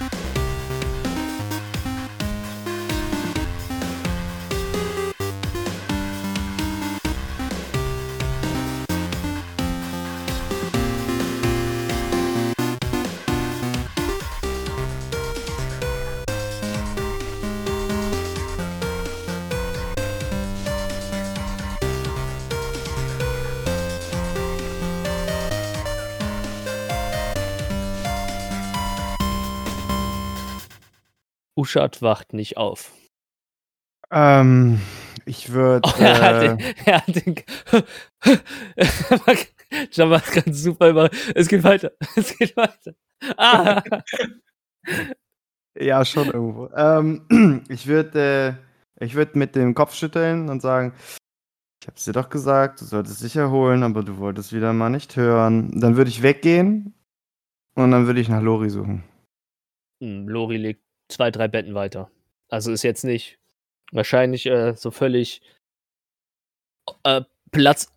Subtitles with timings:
[0.00, 0.29] Bye.
[31.60, 32.90] Uschat wacht nicht auf.
[34.10, 34.80] Ähm,
[35.26, 35.86] ich würde.
[35.86, 37.34] Oh, er äh, den, hat den
[39.92, 41.10] Jabba hat gerade super über.
[41.34, 41.92] Es geht weiter.
[42.16, 42.94] Es geht weiter.
[43.36, 43.82] Ah!
[45.78, 46.70] ja, schon irgendwo.
[46.74, 48.58] Ähm, ich würde
[48.98, 50.94] äh, ich würd mit dem Kopf schütteln und sagen:
[51.82, 55.14] Ich hab's dir doch gesagt, du solltest dich erholen, aber du wolltest wieder mal nicht
[55.14, 55.78] hören.
[55.78, 56.94] Dann würde ich weggehen
[57.74, 59.04] und dann würde ich nach Lori suchen.
[60.02, 62.10] Hm, Lori legt zwei, drei Betten weiter.
[62.48, 63.38] Also ist jetzt nicht
[63.92, 65.42] wahrscheinlich äh, so völlig
[67.04, 67.92] äh, Platz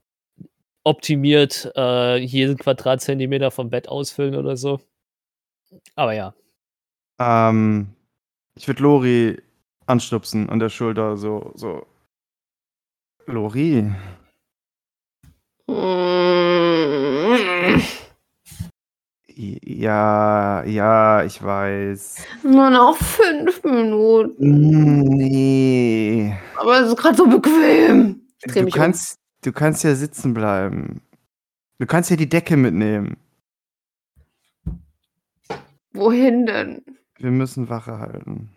[0.83, 4.81] optimiert äh, jeden Quadratzentimeter vom Bett ausfüllen oder so.
[5.95, 6.33] Aber ja.
[7.19, 7.95] Ähm,
[8.55, 9.41] ich würde Lori
[9.85, 11.85] anstupsen an der Schulter, so, so.
[13.25, 13.89] Lori,
[19.35, 22.17] ja, ja, ich weiß.
[22.43, 24.99] Nur noch fünf Minuten.
[25.07, 26.35] Nee.
[26.55, 28.21] Aber es ist gerade so bequem.
[28.39, 31.01] Ich dreh Du mich kannst, du kannst ja sitzen bleiben.
[31.79, 33.17] Du kannst ja die Decke mitnehmen.
[34.67, 34.83] um.
[35.93, 36.83] Wohin denn?
[37.17, 38.55] Wir müssen Wache halten.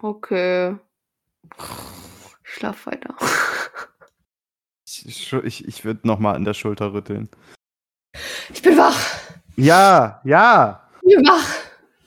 [0.00, 0.76] Okay.
[1.58, 3.14] Ich schlaf weiter.
[4.84, 7.28] Ich, ich, ich würde nochmal an der Schulter rütteln.
[8.52, 9.21] Ich bin wach.
[9.56, 11.54] Ja, ja, wach.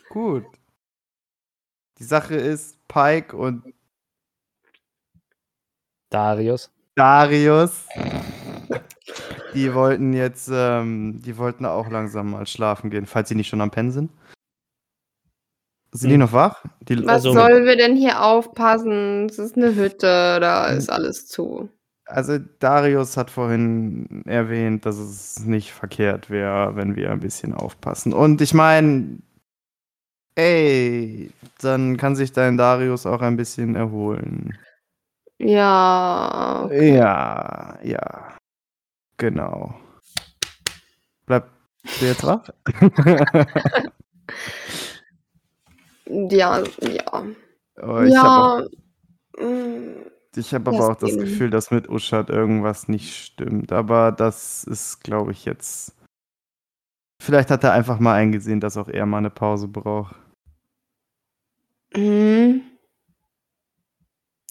[0.09, 0.45] gut.
[1.99, 3.63] Die Sache ist, Pike und
[6.09, 6.71] Darius.
[6.95, 7.85] Darius,
[9.53, 13.61] die wollten jetzt, ähm, die wollten auch langsam mal schlafen gehen, falls sie nicht schon
[13.61, 14.11] am Pennen sind.
[15.91, 16.21] Sind die Hm.
[16.21, 16.63] noch wach?
[16.81, 19.27] Die, Was Also- sollen wir denn hier aufpassen?
[19.29, 21.69] Es ist eine Hütte, da ist alles zu.
[22.05, 28.13] Also Darius hat vorhin erwähnt, dass es nicht verkehrt wäre, wenn wir ein bisschen aufpassen.
[28.13, 29.17] Und ich meine,
[30.35, 34.57] ey, dann kann sich dein Darius auch ein bisschen erholen.
[35.39, 36.69] Ja.
[36.71, 38.37] Ja, ja.
[39.17, 39.73] Genau.
[41.25, 41.49] Bleib
[41.99, 42.49] du jetzt wach?
[46.07, 47.25] Ja, ja.
[47.77, 48.63] Aber ich ja.
[49.37, 50.05] mm,
[50.37, 51.15] ich hab aber auch das.
[51.17, 53.71] Gefühl, dass mit Uschat irgendwas nicht stimmt.
[53.71, 55.95] Aber das ist, glaube ich, jetzt.
[57.21, 60.15] Vielleicht hat er einfach mal eingesehen, dass auch er mal eine Pause braucht.
[61.95, 62.59] mm.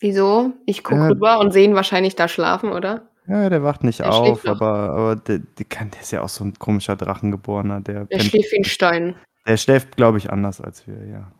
[0.01, 0.53] Wieso?
[0.67, 1.09] Ich gucke Ja.
[1.09, 3.09] rüber und sehe ihn wahrscheinlich da schlafen, oder?
[3.27, 6.29] Ja, der wacht nicht Der auf, aber, aber der, der, kann, der ist ja auch
[6.29, 7.81] so ein komischer Drachengeborener.
[7.81, 9.17] Der, Der schläft wie ein Stein.
[9.47, 11.33] der schläft, glaube ich, anders als wir, ja.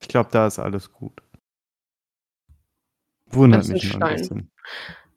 [0.00, 1.20] Ich glaube, da ist alles gut.
[3.30, 4.50] Wundert Das mich ein bisschen.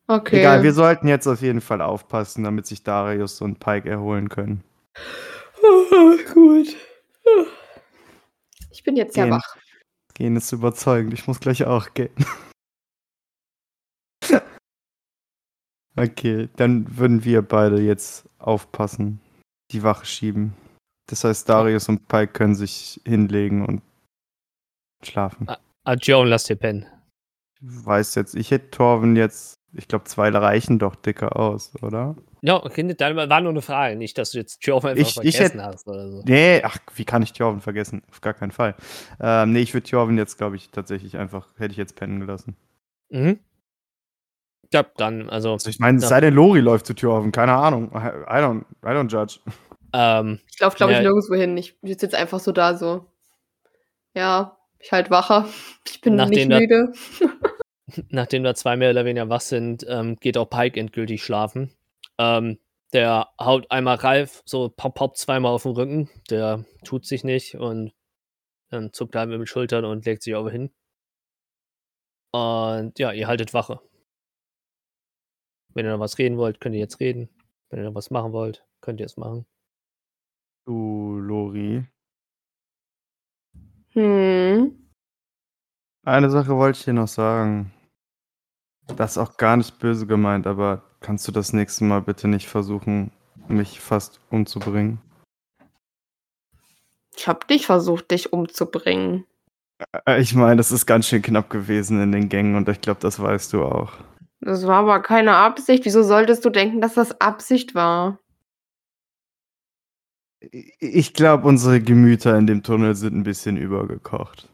[0.07, 0.39] Okay.
[0.39, 4.63] Egal, wir sollten jetzt auf jeden Fall aufpassen, damit sich Darius und Pike erholen können.
[6.33, 6.75] Gut.
[8.71, 9.33] Ich bin jetzt ja Gehen.
[9.33, 9.57] wach.
[10.13, 12.13] Gehen ist überzeugend, ich muss gleich auch gehen.
[15.95, 19.21] okay, dann würden wir beide jetzt aufpassen,
[19.71, 20.53] die Wache schieben.
[21.07, 23.81] Das heißt, Darius und Pike können sich hinlegen und
[25.03, 25.47] schlafen.
[25.83, 26.85] Ah, Joan, lass dir pennen.
[27.63, 32.15] Ich weiß jetzt, ich hätte Torven jetzt, ich glaube, zwei reichen doch dicker aus, oder?
[32.41, 35.13] Ja, okay, dann war nur eine Frage, nicht, dass du jetzt Joan einfach Ich- ich
[35.37, 36.23] vergessen hätt- hast oder so.
[36.25, 38.01] Nee, ach, wie kann ich Torven vergessen?
[38.09, 38.75] Auf gar keinen Fall.
[39.19, 42.55] Ähm, nee, ich würde Torven jetzt, glaube ich, tatsächlich einfach, hätte ich jetzt pennen gelassen.
[43.09, 43.39] Mhm.
[44.73, 46.09] Ja, dann, also, Also ich meine, es Ja.
[46.09, 47.91] sei denn, Lori läuft zu Torven, keine Ahnung.
[47.93, 49.39] I I don't, I don't judge.
[49.93, 51.03] ähm, Ich laufe, glaube ich, Ja.
[51.03, 51.55] nirgendwo hin.
[51.57, 53.05] Ich sitze jetzt einfach so da, so.
[54.15, 55.47] Ja, ich halt wacher.
[55.87, 56.91] Ich bin nicht müde.
[58.09, 61.73] Nachdem da zwei mehr oder weniger wach sind, ähm, geht auch Pike endgültig schlafen.
[62.17, 62.59] Ähm,
[62.93, 66.09] der haut einmal Ralf so pop, pop zweimal auf den Rücken.
[66.29, 67.93] Der tut sich nicht und
[68.69, 70.71] dann zuckt er mit den Schultern und legt sich aber hin.
[72.31, 73.79] Und ja, ihr haltet Wache.
[75.73, 77.29] Wenn ihr noch was reden wollt, könnt ihr jetzt reden.
[77.69, 79.45] Wenn ihr noch was machen wollt, könnt ihr es machen.
[80.65, 81.85] Du, Lori.
[83.93, 84.89] Hm.
[86.03, 87.73] Eine Sache wollte ich dir noch sagen.
[88.97, 92.47] Das ist auch gar nicht böse gemeint, aber kannst du das nächste Mal bitte nicht
[92.47, 93.11] versuchen,
[93.47, 94.99] mich fast umzubringen?
[97.15, 99.25] Ich habe dich versucht, dich umzubringen.
[100.05, 102.99] Äh, Ich meine, das ist ganz schön knapp gewesen in den Gängen und ich glaube,
[102.99, 103.93] das weißt du auch.
[104.39, 105.85] Das war aber keine Absicht.
[105.85, 108.19] Wieso solltest du denken, dass das Absicht war?
[110.79, 114.49] Ich glaube, unsere Gemüter in dem Tunnel sind ein bisschen übergekocht.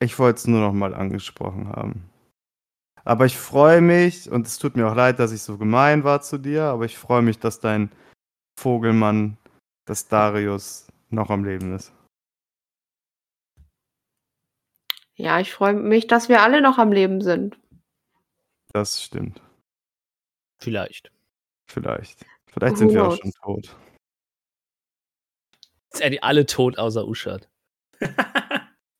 [0.00, 2.11] Ich wollte es nur noch mal angesprochen haben.
[3.04, 6.22] Aber ich freue mich, und es tut mir auch leid, dass ich so gemein war
[6.22, 7.90] zu dir, aber ich freue mich, dass dein
[8.58, 9.36] Vogelmann,
[9.86, 11.92] dass Darius, noch am Leben ist.
[15.14, 17.58] Ja, ich freue mich, dass wir alle noch am Leben sind.
[18.72, 19.42] Das stimmt.
[20.58, 21.12] Vielleicht.
[21.66, 22.24] Vielleicht.
[22.46, 23.20] Vielleicht Who sind wir auch knows?
[23.20, 23.76] schon tot.
[25.92, 27.48] Ist eigentlich alle tot außer Uschat.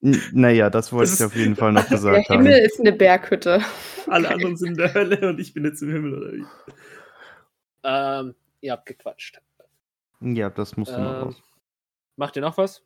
[0.02, 2.44] N naja, das wollte Das ich auf jeden Fall noch Der gesagt haben.
[2.44, 3.60] Himmel ist eine Berghütte.
[4.08, 6.44] Alle anderen sind in der Hölle und ich bin jetzt im Himmel, oder wie?
[7.84, 9.40] Ähm, ihr habt gequatscht.
[10.20, 11.42] Ja, das musst du noch Ähm, raus.
[12.16, 12.82] macht ihr noch was?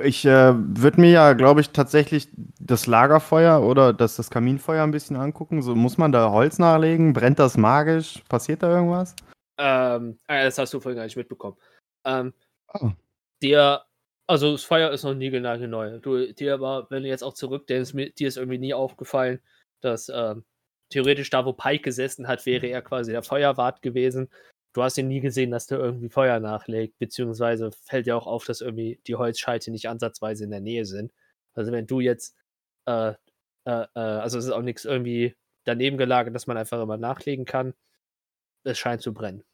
[0.00, 2.28] Ich äh, würde mir ja, glaube ich, tatsächlich
[2.60, 5.62] das Lagerfeuer oder das, das Kaminfeuer ein bisschen angucken.
[5.62, 7.12] So, muss man da Holz nachlegen?
[7.14, 8.22] Brennt das magisch?
[8.28, 9.16] Passiert da irgendwas?
[9.58, 11.56] Ähm, ah, das hast du vorhin gar nicht mitbekommen.
[12.04, 12.32] Ähm,
[12.74, 12.90] Oh.
[13.42, 13.82] dir,
[14.32, 15.98] also das Feuer ist noch niegelnagelneu.
[15.98, 19.40] Du, dir aber, wenn du jetzt auch zurückdenkst, dir ist irgendwie nie aufgefallen,
[19.82, 20.44] dass ähm,
[20.88, 24.30] theoretisch da, wo Pike gesessen hat, wäre er quasi der Feuerwart gewesen.
[24.72, 28.46] Du hast ihn nie gesehen, dass der irgendwie Feuer nachlegt, beziehungsweise fällt dir auch auf,
[28.46, 31.12] dass irgendwie die Holzscheite nicht ansatzweise in der Nähe sind.
[31.52, 32.34] Also wenn du jetzt,
[32.86, 33.10] äh,
[33.66, 37.44] äh, äh, also es ist auch nichts irgendwie daneben gelagert, dass man einfach immer nachlegen
[37.44, 37.74] kann.
[38.64, 39.44] Es scheint zu brennen.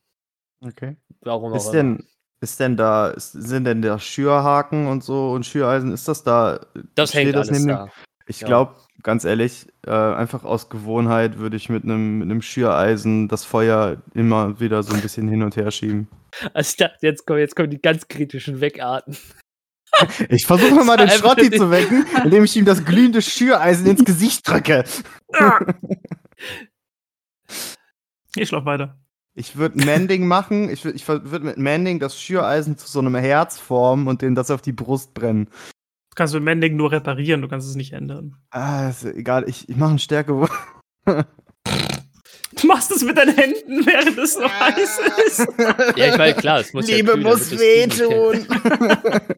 [0.60, 0.94] Okay.
[1.22, 1.98] Warum auch Ist immer.
[2.40, 6.60] Ist denn da, ist, sind denn da Schürhaken und so und Schüreisen, ist das da?
[6.94, 7.88] Das steht hängt das alles da.
[8.26, 8.46] Ich Ja.
[8.46, 13.44] glaube, ganz ehrlich, äh, einfach aus Gewohnheit würde ich mit einem mit einem Schüreisen das
[13.44, 16.08] Feuer immer wieder so ein bisschen hin und her schieben.
[16.52, 19.16] Also ich dachte, jetzt kommen, jetzt kommen die ganz kritischen Wegarten.
[20.28, 24.46] Ich versuche mal den Schrotti zu wecken, indem ich ihm das glühende Schüreisen ins Gesicht
[24.46, 24.84] drücke.
[28.36, 28.98] Ich schlaf weiter.
[29.38, 30.68] Ich würde Mending machen.
[30.68, 34.34] Ich würde ich würd mit Mending das Schüreisen zu so einem Herz formen und den
[34.34, 35.46] das auf die Brust brennen.
[35.46, 38.36] Du kannst mit Mending nur reparieren, du kannst es nicht ändern.
[38.50, 39.48] Ah, ist egal.
[39.48, 40.48] Ich, ich mache einen Stärke.
[42.60, 45.46] Du machst es mit deinen Händen, während es noch heiß ist.
[45.96, 48.46] Ja, ich meine, klar, es muss ja Liebe kühlen, muss wehtun.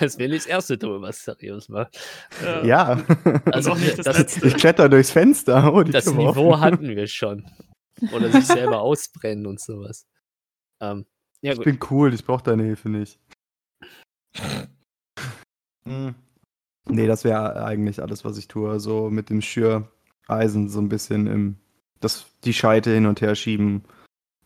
[0.00, 1.90] Das wäre nicht das erste Dumme, was seriös war.
[2.64, 3.00] ja.
[3.52, 4.46] Also, auch nicht das das, Letzte.
[4.48, 5.72] Ich kletter durchs Fenster.
[5.72, 7.44] Oh, die das Niveau hatten wir schon.
[8.12, 10.06] Oder sich selber ausbrennen und sowas.
[10.80, 11.06] Ähm,
[11.40, 11.64] ja, Ich gut.
[11.64, 13.18] bin cool, ich brauche deine Hilfe nicht.
[15.84, 16.14] Hm.
[16.90, 18.80] Nee, das wäre eigentlich alles, was ich tue.
[18.80, 21.56] So mit dem Schüreisen so ein bisschen im,
[22.00, 23.84] das, die Scheite hin und her schieben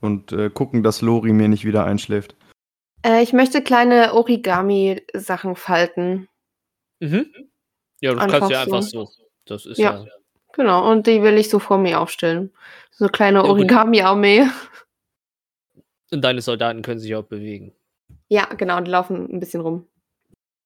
[0.00, 2.34] und äh, gucken, dass Lori mir nicht wieder einschläft.
[3.06, 6.28] Äh, ich möchte kleine Origami-Sachen falten.
[6.98, 7.26] Mhm.
[8.00, 8.74] Ja, das Einfach kannst du ja so.
[8.74, 9.08] einfach so.
[9.44, 10.04] Das ist Ja.
[10.04, 10.06] ja.
[10.54, 12.50] Genau, und die will ich so vor mir aufstellen.
[12.90, 13.44] So eine kleine.
[13.44, 14.46] Origami-Armee.
[16.10, 17.72] Und deine Soldaten können sich auch bewegen.
[18.28, 19.86] Ja, genau, die laufen ein bisschen rum.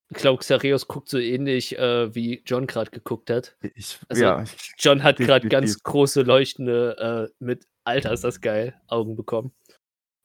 [0.09, 3.55] Ich glaube, Xareus guckt so ähnlich, äh, wie John gerade geguckt hat.
[3.75, 8.39] Ich, Also- ja, ich, John hat gerade ganz große, leuchtende, äh, mit Alter ist das
[8.41, 9.51] geil, Augen bekommen.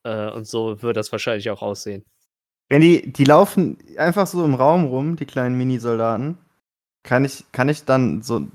[0.04, 2.04] Äh, und so wird das wahrscheinlich auch aussehen.
[2.68, 6.38] wenn die, die laufen einfach so im Raum rum, die kleinen Mini-Soldaten,
[7.02, 8.46] kann ich, kann ich dann so,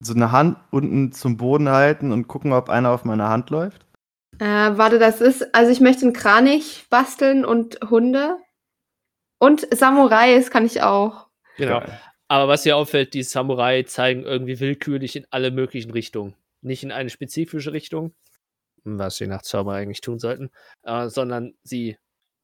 [0.00, 3.86] so eine Hand unten zum Boden halten und gucken, ob einer auf meine Hand läuft?
[4.38, 8.38] Äh, warte, das ist, also ich möchte einen Kranich basteln und Hunde.
[9.38, 11.28] Und Samurais kann ich auch.
[11.56, 11.82] Genau.
[12.28, 16.34] Aber was hier auffällt, die Samurai zeigen irgendwie willkürlich in alle möglichen Richtungen.
[16.62, 18.14] Nicht in eine spezifische Richtung,
[18.84, 20.50] was sie nach Zauber eigentlich tun sollten,
[20.84, 21.98] äh, sondern sie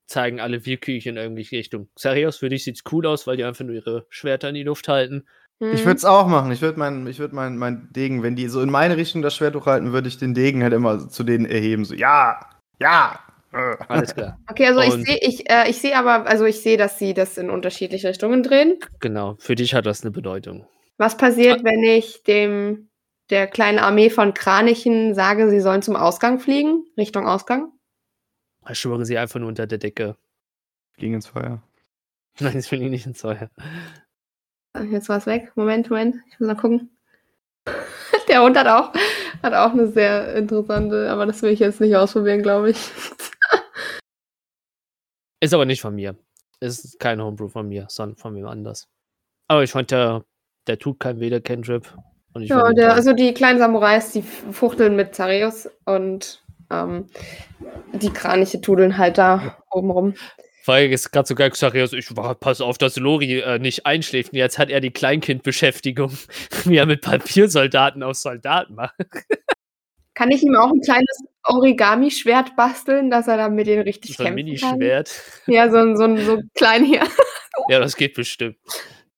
[0.06, 1.88] zeigen alle willkürlich in irgendwelche Richtungen.
[1.94, 4.88] Xarios, für dich sieht's cool aus, weil die einfach nur ihre Schwerter in die Luft
[4.88, 5.26] halten.
[5.58, 5.86] Ich Hm.
[5.86, 6.52] würde es auch machen.
[6.52, 9.34] Ich würde meinen ich würd mein, mein Degen, wenn die so in meine Richtung das
[9.34, 11.84] Schwert hochhalten, würde ich den Degen halt immer zu denen erheben.
[11.86, 12.40] So, ja,
[12.78, 13.18] ja.
[13.52, 13.76] äh.
[13.88, 14.38] Alles klar.
[14.50, 17.14] Okay, also ich Und- sehe, ich, äh, ich sehe aber, also ich sehe, dass sie
[17.14, 18.78] das in unterschiedliche Richtungen drehen.
[19.00, 19.36] genau.
[19.38, 20.66] Für dich hat das eine Bedeutung.
[20.98, 22.88] Was passiert, wenn ich dem
[23.30, 27.72] der kleinen Armee von Kranichen sage, sie sollen zum Ausgang fliegen, Richtung Ausgang?
[28.70, 30.16] Ich schwöre sie einfach nur unter der Decke.
[30.98, 31.62] Ging ins Feuer.
[32.40, 33.48] Nein, ich will ihn nicht ins Feuer.
[34.76, 35.52] Äh, Jetzt war es weg.
[35.54, 36.90] Moment, Moment, ich muss mal gucken.
[38.28, 38.92] Der Hund hat auch,
[39.42, 42.78] hat auch eine sehr interessante, aber das will ich jetzt nicht ausprobieren, glaube ich.
[45.40, 46.16] Ist aber nicht von mir.
[46.60, 48.88] Ist kein Homebrew von mir, sondern von wem anders.
[49.48, 50.24] Aber ich fand, der,
[50.66, 51.94] der tut kein weder Cantrip.
[52.32, 57.06] Und ich Ja, der, also die kleinen Samurais, die fuchteln mit Zareus und ähm,
[57.92, 60.14] die Kraniche tudeln halt da oben rum.
[60.74, 64.32] Allem ist gerade sogar Xarios, ich war, pass auf, dass Lori äh, nicht einschläft.
[64.32, 66.12] Und jetzt hat er die Kleinkindbeschäftigung,
[66.64, 68.94] wie er mit Papiersoldaten aus Soldaten macht.
[70.14, 74.24] Kann ich ihm auch ein kleines Origami-Schwert basteln, dass er dann mit denen richtig So
[74.24, 74.78] ein kämpfen kann?
[74.78, 75.10] Minischwert.
[75.46, 77.02] Ja, so ein, so ein so klein hier.
[77.70, 78.56] Ja, das geht bestimmt.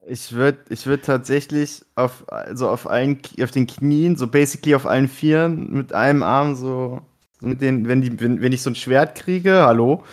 [0.06, 4.86] Ich würde ich würd tatsächlich auf, also auf, allen, auf den Knien, so basically auf
[4.86, 7.00] allen Vieren, mit einem Arm so,
[7.40, 10.04] so mit den, wenn, die, wenn, wenn ich so ein Schwert kriege, hallo,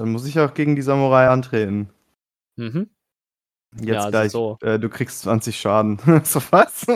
[0.00, 1.90] dann muss ich auch gegen die Samurai antreten.
[2.56, 2.88] Mhm.
[3.74, 4.58] Jetzt Ja, also gleich, so.
[4.62, 5.98] äh, du kriegst 20 Schaden.
[6.24, 6.86] so was?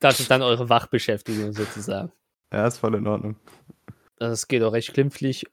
[0.00, 2.10] Das ist dann eure Wachbeschäftigung sozusagen.
[2.52, 3.36] ja, ist voll in Ordnung.
[4.16, 5.46] Das geht auch recht glimpflich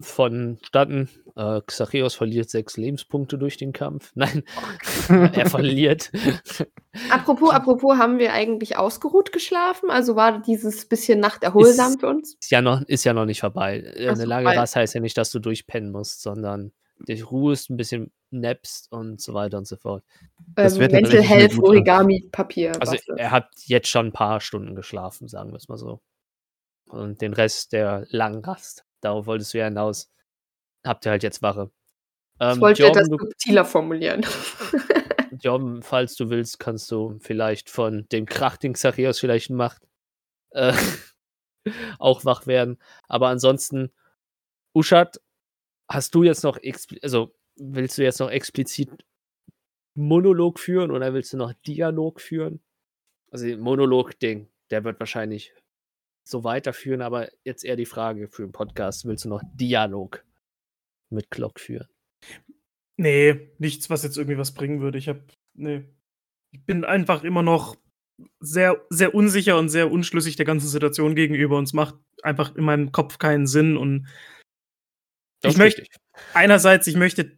[0.00, 1.08] vonstatten.
[1.34, 4.12] Äh, Xachios verliert sechs Lebenspunkte durch den Kampf.
[4.14, 4.42] Nein,
[5.08, 6.12] er verliert.
[7.10, 9.90] Apropos, apropos, haben wir eigentlich ausgeruht geschlafen?
[9.90, 12.34] Also war dieses bisschen Nacht erholsam Ist- für uns?
[12.40, 13.78] Ist ja noch, ist ja noch nicht vorbei.
[13.96, 16.72] Äh, Ach Eine lange Rast heißt ja nicht, dass du durchpennen musst, sondern
[17.08, 20.04] dich ruhest, ein bisschen nappst und so weiter und so fort.
[20.54, 22.72] Das Ähm, wird Mental Health gute- Origami Papier.
[22.80, 26.00] Also er hat jetzt schon ein paar Stunden geschlafen, sagen wir es mal so.
[26.88, 30.10] Und den Rest der langen Rast, darauf wolltest du ja hinaus,
[30.84, 31.70] habt ihr halt jetzt Wache.
[32.38, 34.26] ich Ähm, wollte Jordan, das du, subtiler formulieren.
[35.42, 39.82] Jordan, falls du willst, kannst du vielleicht von dem Krach, den Xachios vielleicht macht,
[40.50, 40.72] äh,
[41.98, 42.78] auch wach werden.
[43.08, 43.92] Aber ansonsten,
[44.72, 45.20] Uschat,
[45.88, 46.58] hast du jetzt noch,
[47.02, 48.90] also willst du jetzt noch explizit
[49.94, 52.62] Monolog führen oder willst du noch Dialog führen?
[53.30, 55.54] Also Monolog-Ding, der wird wahrscheinlich
[56.24, 60.24] so weiterführen, aber jetzt eher die Frage für den Podcast, willst du noch Dialog
[61.10, 61.88] mit Glock führen?
[62.96, 64.98] Nee, nichts, was jetzt irgendwie was bringen würde.
[64.98, 65.20] Ich hab.
[65.54, 65.84] Nee.
[66.52, 67.76] Ich bin einfach immer noch
[68.40, 72.64] sehr, sehr unsicher und sehr unschlüssig der ganzen Situation gegenüber und es macht einfach in
[72.64, 74.06] meinem Kopf keinen Sinn und
[75.40, 75.82] Das Ich möchte-
[76.34, 77.36] einerseits, ich möchte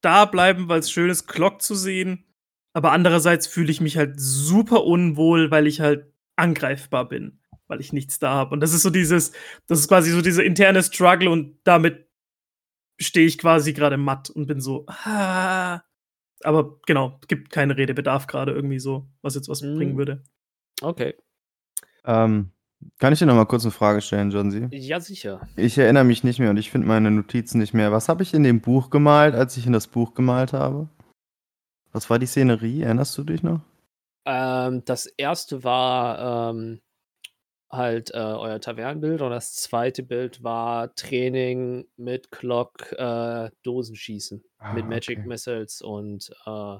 [0.00, 2.24] da bleiben, weil es schön ist, Glock zu sehen,
[2.72, 7.92] aber andererseits fühle ich mich halt super unwohl, weil ich halt angreifbar bin, weil ich
[7.92, 8.54] nichts da habe.
[8.54, 9.30] Und das ist so dieses,
[9.68, 12.07] das ist quasi so dieser interne Struggle und damit
[13.00, 15.80] stehe ich quasi gerade matt und bin so, ah.
[16.44, 19.76] Aber genau, gibt keinen Redebedarf gerade irgendwie so, was jetzt was Mhm.
[19.76, 20.22] bringen würde.
[20.82, 21.14] Okay.
[22.04, 22.52] Ähm,
[23.00, 24.68] kann ich dir noch mal kurz eine Frage stellen, John Sie?
[24.70, 25.48] Ja, sicher.
[25.56, 27.90] Ich erinnere mich nicht mehr und ich finde meine Notizen nicht mehr.
[27.90, 30.88] Was habe ich in dem Buch gemalt, als ich in das Buch gemalt habe?
[31.92, 32.82] Was war die Szenerie?
[32.82, 33.60] Erinnerst du dich noch?
[34.26, 36.80] Ähm, das erste war ähm,
[37.70, 44.72] halt äh, euer Tavernenbild und das zweite Bild war Training mit Clock, äh, Dosenschießen Ah,
[44.72, 45.28] mit Magic okay.
[45.28, 46.76] Missiles und äh,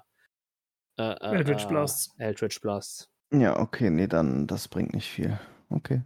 [0.98, 2.14] äh, äh, Eldritch äh, Blasts.
[2.18, 3.08] Eldritch Blasts.
[3.32, 5.38] Ja, okay, nee, dann das bringt nicht viel.
[5.70, 6.02] Okay.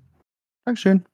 [0.64, 1.06] Dankeschön.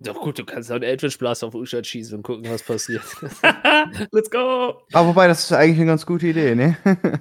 [0.00, 3.02] Doch gut, du kannst auch einen Eldritch Blast auf Uschat schießen und gucken, was passiert.
[4.12, 4.82] Let's go!
[4.92, 6.76] Aber wobei, das ist eigentlich eine ganz gute Idee, ne?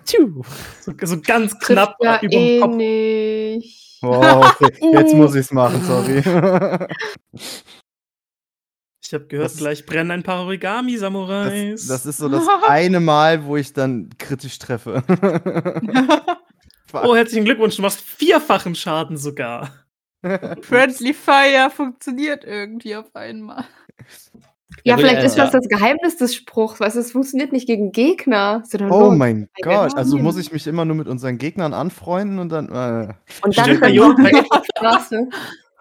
[0.05, 0.41] Tschu.
[0.81, 2.75] So, so ganz knapp ja über dem eh Kopf.
[2.75, 3.82] nicht.
[4.03, 4.73] Wow, okay.
[4.93, 6.21] Jetzt muss ich es machen, sorry.
[9.05, 11.85] Ich habe gehört, Das- gleich brennen ein paar Origami-Samurais.
[11.87, 15.03] Das, das ist so das eine Mal, wo ich dann kritisch treffe.
[16.93, 19.71] oh, herzlichen Glückwunsch, du machst vierfachen Schaden sogar.
[20.61, 23.65] Friendly Fire funktioniert irgendwie auf einmal.
[24.83, 25.43] Ja, vielleicht ja, ist ja.
[25.45, 26.79] das das Geheimnis des Spruchs.
[26.79, 28.63] Du, es funktioniert nicht gegen Gegner.
[28.65, 29.49] sondern Oh nur- mein.
[29.61, 32.67] Gott, also muss ich mich immer nur mit unseren Gegnern anfreunden und dann.
[32.67, 33.13] Äh,
[33.43, 35.27] Und dann Stimmt, bei können Jo- wir auf die Straße,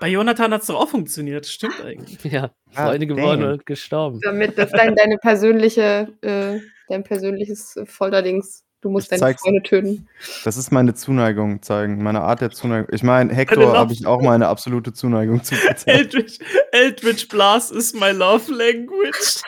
[0.01, 2.19] Bei Jonathan hat es doch auch funktioniert, stimmt eigentlich.
[2.33, 3.53] Ja, Ah, Freunde geworden damn.
[3.53, 4.21] und gestorben.
[4.23, 6.59] damit das dein, deine persönliche, äh,
[6.89, 8.65] dein persönliches Folterdings.
[8.83, 10.09] Du musst Ich deine Freunde töten.
[10.45, 12.89] das ist meine Zuneigung zeigen, meine Art der Zuneigung.
[12.93, 15.87] Ich meine, Eine Hector habe ich auch meine absolute Zuneigung zu gezeigt.
[15.87, 16.39] Eldritch,
[16.73, 19.41] Eldritch Blast is my love language.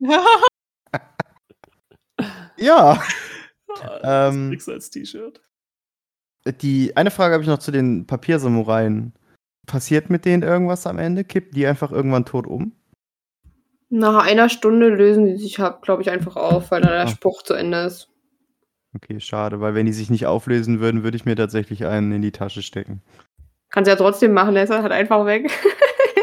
[2.58, 3.02] Ja.
[3.68, 4.00] Das
[4.34, 5.40] Ähm, du als T-Shirt.
[6.60, 9.14] Die eine Frage habe ich noch zu den Papiersamuraien.
[9.66, 11.24] Passiert mit denen irgendwas am Ende?
[11.24, 12.72] Kippt die einfach irgendwann tot um?
[13.88, 17.08] Nach einer Stunde lösen die sich, glaube ich, einfach auf, weil dann der Ah.
[17.08, 18.09] Spruch zu Ende ist.
[18.94, 22.22] Okay, schade, weil wenn die sich nicht auflösen würden, würde ich mir tatsächlich einen in
[22.22, 23.02] die Tasche stecken.
[23.70, 25.50] Kannst ja trotzdem machen, der ist halt einfach weg.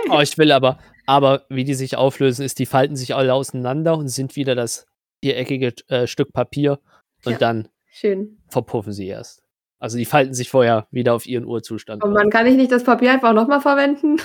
[0.10, 3.98] Oh, ich will aber, aber wie die sich auflösen, ist, die falten sich alle auseinander
[3.98, 4.86] und sind wieder das
[5.22, 6.80] viereckige äh, Stück Papier
[7.26, 7.38] und Ja.
[7.38, 8.38] dann Schön.
[8.48, 9.44] verpuffen sie erst.
[9.80, 12.02] Also die falten sich vorher wieder auf ihren Urzustand.
[12.06, 14.16] Und man kann ich nicht das Papier einfach nochmal verwenden?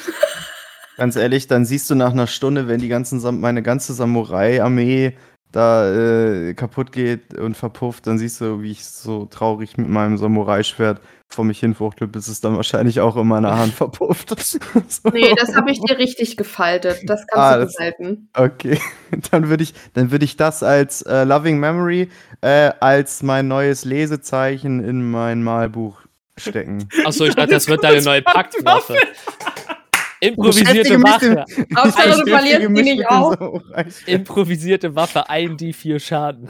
[0.99, 5.17] Ganz ehrlich, dann siehst du nach einer Stunde, wenn die ganzen Sam meine ganze Samurai-Armee
[5.53, 10.17] da äh, kaputt geht und verpufft, dann siehst du, wie ich so traurig mit meinem
[10.19, 14.35] Samurai-Schwert vor mich hinfuchtel, bis es dann wahrscheinlich auch in meiner Hand verpufft.
[14.43, 14.59] so.
[15.13, 16.99] Nee, das habe ich dir richtig gefaltet.
[17.07, 18.29] Das kannst Ah, du das- behalten.
[18.37, 18.79] Okay,
[19.31, 22.11] dann würde ich, dann würde ich das als äh, Loving Memory
[22.43, 26.01] äh, als mein neues Lesezeichen in mein Malbuch
[26.39, 26.89] stecken.
[27.05, 28.97] Achso, ich dachte, das wird deine neue Paktwaffe.
[30.29, 31.45] Improvisierte Waffe.
[31.77, 33.03] Hauptsache, du verlierst die nicht.
[33.09, 34.09] Samurai-Schwert.
[34.09, 36.49] Improvisierte Waffe, 1d4 Schaden.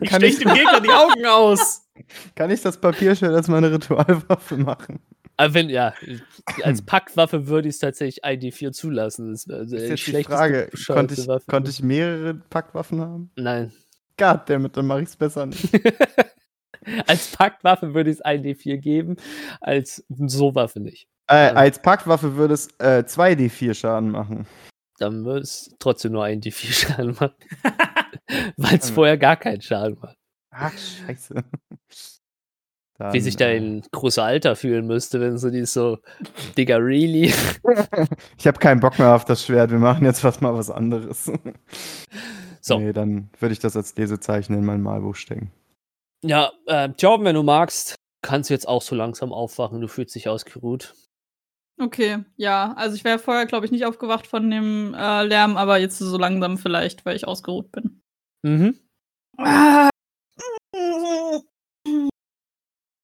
[0.00, 1.82] Ich Kann stech ich- dem Gegner die Augen aus.
[2.34, 5.00] Kann ich das Papierschwert als meine Ritualwaffe machen?
[5.36, 5.92] Aber wenn, ja,
[6.62, 9.32] als Packwaffe würde ich es tatsächlich 1d4 zulassen.
[9.32, 10.70] Das die ist jetzt die schlechteste, Frage.
[10.86, 11.44] Konnte ich, Waffe.
[11.46, 13.30] konnte ich mehrere Packwaffen haben?
[13.36, 13.72] Nein.
[14.16, 15.68] Goddammit, dann mache ich es besser nicht.
[17.06, 19.16] als Packwaffe würde ich es 1d4 geben,
[19.60, 21.06] als so Waffe nicht.
[21.30, 24.46] Äh, als Packwaffe würde es äh, 2d4 Schaden machen.
[24.98, 27.34] Dann würde es trotzdem nur 1d4 Schaden machen.
[28.56, 30.16] Weil es vorher gar keinen Schaden macht.
[30.50, 31.34] Ach, scheiße.
[32.98, 35.98] Dann, Wie sich dein großer Alter fühlen müsste, wenn so die so,
[36.58, 37.32] Digga, really?
[38.36, 39.70] Ich habe keinen Bock mehr auf das Schwert.
[39.70, 41.30] Wir machen jetzt was mal was anderes.
[42.60, 42.78] So.
[42.80, 45.52] Nee, dann würde ich das als Lesezeichen in mein Malbuch stecken.
[46.22, 49.80] Ja, äh, Jordan, wenn du magst, kannst du jetzt auch so langsam aufwachen.
[49.80, 50.94] Du fühlst dich ausgeruht.
[51.80, 52.74] Okay, ja.
[52.76, 56.18] Also ich wäre vorher, glaube ich, nicht aufgewacht von dem äh, Lärm, aber jetzt so
[56.18, 58.02] langsam vielleicht, weil ich ausgeruht bin.
[58.42, 58.78] Mhm.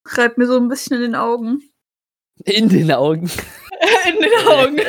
[0.07, 1.63] Reibt mir so ein bisschen in den Augen.
[2.45, 3.31] In den Augen.
[4.09, 4.81] in den Augen.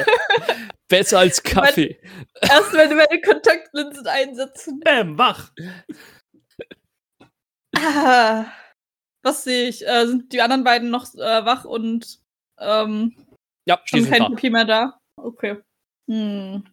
[0.90, 1.98] Besser als Kaffee.
[2.42, 4.82] Erst wenn meine Kontaktlinsen einsetzen.
[4.82, 5.52] Bäm, wach.
[7.74, 8.46] Ah,
[9.24, 9.88] was sehe ich?
[9.88, 12.20] Äh, sind die anderen beiden noch äh, wach und
[12.60, 13.16] ähm,
[13.68, 14.22] Ja, haben kein.
[14.22, 15.00] Papier mehr da?
[15.18, 15.58] Okay.
[16.10, 16.64] Hm.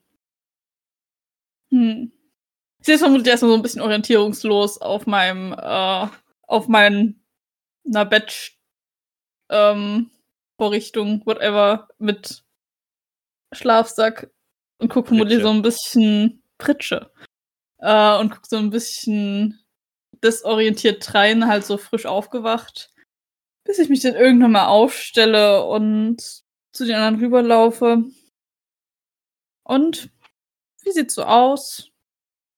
[1.70, 2.12] Hm.
[2.78, 6.06] Ich sehe vermutlich erstmal so ein bisschen orientierungslos auf meinem, äh,
[6.42, 7.24] auf meinen
[7.84, 8.52] einer Bett
[9.50, 10.10] ähm,
[10.56, 12.44] Vorrichtung, whatever, mit
[13.52, 14.30] Schlafsack
[14.78, 15.48] und gucke vermutlich Pritsche.
[15.48, 17.10] so ein bisschen Pritsche.
[17.78, 19.58] Äh, und gucke so ein bisschen
[20.22, 22.92] desorientiert rein, halt so frisch aufgewacht.
[23.64, 26.43] Bis ich mich dann irgendwann mal aufstelle und
[26.74, 28.04] zu den anderen rüberlaufe.
[29.62, 30.10] Und
[30.82, 31.90] wie sieht's so aus?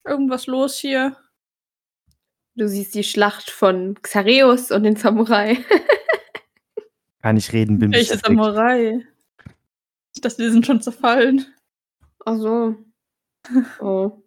[0.05, 1.17] Irgendwas los hier?
[2.55, 5.59] Du siehst die Schlacht von Xareus und den Samurai.
[7.23, 8.27] Kann ich reden, bin Welche beschäftigt.
[8.27, 9.07] Samurai?
[10.15, 11.47] Ich dachte, die sind schon zerfallen.
[12.25, 12.75] Ach so.
[13.79, 14.25] Oh.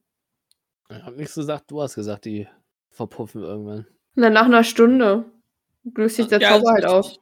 [0.89, 2.47] Ich hab nichts gesagt, du hast gesagt, die
[2.89, 3.86] verpuffen irgendwann.
[4.15, 5.25] Dann nach einer Stunde
[5.84, 7.17] löst sich der Ja, Zauber halt auf.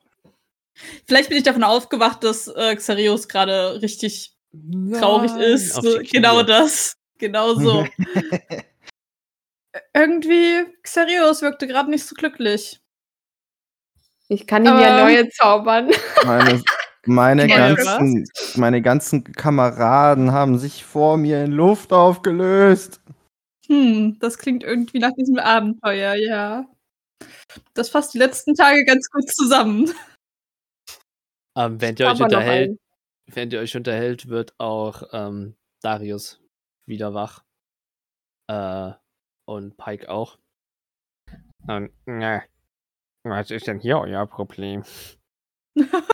[1.06, 4.34] Vielleicht bin ich davon aufgewacht, dass äh, Xarius gerade richtig
[4.94, 5.80] traurig ist.
[6.12, 6.96] Genau das.
[7.18, 7.88] Genau so.
[9.94, 12.80] Irgendwie, Xarius wirkte gerade nicht so glücklich.
[14.28, 15.06] Ich kann ihn ja Ähm.
[15.06, 15.90] neue zaubern.
[16.26, 16.62] Meine,
[17.06, 23.00] meine, Ja, ganzen, meine ganzen Kameraden haben sich vor mir in Luft aufgelöst.
[23.68, 26.66] Hm, das klingt irgendwie nach diesem Abenteuer, ja.
[27.74, 29.92] Das fasst die letzten Tage ganz gut zusammen.
[31.58, 32.80] Ähm, während ihr euch unterhält,
[33.26, 36.40] während ihr euch unterhält, wird auch ähm, Darius
[36.86, 37.44] wieder wach.
[38.48, 38.92] Äh,
[39.46, 40.38] und Pike auch.
[41.68, 42.44] Und, na,
[43.24, 44.84] was ist denn hier euer Problem?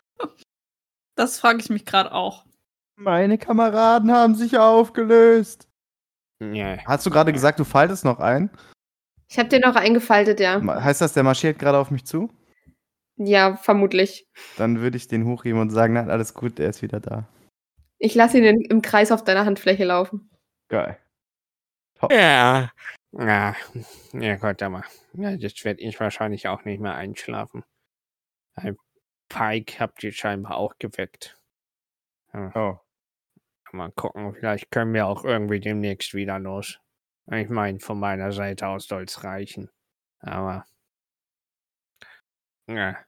[1.16, 2.44] Das frage ich mich gerade auch.
[2.96, 5.68] Meine Kameraden haben sich aufgelöst.
[6.42, 6.78] Ja.
[6.86, 8.50] Hast du gerade gesagt, du faltest noch ein?
[9.28, 10.60] Ich habe den noch eingefaltet, ja.
[10.60, 12.30] Heißt das, der marschiert gerade auf mich zu?
[13.16, 14.26] Ja, vermutlich.
[14.56, 17.28] Dann würde ich den hochheben und sagen, nein, alles gut, der ist wieder da.
[17.98, 20.30] Ich lasse ihn in, im Kreis auf deiner Handfläche laufen.
[20.68, 20.98] Geil.
[22.10, 22.70] Ja.
[23.12, 23.54] Ja,
[24.12, 27.64] ja Gott, aber ja, jetzt werde ich wahrscheinlich auch nicht mehr einschlafen.
[28.54, 28.76] Ein
[29.28, 31.38] Pike habt ihr scheinbar auch geweckt.
[32.32, 32.78] Hm, Oh.
[33.72, 36.78] Mal gucken, vielleicht können wir auch irgendwie demnächst wieder los.
[37.30, 39.68] Ich meine, von meiner Seite aus soll es reichen.
[40.20, 40.64] Aber.
[42.68, 43.04] Ja.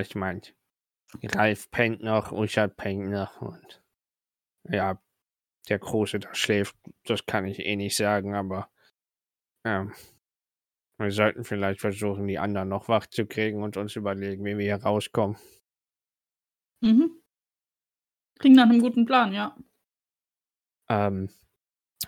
[0.00, 0.42] Ich meine,
[1.22, 3.82] Ralf pennt noch, Uschat pennt noch und.
[4.68, 5.00] Ja,
[5.68, 8.70] der Große, der schläft, das kann ich eh nicht sagen, aber.
[9.64, 9.90] Ja.
[10.98, 14.64] Wir sollten vielleicht versuchen, die anderen noch wach zu kriegen und uns überlegen, wie wir
[14.64, 15.36] hier rauskommen.
[16.80, 17.20] Mhm.
[18.38, 19.56] Klingt nach einem guten Plan, ja.
[20.88, 21.30] Ähm,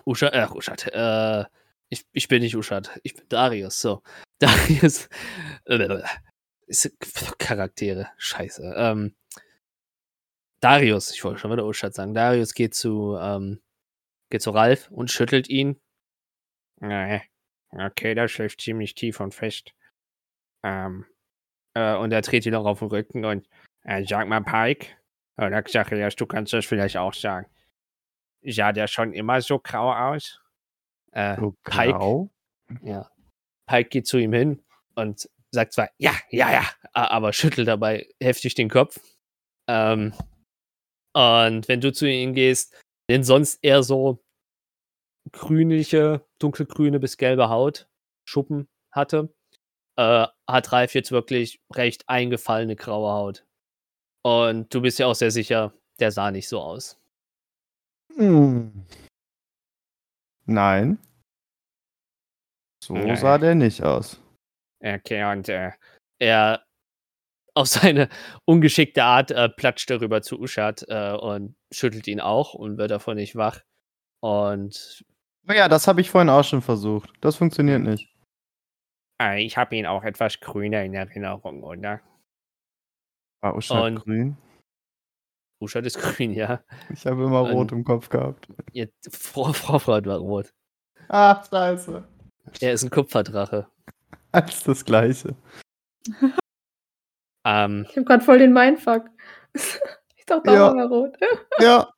[0.04, 1.44] Uschat, äh, Uschat, äh,
[1.88, 4.02] ich, ich bin nicht Uschat, ich bin Darius, so.
[4.38, 5.08] Darius,
[5.64, 6.02] äh,
[6.66, 6.92] ist,
[7.38, 8.74] Charaktere, scheiße.
[8.76, 9.14] Ähm,
[10.60, 13.60] Darius, ich wollte schon wieder Uschat sagen, Darius geht zu, ähm,
[14.30, 15.80] geht zu Ralf und schüttelt ihn.
[16.80, 17.22] Nee,
[17.70, 19.72] okay, der schläft ziemlich tief und fest.
[20.62, 21.06] Ähm,
[21.74, 23.48] äh, und er dreht ihn noch auf den Rücken und
[23.84, 24.88] äh, sag mal, Pike.
[25.38, 27.46] Oder Xacharias, du kannst das vielleicht auch sagen.
[28.42, 30.40] Sah der schon immer so grau aus?
[31.12, 32.30] Äh, So Pike, grau.
[32.82, 33.10] ja.
[33.66, 34.62] Pike geht zu ihm hin
[34.94, 38.98] und sagt zwar, ja, ja, ja, aber schüttelt dabei heftig den Kopf.
[39.68, 40.12] Ähm,
[41.14, 42.74] und wenn du zu ihm gehst,
[43.08, 44.22] den sonst eher so
[45.32, 47.88] grünliche, dunkelgrüne bis gelbe Haut,
[48.28, 49.34] Schuppen hatte,
[49.96, 53.46] äh, hat Ralf jetzt wirklich recht eingefallene graue Haut.
[54.22, 57.00] Und du bist ja auch sehr sicher, der sah nicht so aus.
[58.16, 58.86] Hm.
[60.46, 60.98] Nein.
[62.82, 63.16] So Nee.
[63.16, 64.20] sah der nicht aus.
[64.86, 65.72] Okay, und äh,
[66.20, 66.64] er
[67.54, 68.08] auf seine
[68.44, 73.16] ungeschickte Art äh, platscht darüber zu Uschat äh, und schüttelt ihn auch und wird davon
[73.16, 73.62] nicht wach.
[74.22, 75.04] Und
[75.48, 77.10] Oh ja, das habe ich vorhin auch schon versucht.
[77.20, 78.12] Das funktioniert nicht.
[79.22, 82.00] äh, ich habe ihn auch etwas grüner in Erinnerung, oder?
[83.42, 84.36] War Uschat Und- grün?
[85.62, 86.62] Uschat ist grün, ja.
[86.90, 88.48] Ich habe immer Und- rot im Kopf gehabt.
[88.72, 90.52] Jetzt, Frau, Frau war rot.
[91.08, 92.06] Ah, scheiße.
[92.60, 93.68] Er ist ein Kupferdrache.
[94.36, 95.34] Alles das Gleiche.
[97.48, 99.04] Ähm, Ich habe gerade voll den Mindfuck.
[100.18, 100.68] Ich dachte Ja.
[100.68, 101.16] auch immer rot.
[101.60, 101.88] Ja.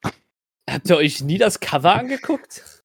[0.69, 2.83] habt ihr euch nie das Cover angeguckt?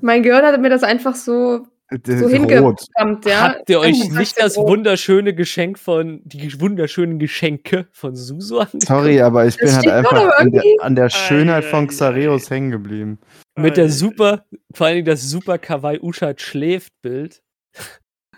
[0.00, 2.80] Mein Gehirn hatte mir das einfach so, Das so ist rot.
[2.80, 3.42] hingepumpt, ja.
[3.56, 4.70] Habt ihr euch Irgendwas nicht das rot.
[4.70, 8.84] wunderschöne Geschenk von, die wunderschönen Geschenke von Susu angeguckt?
[8.86, 12.48] Sorry, aber ich Das bin halt einfach an der, an der Schönheit Ei, von Xareus
[12.48, 13.18] hängen geblieben.
[13.58, 17.42] Mit der Äh, super, vor allen Dingen das super Kawaii Uschat schläft Bild.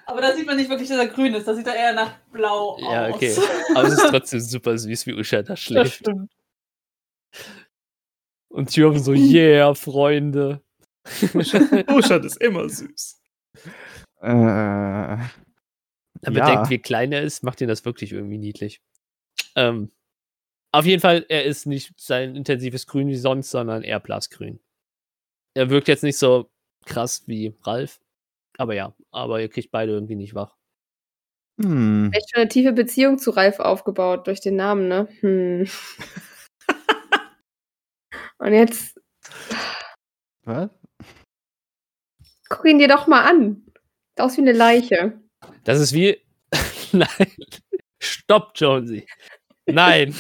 [0.07, 1.47] Aber da sieht man nicht wirklich, dass er grün ist.
[1.49, 3.15] Da sieht er eher nach blau Ja, aus.
[3.15, 3.37] okay.
[3.75, 5.95] Aber es ist trotzdem super süß, wie Uschat da das schläft.
[5.97, 6.31] stimmt.
[8.49, 10.63] Und Thürm so, yeah, Freunde.
[11.89, 13.21] Uschat ist immer süß.
[14.21, 15.19] Äh, Er
[16.23, 16.31] Ja.
[16.31, 18.81] bedenkt, wie klein er ist, macht ihn das wirklich irgendwie niedlich.
[19.57, 19.91] Ähm,
[20.73, 24.61] auf jeden Fall, er ist nicht sein intensives Grün wie sonst, sondern eher blassgrün.
[25.55, 26.51] Er wirkt jetzt nicht so
[26.87, 28.01] krass wie Ralf.
[28.59, 30.57] Aber ja, aber ihr kriegt beide irgendwie nicht wach.
[31.61, 32.11] hm.
[32.13, 35.09] echt schon eine tiefe Beziehung zu Ralf aufgebaut durch den Namen, ne?
[35.21, 35.69] Hm.
[38.39, 39.01] Und jetzt
[40.45, 40.71] Was?
[42.49, 43.65] guck ihn dir doch mal an.
[43.67, 45.21] Sieht aus wie eine Leiche.
[45.65, 46.21] Das ist wie.
[46.93, 47.09] Nein.
[48.01, 49.07] Stopp, Jonesy.
[49.67, 50.15] Nein.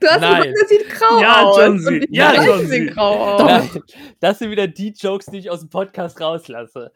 [0.00, 0.42] Du hast Nein.
[0.52, 1.58] gesagt, das sieht grau Ja, aus.
[1.58, 1.94] Johnsy.
[1.94, 2.66] Und die Ja, Johnsy.
[2.66, 3.42] sehen grau aus.
[3.42, 3.82] Nein.
[4.20, 6.92] Das sind wieder die Jokes, die ich aus dem Podcast rauslasse.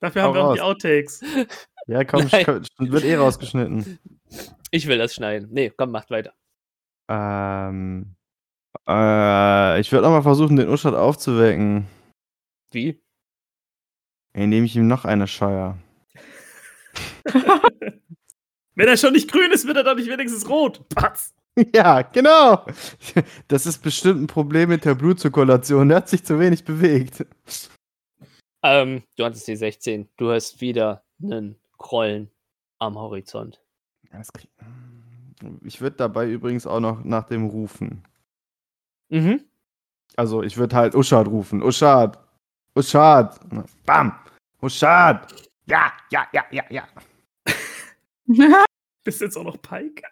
[0.00, 0.68] Dafür Hau haben wir auch die raus.
[0.70, 1.24] Outtakes.
[1.86, 3.98] Ja, komm, wird eh rausgeschnitten.
[4.70, 5.48] Ich will das schneiden.
[5.52, 6.32] Nee, komm, macht weiter.
[7.08, 8.16] Ähm,
[8.88, 11.86] äh, ich würde nochmal versuchen, den Uschat aufzuwecken,
[12.72, 13.00] Wie?
[14.32, 15.78] indem ich ihm noch eine scheuer.
[18.74, 20.86] Wenn er schon nicht grün ist, wird er dann nicht wenigstens rot.
[20.90, 21.32] Patz.
[21.74, 22.66] Ja, genau.
[23.48, 25.88] Das ist bestimmt ein Problem mit der Blutzirkulation.
[25.88, 27.26] Der hat sich zu wenig bewegt.
[28.62, 30.08] Ähm, du hattest die 16.
[30.16, 32.30] Du hast wieder einen Krollen
[32.78, 33.62] am Horizont.
[35.64, 38.02] Ich würde dabei übrigens auch noch nach dem rufen.
[39.08, 39.44] Mhm.
[40.16, 41.62] Also ich würde halt Uschad rufen.
[41.62, 42.18] Uschad.
[42.74, 43.38] Uschad.
[43.84, 44.18] Bam.
[44.60, 45.32] Uschad.
[45.66, 46.88] Ja, ja, ja, ja, ja.
[49.04, 50.02] Bist jetzt auch noch Pike?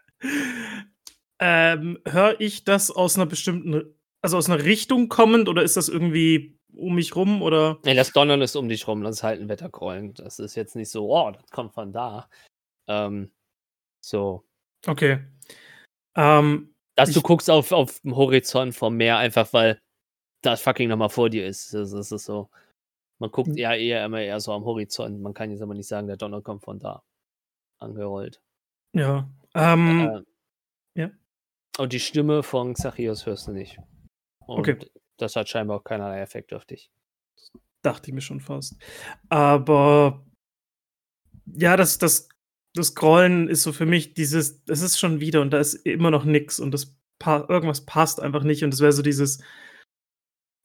[1.40, 5.88] Ähm, Höre ich das aus einer bestimmten, also aus einer Richtung kommend oder ist das
[5.88, 7.78] irgendwie um mich rum oder?
[7.84, 10.14] Nee, das Donnern ist um dich rum, das ist halt ein Wetterkrollen.
[10.14, 12.28] Das ist jetzt nicht so, oh, das kommt von da.
[12.88, 13.30] Ähm,
[14.04, 14.44] so.
[14.86, 15.24] Okay.
[16.16, 19.80] Ähm, Dass du guckst auf, auf dem Horizont vom Meer, einfach weil
[20.42, 21.72] das fucking nochmal vor dir ist.
[21.74, 22.50] Das, das ist so.
[23.18, 23.56] Man guckt Mhm.
[23.56, 25.20] ja eher immer eher so am Horizont.
[25.20, 27.02] Man kann jetzt aber nicht sagen, der Donner kommt von da.
[27.78, 28.40] Angerollt.
[28.92, 29.28] ja.
[29.54, 30.22] Ähm, Äh, ja.
[31.78, 33.78] Und die Stimme von Xachios hörst du nicht.
[34.46, 34.78] Und Okay.
[35.18, 36.90] das hat scheinbar auch keinerlei Effekt auf dich.
[37.82, 38.76] Dachte ich mir schon fast.
[39.28, 40.24] Aber
[41.46, 42.28] ja, das, das,
[42.74, 46.10] das Scrollen ist so für mich dieses, es ist schon wieder und da ist immer
[46.10, 49.42] noch nix und das pa irgendwas passt einfach nicht und es wäre so dieses,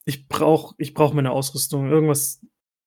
[0.06, 2.42] ich brauche ich brauch meine Ausrüstung, irgendwas,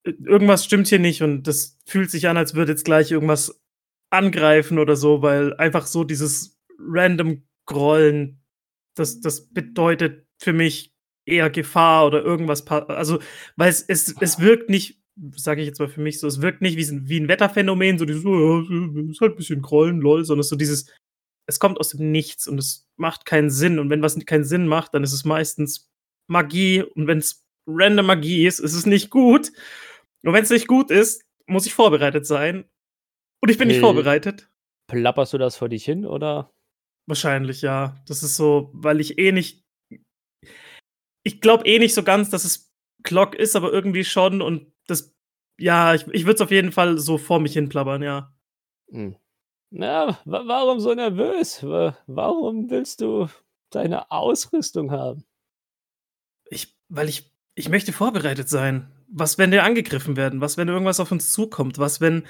[0.05, 3.63] irgendwas stimmt hier nicht und das fühlt sich an, als würde jetzt gleich irgendwas
[4.11, 8.41] angreifen oder so, weil einfach so dieses random Grollen,
[8.97, 10.93] das, das bedeutet für mich
[11.27, 13.19] eher Gefahr oder irgendwas, also
[13.57, 15.01] weil es, es, es wirkt nicht,
[15.37, 17.99] sage ich jetzt mal für mich so, es wirkt nicht wie, ein- wie ein Wetterphänomen,
[17.99, 20.91] so dieses, oh, ja, ist halt ein bisschen Grollen, lol, sondern so dieses,
[21.47, 23.79] es kommt aus dem Nichts und es macht keinen Sinn.
[23.79, 25.91] Und wenn was keinen Sinn macht, dann ist es meistens
[26.29, 26.83] Magie.
[26.83, 29.51] Und wenn es random Magie ist, ist es nicht gut.
[30.25, 32.65] Und wenn es nicht gut ist, muss ich vorbereitet sein.
[33.41, 33.81] Und ich bin nicht Äh.
[33.81, 34.49] vorbereitet.
[34.89, 36.53] Plapperst du das vor dich hin oder?
[37.07, 37.97] Wahrscheinlich, ja.
[38.07, 39.65] Das ist so, weil ich eh nicht.
[41.25, 44.43] Ich glaube eh nicht so ganz, dass es Glock ist, aber irgendwie schon.
[44.43, 45.15] Und das.
[45.59, 48.35] Ja, ich, ich würde es auf jeden Fall so vor mich hin plappern, ja.
[48.91, 49.17] Hm.
[49.71, 51.62] Na, wa warum so nervös?
[51.62, 53.29] Wa warum willst du
[53.71, 55.25] deine Ausrüstung haben?
[56.51, 58.93] Ich, weil ich, ich möchte vorbereitet sein.
[59.09, 60.41] Was, wenn wir angegriffen werden?
[60.41, 61.79] Was, wenn irgendwas auf uns zukommt?
[61.79, 62.27] Was, wenn,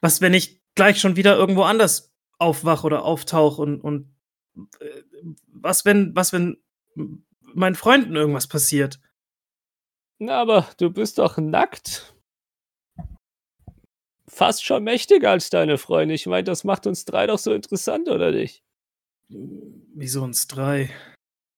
[0.00, 2.11] was, wenn ich gleich schon wieder irgendwo anders
[2.42, 4.14] aufwach oder auftauche und, und
[4.80, 5.02] äh,
[5.46, 6.58] was, wenn, was, wenn
[7.40, 9.00] meinen Freunden irgendwas passiert?
[10.18, 12.14] Na, aber du bist doch nackt.
[14.26, 16.14] Fast schon mächtiger als deine Freunde.
[16.14, 18.62] Ich meine, das macht uns drei doch so interessant, oder nicht?
[19.28, 20.90] Wieso uns drei?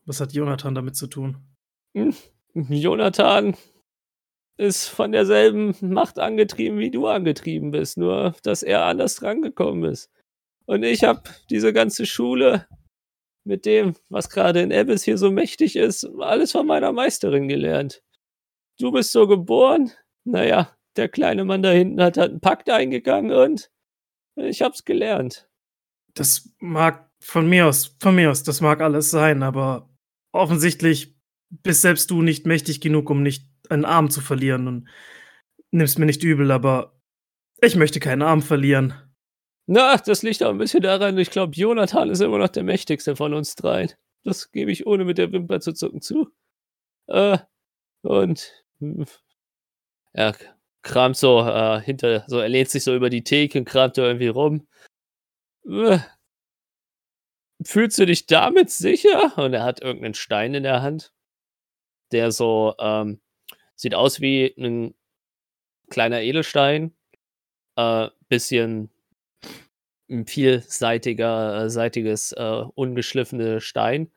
[0.07, 1.37] Was hat Jonathan damit zu tun?
[1.95, 2.15] Hm,
[2.55, 3.57] Jonathan
[4.57, 10.11] ist von derselben Macht angetrieben, wie du angetrieben bist, nur dass er anders drangekommen ist.
[10.67, 12.67] Und ich habe diese ganze Schule
[13.45, 18.03] mit dem, was gerade in Abyss hier so mächtig ist, alles von meiner Meisterin gelernt.
[18.79, 19.93] Du bist so geboren,
[20.25, 23.71] naja, der kleine Mann da hinten hat halt einen Pakt eingegangen und
[24.37, 25.49] ich hab's gelernt.
[26.15, 29.91] Das mag von mir aus, von mir aus, das mag alles sein, aber
[30.33, 31.17] offensichtlich
[31.51, 34.89] bist selbst du nicht mächtig genug, um nicht einen Arm zu verlieren und
[35.71, 37.01] nimmst mir nicht übel, aber
[37.61, 38.95] ich möchte keinen Arm verlieren.
[39.67, 43.17] Na, das liegt auch ein bisschen daran, ich glaube, Jonathan ist immer noch der mächtigste
[43.17, 43.93] von uns dreien.
[44.23, 46.31] Das gebe ich ohne mit der Wimper zu zucken zu.
[47.09, 47.39] Äh,
[48.03, 49.07] und hm,
[50.13, 50.37] er
[50.83, 54.03] kramt so äh, hinter, so er lehnt sich so über die Theke und kramt da
[54.07, 54.67] irgendwie rum.
[55.67, 55.99] Äh,
[57.65, 59.37] fühlst du dich damit sicher?
[59.39, 61.13] Und er hat irgendeinen Stein in der Hand,
[62.13, 63.21] der so ähm,
[63.77, 64.95] sieht aus wie ein
[65.91, 66.95] kleiner Edelstein,
[67.77, 68.91] äh, bisschen
[70.11, 74.11] ein vielseitiger, äh, seitiges, äh, ungeschliffene Stein,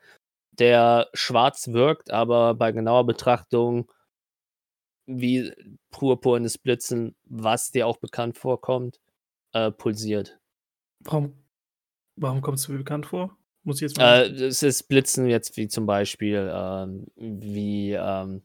[0.52, 3.90] der schwarz wirkt, aber bei genauer Betrachtung
[5.06, 5.52] wie
[5.90, 9.00] purpurnes Blitzen, was dir auch bekannt vorkommt,
[9.52, 10.38] äh, pulsiert.
[11.00, 11.32] Warum,
[12.16, 13.36] warum kommst du mir bekannt vor?
[13.62, 14.24] Muss ich jetzt mal.
[14.24, 18.42] Äh, es ist Blitzen jetzt wie zum Beispiel ähm, wie ähm,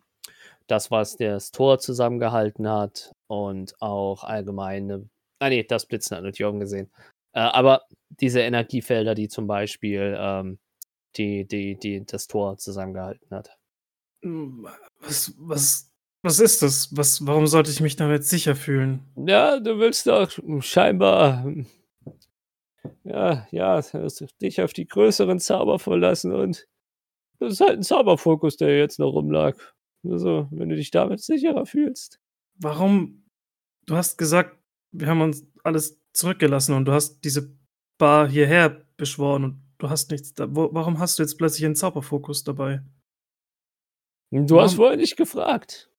[0.67, 5.09] das, was das Tor zusammengehalten hat und auch allgemeine.
[5.39, 6.89] Ah nee, das Blitzen hat nur Jorgen gesehen.
[7.33, 10.59] Äh, aber diese Energiefelder, die zum Beispiel ähm,
[11.17, 13.57] die, die, die das Tor zusammengehalten hat.
[14.23, 14.67] Hm,
[14.99, 15.91] was, was,
[16.21, 16.95] was ist das?
[16.95, 19.01] Was, warum sollte ich mich damit sicher fühlen?
[19.15, 21.45] Ja, du willst doch scheinbar
[23.03, 23.81] ja, ja,
[24.41, 26.67] dich auf die größeren Zauber verlassen und
[27.39, 29.57] das ist halt ein Zauberfokus, der jetzt noch rumlag.
[30.05, 32.19] Also, wenn du dich damit sicherer fühlst.
[32.55, 33.25] Warum?
[33.85, 34.57] Du hast gesagt,
[34.91, 37.57] wir haben uns alles zurückgelassen und du hast diese
[37.97, 40.53] Bar hierher beschworen und du hast nichts da.
[40.55, 42.81] Wo, warum hast du jetzt plötzlich einen Zauberfokus dabei?
[44.31, 45.91] Du hast vorher nicht gefragt.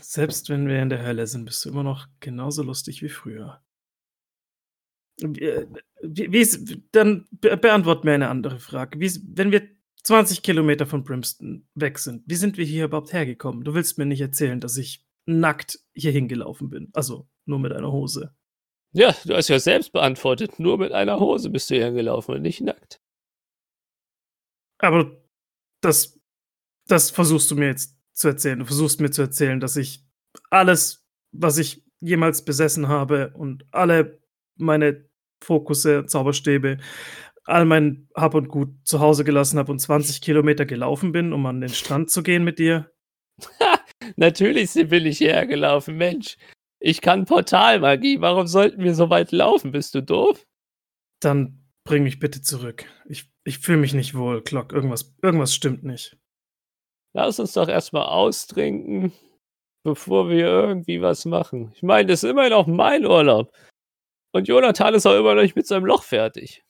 [0.00, 3.60] Selbst wenn wir in der Hölle sind, bist du immer noch genauso lustig wie früher.
[5.20, 9.00] Wie, wie ist, dann be beantwort mir eine andere Frage.
[9.00, 9.68] Wie wenn wir
[10.04, 13.64] 20 Kilometer von Brimston weg sind, wie sind wir hier überhaupt hergekommen?
[13.64, 16.88] Du willst mir nicht erzählen, dass ich nackt hier hingelaufen bin.
[16.92, 18.34] Also nur mit einer Hose.
[18.92, 20.58] Ja, du hast ja selbst beantwortet.
[20.58, 23.00] Nur mit einer Hose bist du hier gelaufen und nicht nackt.
[24.78, 25.20] Aber
[25.82, 26.18] das,
[26.86, 28.58] das versuchst du mir jetzt zu erzählen.
[28.58, 30.04] Du versuchst mir zu erzählen, dass ich
[30.50, 34.22] alles, was ich jemals besessen habe und alle
[34.56, 35.08] meine
[35.42, 36.78] Fokusse, Zauberstäbe,
[37.44, 41.46] all mein Hab und Gut zu Hause gelassen habe und 20 Kilometer gelaufen bin, um
[41.46, 42.90] an den Strand zu gehen mit dir.
[44.16, 46.36] Natürlich bin ich hierher gelaufen, Mensch.
[46.80, 48.20] Ich kann Portalmagie.
[48.20, 49.72] Warum sollten wir so weit laufen?
[49.72, 50.46] Bist du doof?
[51.20, 52.84] Dann bring mich bitte zurück.
[53.08, 54.72] Ich, ich fühle mich nicht wohl, Glock.
[54.72, 56.16] Irgendwas, irgendwas stimmt nicht.
[57.14, 59.12] Lass uns doch erstmal austrinken,
[59.82, 61.72] bevor wir irgendwie was machen.
[61.74, 63.52] Ich meine, das ist immerhin auch mein Urlaub.
[64.32, 66.62] Und Jonathan ist auch immer noch nicht mit seinem Loch fertig.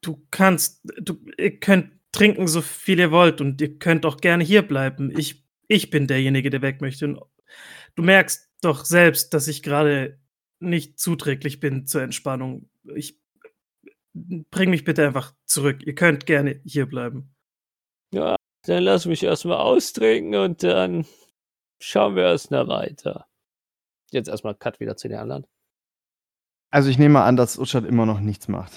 [0.00, 4.44] Du kannst, du, ihr könnt trinken, so viel ihr wollt und ihr könnt auch gerne
[4.44, 5.12] hier bleiben.
[5.18, 7.06] Ich, ich bin derjenige, der weg möchte.
[7.06, 7.20] Und
[7.96, 10.20] du merkst doch selbst, dass ich gerade
[10.60, 12.68] nicht zuträglich bin zur Entspannung.
[12.94, 13.18] Ich
[14.14, 15.82] bring mich bitte einfach zurück.
[15.84, 17.34] Ihr könnt gerne hier bleiben.
[18.12, 21.06] Ja, dann lass mich erstmal austrinken und dann
[21.80, 23.26] schauen wir erst mal weiter.
[24.10, 25.46] Jetzt erstmal Cut wieder zu den anderen.
[26.72, 28.72] Also ich nehme an, dass Uschat immer noch nichts macht.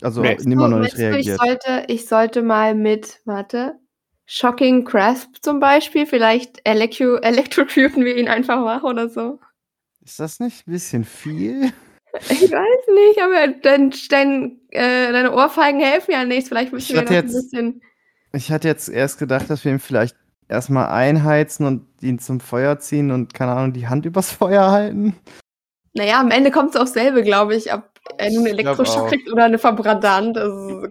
[0.00, 0.36] Also Nee.
[0.44, 1.40] immer noch nicht du, ich reagiert.
[1.40, 3.78] sollte, ich sollte mal mit, warte,
[4.26, 6.06] Shocking Grasp zum Beispiel.
[6.06, 9.38] Vielleicht elektro electrocuten wir ihn einfach wach oder so.
[10.04, 11.72] Ist das nicht ein bisschen viel?
[12.28, 16.50] Ich weiß nicht, aber dein, dein, äh, deine Ohrfeigen helfen ja nichts.
[16.50, 17.82] Vielleicht müssen Ich wir noch hatte ein jetzt- bisschen.
[18.34, 20.14] Ich hatte jetzt erst gedacht, dass wir ihn vielleicht
[20.46, 25.16] erstmal einheizen und ihn zum Feuer ziehen und, keine Ahnung, die Hand übers Feuer halten.
[25.94, 27.82] Naja, am Ende kommt es aufs selbe, glaube ich, nun
[28.18, 30.36] einen Ich glaub Elektroschock kriegt oder eine Verbrandant.
[30.38, 30.86] Also,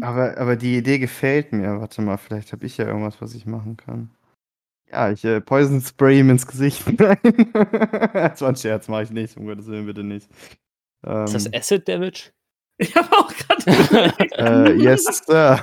[0.00, 1.80] Aber, aber die Idee gefällt mir.
[1.80, 4.10] Warte mal, vielleicht habe ich ja irgendwas, was ich machen kann.
[4.90, 6.84] Ja, ich äh, Poison Spray ihm ins Gesicht.
[6.98, 7.18] Nein.
[8.14, 9.36] das war ein Scherz, mache ich nicht.
[9.36, 10.28] Um Gottes Willen, bitte nicht.
[11.06, 12.30] Ähm, Ist das Acid Damage?
[12.80, 14.14] Ich habe auch gerade.
[14.70, 15.60] äh, yes, Sir.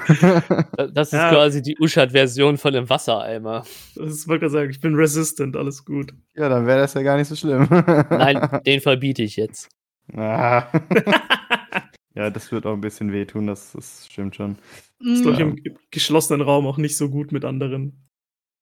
[0.76, 1.30] Da- Das ist Ja.
[1.30, 3.64] quasi die Uschat-Version von einem Wassereimer.
[3.96, 6.14] das wollte gerade sagen, ich bin resistant, alles gut.
[6.36, 7.70] ja, dann wäre das ja gar nicht so schlimm.
[7.70, 9.70] Nein, den verbiete ich jetzt.
[10.14, 10.68] Ah.
[12.16, 14.56] ja, das wird auch ein bisschen wehtun, das, das stimmt schon.
[15.00, 18.08] Das ist, Mm, glaube ich, im im geschlossenen Raum auch nicht so gut mit anderen.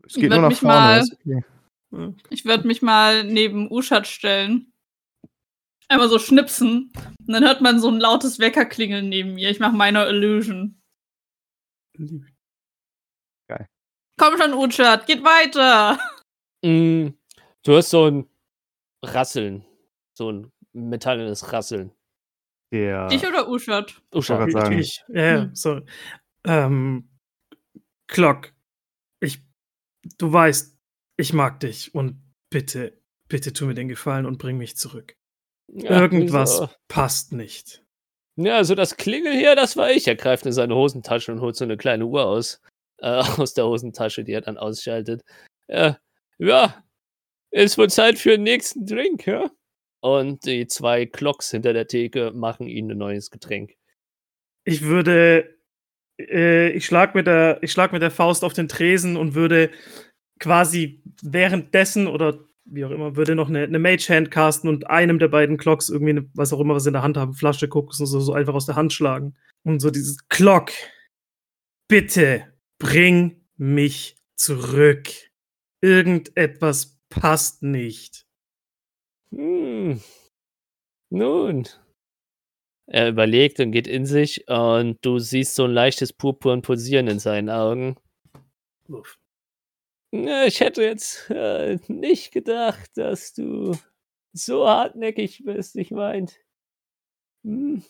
[0.05, 0.75] Es Ich geht nur nach mich vorne.
[0.75, 1.43] mal- okay.
[1.91, 2.13] Ja.
[2.31, 4.73] Ich würde mich mal neben Uschat stellen.
[5.89, 6.91] Einmal so schnipsen.
[7.19, 9.51] Und dann hört man so ein lautes Weckerklingeln neben mir.
[9.51, 10.81] Ich mache meine Illusion.
[13.47, 13.67] Geil.
[14.17, 15.99] Komm schon, Uschat, geht weiter.
[16.65, 17.09] Mm,
[17.63, 18.27] du hast so ein
[19.03, 19.65] Rasseln.
[20.17, 21.91] So ein metallenes Rasseln.
[22.71, 24.01] Der, Ich oder Uschat?
[24.13, 24.39] Uschat.
[24.39, 24.79] wollte gerade sagen.
[24.79, 25.55] Ich, ja, ja, Hm.
[25.55, 25.81] so.
[26.45, 27.09] Ähm,
[28.07, 28.53] Glock,
[29.19, 29.43] ich,
[30.17, 30.77] du weißt,
[31.17, 35.15] ich mag dich und bitte, bitte tu mir den Gefallen und bring mich zurück.
[35.71, 36.69] Ja, Irgendwas wieso?
[36.87, 37.83] passt nicht.
[38.35, 40.07] Ja, also das Klingel hier, das war ich.
[40.07, 42.61] Er greift in seine Hosentasche und holt so eine kleine Uhr aus.
[42.97, 43.07] Äh,
[43.37, 45.21] aus der Hosentasche, die er dann ausschaltet.
[45.67, 45.93] Äh,
[46.39, 46.83] ja,
[47.51, 49.49] es wird Zeit für den nächsten Drink, ja?
[50.03, 53.77] Und die zwei Clocks hinter der Theke machen ihnen ein neues Getränk.
[54.65, 55.57] Ich würde,
[56.19, 59.71] äh, ich schlag mit der, ich schlag mit der Faust auf den Tresen und würde
[60.39, 65.19] quasi währenddessen oder wie auch immer, würde noch eine, eine Mage Hand casten und einem
[65.19, 67.93] der beiden Clocks irgendwie, eine, was auch immer, was in der Hand haben, Flasche gucken,
[67.93, 69.37] so, so einfach aus der Hand schlagen.
[69.63, 70.71] Und so dieses Clock,
[71.87, 75.07] bitte bring mich zurück.
[75.81, 78.22] Irgendetwas passt nicht.
[79.35, 79.99] Hm.
[81.09, 81.67] Nun.
[82.87, 87.19] Er überlegt und geht in sich und du siehst so ein leichtes Purpurn Pulsieren in
[87.19, 87.95] seinen Augen.
[88.89, 89.17] Uff.
[90.11, 93.75] Ich hätte jetzt äh, nicht gedacht, dass du
[94.33, 95.75] so hartnäckig bist.
[95.77, 96.27] Ich meine,
[97.43, 97.83] hm,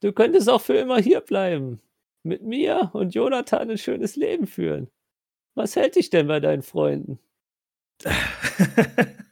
[0.00, 1.80] du könntest auch für immer hier bleiben.
[2.22, 4.90] Mit mir und Jonathan ein schönes Leben führen.
[5.56, 7.18] Was hält dich denn bei deinen Freunden?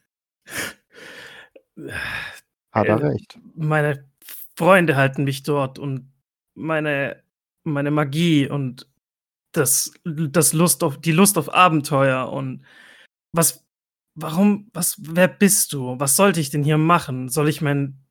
[2.72, 3.38] Hat er Äh, recht.
[3.54, 4.08] meine
[4.56, 6.12] Freunde halten mich dort und
[6.54, 7.22] meine,
[7.64, 8.88] meine Magie und
[9.52, 12.64] das, das Lust auf, die Lust auf Abenteuer und
[13.32, 13.64] was,
[14.14, 15.98] warum, was, wer bist du?
[16.00, 17.28] Was sollte ich denn hier machen?
[17.28, 18.04] Soll ich mein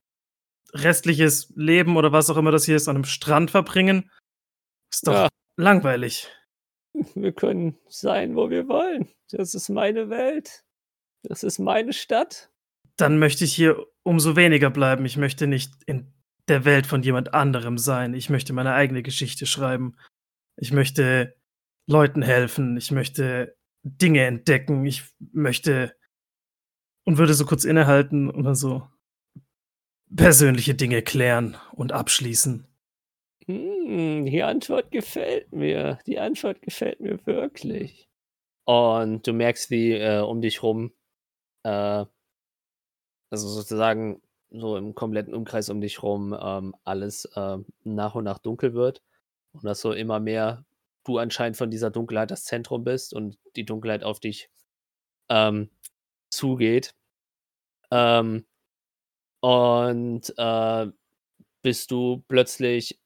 [0.74, 4.10] restliches Leben oder was auch immer das hier ist an einem Strand verbringen?
[4.92, 5.28] Ist doch Ja.
[5.58, 6.30] langweilig.
[7.16, 9.08] Wir können sein, wo wir wollen.
[9.30, 10.64] Das ist meine Welt.
[11.24, 12.50] Das ist meine Stadt.
[12.98, 15.06] Dann möchte ich hier umso weniger bleiben.
[15.06, 16.14] Ich möchte nicht in
[16.48, 18.14] der Welt von jemand anderem sein.
[18.14, 19.96] Ich möchte meine eigene Geschichte schreiben.
[20.56, 21.36] Ich möchte
[21.88, 22.78] Leuten helfen.
[22.78, 24.86] Ich möchte Dinge entdecken.
[24.86, 25.96] Ich möchte
[27.06, 28.86] und würde so kurz innehalten dann so
[30.14, 32.68] persönliche Dinge klären und abschließen.
[33.46, 36.00] Hm, die Antwort gefällt mir.
[36.06, 38.10] Die Antwort gefällt mir wirklich.
[38.66, 40.92] Und du merkst, wie äh, um dich rum,
[41.64, 42.06] äh,
[43.30, 48.40] also sozusagen so im kompletten Umkreis um dich rum, ähm, alles äh, nach und nach
[48.40, 49.02] dunkel wird.
[49.54, 50.66] Und dass so immer mehr
[51.04, 54.50] du anscheinend von dieser Dunkelheit das Zentrum bist und die Dunkelheit auf dich
[55.30, 55.70] ähm,
[56.30, 56.96] zugeht.
[57.92, 58.46] Ähm,
[59.42, 60.88] und äh,
[61.62, 63.00] bis du plötzlich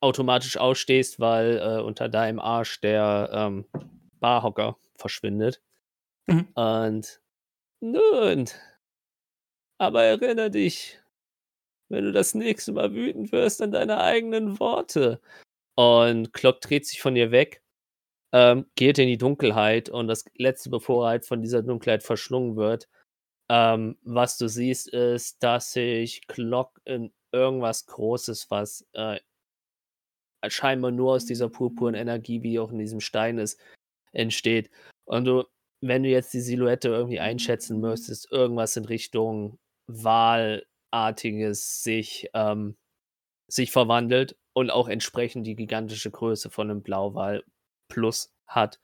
[0.00, 3.66] automatisch ausstehst, weil äh, unter deinem Arsch der ähm,
[4.20, 5.60] Barhocker verschwindet.
[6.26, 6.48] Mhm.
[6.54, 7.20] Und
[7.80, 8.46] nun,
[9.78, 11.00] aber erinnere dich,
[11.88, 15.20] wenn du das nächste Mal wütend wirst, an deine eigenen Worte.
[15.76, 17.62] Und Glock dreht sich von dir weg,
[18.32, 22.56] ähm, geht in die Dunkelheit und das letzte, bevor er halt von dieser Dunkelheit verschlungen
[22.56, 22.88] wird,
[23.50, 29.20] ähm, was du siehst, ist, dass sich Glock in irgendwas Großes, was äh,
[30.48, 33.58] scheinbar nur aus dieser purpuren Energie, wie auch in diesem Stein ist,
[34.12, 34.70] entsteht.
[35.06, 35.44] Und du,
[35.80, 39.58] wenn du jetzt die Silhouette irgendwie einschätzen müsstest, irgendwas in Richtung
[39.88, 42.76] Wahlartiges sich, ähm,
[43.50, 47.44] sich verwandelt und auch entsprechend die gigantische Größe von einem Blauwal
[47.88, 48.80] plus hat.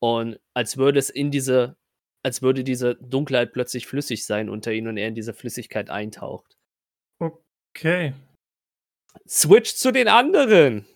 [0.00, 1.76] Und als würde es in diese,
[2.22, 6.56] als würde diese Dunkelheit plötzlich flüssig sein unter ihm und er in diese Flüssigkeit eintaucht.
[7.74, 8.14] Okay.
[9.28, 10.86] Switch zu den anderen.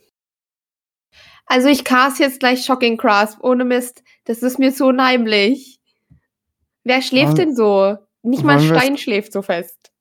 [1.47, 4.03] Also ich cast jetzt gleich Shocking Grasp, ohne Mist.
[4.25, 5.81] Das ist mir so unheimlich.
[6.83, 7.99] Wer schläft Wollen- denn so?
[8.27, 9.93] Nicht mal wollen Stein schläft so fest.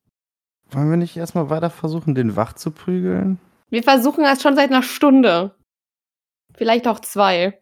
[0.70, 3.38] Wollen wir nicht erstmal weiter versuchen, den wach zu prügeln?
[3.70, 5.54] Wir versuchen das schon seit einer Stunde.
[6.54, 7.60] Vielleicht auch zwei.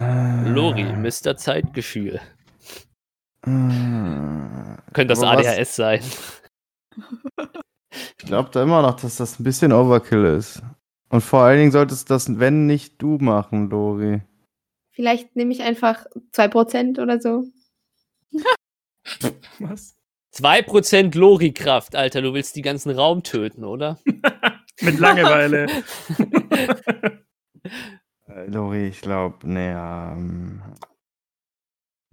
[0.00, 1.36] Äh, Lori, Mr.
[1.36, 2.20] Zeitgefühl.
[3.44, 3.48] äh,
[4.92, 6.02] Könnte das aber was- ADHS sein.
[8.18, 10.62] Ich glaube da immer noch, dass das ein bisschen Overkill ist.
[11.10, 14.22] Und vor allen Dingen solltest das, wenn nicht du machen, Lori.
[14.94, 17.44] Vielleicht nehme ich einfach 2% oder so.
[19.58, 19.96] Was?
[20.34, 22.22] 2% Lori-Kraft, Alter.
[22.22, 23.98] Du willst die ganzen Raum töten, oder?
[24.80, 25.66] Mit Langeweile.
[28.28, 30.12] Äh, Lori, ich glaube, naja.
[30.12, 30.62] ähm,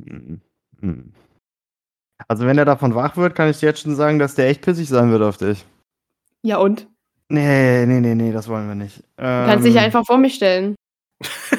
[0.03, 0.41] hm,
[0.81, 1.13] hm.
[2.27, 4.61] Also wenn er davon wach wird, kann ich dir jetzt schon sagen, dass der echt
[4.61, 5.65] pissig sein wird auf dich.
[6.43, 6.87] Ja und?
[7.29, 8.97] Nee, nee, nee, nee, das wollen wir nicht.
[9.17, 10.75] Du kannst dich Ähm, einfach vor mich stellen.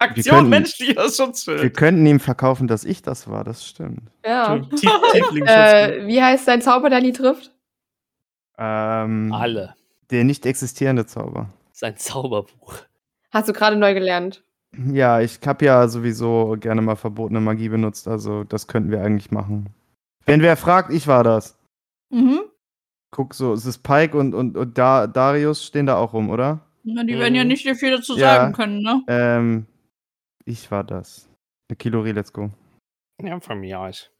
[0.00, 1.76] Aktion können- menschlicher Wir Schutzschild.
[1.76, 4.02] könnten ihm verkaufen, dass ich das war, das stimmt.
[4.24, 4.54] Ja.
[5.14, 7.52] Äh, wie heißt dein Zauber, der nie trifft?
[8.58, 9.74] Ähm, Alle.
[10.10, 11.48] Der nicht existierende Zauber.
[11.72, 12.74] Sein Zauberbuch.
[13.30, 14.42] Hast du gerade neu gelernt.
[14.92, 19.30] Ja, ich habe ja sowieso gerne mal verbotene Magie benutzt, also das könnten wir eigentlich
[19.30, 19.70] machen.
[20.26, 21.56] Wenn wer fragt, ich war das.
[22.10, 22.40] Mhm.
[23.10, 26.60] Guck so, es ist Pike und, und, und da, Darius stehen da auch rum, oder?
[26.84, 27.48] Na, die werden ja Mhm.
[27.48, 28.36] nicht dir viel dazu Ja.
[28.36, 29.02] sagen können, ne?
[29.08, 29.66] Ähm,
[30.48, 31.28] ich war das.
[31.68, 32.50] Eine Kilori, let's go.
[33.22, 34.10] Ja, von mir aus.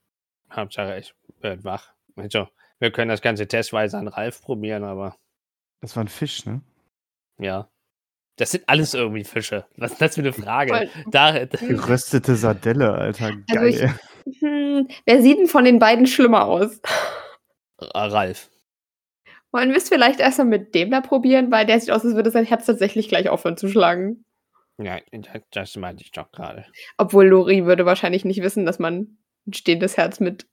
[0.53, 1.95] Hauptsache, ich werde wach.
[2.16, 2.49] Also,
[2.81, 5.16] wir können das Ganze testweise an Ralf probieren, aber
[5.81, 6.61] Das war ein Fisch, ne?
[7.39, 7.68] ja.
[8.37, 9.66] Das sind alles irgendwie Fische.
[9.76, 10.89] Was ist das für eine Frage?
[11.11, 13.33] Da, da, Geröstete Sardelle, Alter.
[13.33, 13.59] Geil.
[13.59, 16.81] Also ich- Hm, wer sieht denn von den beiden schlimmer aus?
[17.81, 18.51] Ralf.
[19.51, 22.31] Wollen wir es vielleicht erstmal mit dem da probieren, weil der sieht aus, als würde
[22.31, 24.24] sein Herz tatsächlich gleich aufhören zu schlagen.
[24.81, 24.99] Ja,
[25.51, 26.66] das, meinte ich doch gerade.
[26.97, 30.47] Obwohl Lori würde wahrscheinlich nicht wissen, dass man ein stehendes Herz mit.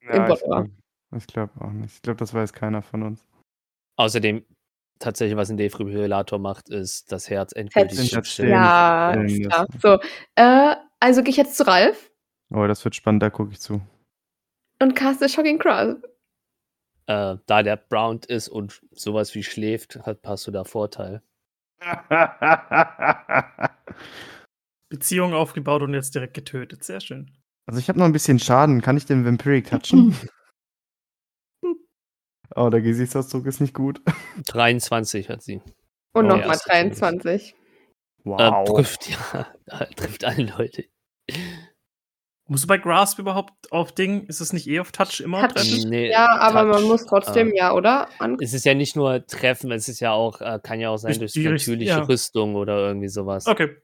[0.00, 0.66] im ja, ich Bot war.
[1.12, 1.94] glaube glaub auch nicht.
[1.94, 3.24] Ich glaube, das weiß keiner von uns.
[3.96, 4.44] Außerdem,
[4.98, 8.48] tatsächlich, was ein Defibrillator macht, ist das Herz endgültig Herz- stehen.
[8.48, 9.14] Ja,
[9.48, 9.66] klar.
[9.80, 10.00] So,
[10.36, 12.10] äh, also gehe ich jetzt zu Ralf
[12.54, 13.80] Oh, das wird spannend, da gucke ich zu.
[14.80, 16.04] und caste Shocking Grasp.
[17.06, 21.22] Äh, da der Brown ist und sowas wie schläft, hat, hast du da Vorteil.
[24.88, 26.84] Beziehung aufgebaut und jetzt direkt getötet.
[26.84, 27.30] Sehr schön.
[27.66, 28.82] Also ich habe noch ein bisschen Schaden.
[28.82, 30.14] Kann ich den Vampiric touchen?
[32.54, 34.00] oh, der Gesichtsausdruck ist nicht gut.
[34.46, 35.62] 23 hat sie.
[36.14, 37.54] Und Oh, nochmal erste 23.
[38.24, 39.46] Äh, trifft, ja.
[39.96, 40.84] trifft alle Leute.
[42.48, 44.26] Musst du bei Grasp überhaupt auf Ding?
[44.26, 45.52] Ist es nicht eh auf Touch immer Touch.
[45.54, 45.88] treffen?
[45.88, 46.88] Nee, Ja, aber man Touch.
[46.90, 48.08] muss trotzdem, Äh, ja, oder?
[48.18, 50.96] An Es ist ja nicht nur Treffen, es ist ja auch, äh, kann ja auch
[50.98, 52.02] sein Durch natürliche ja.
[52.02, 53.46] Rüstung oder irgendwie sowas.
[53.46, 53.76] Okay.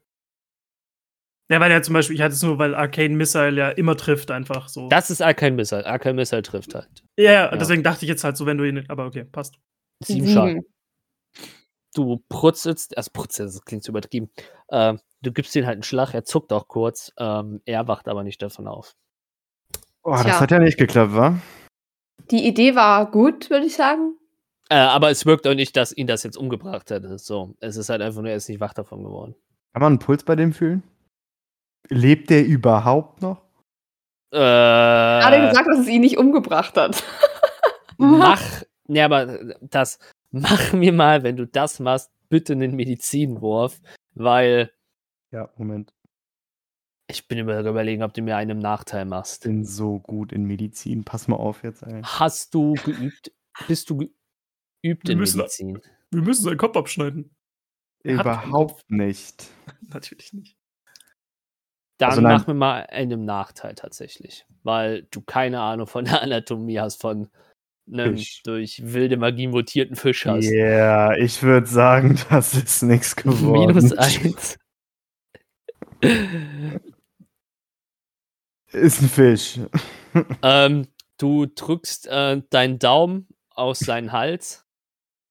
[1.50, 4.30] Ja, weil ja zum Beispiel, ich hatte es nur, weil Arcane Missile ja immer trifft,
[4.30, 4.88] einfach so.
[4.88, 5.86] Das ist Arcane Missile.
[5.86, 7.04] Arcane Missile trifft halt.
[7.16, 8.84] ja, ja, deswegen dachte ich jetzt halt so, wenn du ihn.
[8.88, 9.54] Aber okay, passt.
[10.04, 10.62] Sieben Schaden.
[11.94, 14.30] Du prutzelst, erst prutzelst, das klingt so übertrieben.
[14.70, 17.12] Ähm, du gibst ihm halt einen Schlag, er zuckt auch kurz.
[17.18, 18.94] Ähm, er wacht aber nicht davon auf.
[20.02, 20.40] Oh, das Tja.
[20.40, 21.38] hat ja nicht geklappt, wa?
[22.30, 24.16] Die Idee war gut, würde ich sagen.
[24.70, 27.18] Äh, aber es wirkt auch nicht, dass ihn das jetzt umgebracht hätte.
[27.18, 29.34] So, es ist halt einfach nur, er ist nicht wach davon geworden.
[29.72, 30.82] Kann man einen Puls bei dem fühlen?
[31.88, 33.42] Lebt der überhaupt noch?
[34.30, 37.02] Äh, Gerade gesagt, dass es ihn nicht umgebracht hat.
[37.96, 38.42] mach,
[38.88, 39.98] ja, aber das,
[40.30, 43.80] mach mir mal, wenn du das machst, bitte einen Medizinwurf,
[44.14, 44.70] weil
[45.30, 45.92] Ja, Moment.
[47.10, 49.44] ich bin über überlegen, ob du mir einen Nachteil machst.
[49.44, 51.04] Bin so gut in Medizin.
[51.04, 52.00] Pass mal auf jetzt, ey.
[52.02, 53.32] Hast du geübt,
[53.66, 54.14] bist du geübt
[54.82, 55.80] Wir in müssen- Medizin?
[56.10, 57.34] Wir müssen seinen Kopf abschneiden.
[58.04, 59.48] Er hat Überhaupt nicht.
[59.88, 60.56] Natürlich nicht.
[61.98, 66.78] Dann Also mach mir mal einen Nachteil tatsächlich, weil du keine Ahnung von der Anatomie
[66.78, 67.28] hast, von
[67.92, 68.42] einem Fisch.
[68.44, 71.18] durch wilde Magie mutierten Fisch Ja, hast.
[71.18, 73.66] ich würde sagen, das ist nichts geworden.
[73.74, 74.56] Minus eins.
[78.72, 79.58] Ist ein Fisch.
[80.42, 84.64] ähm, du drückst äh, deinen Daumen aus seinen Hals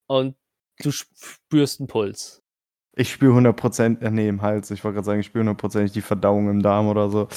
[0.07, 0.35] und
[0.79, 2.41] du spürst einen Puls.
[2.99, 4.71] Ich spüre 100%, äh, nee, im Hals.
[4.71, 7.27] Ich wollte gerade sagen, ich spüre 100% die Verdauung im Darm oder so.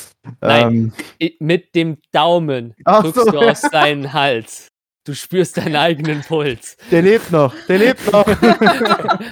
[0.41, 0.93] Nein.
[1.19, 3.31] Ähm, Mit dem Daumen Ach drückst so.
[3.31, 4.69] du aus seinen Hals.
[5.05, 6.77] Du spürst deinen eigenen Puls.
[6.91, 8.25] der lebt noch, der lebt noch.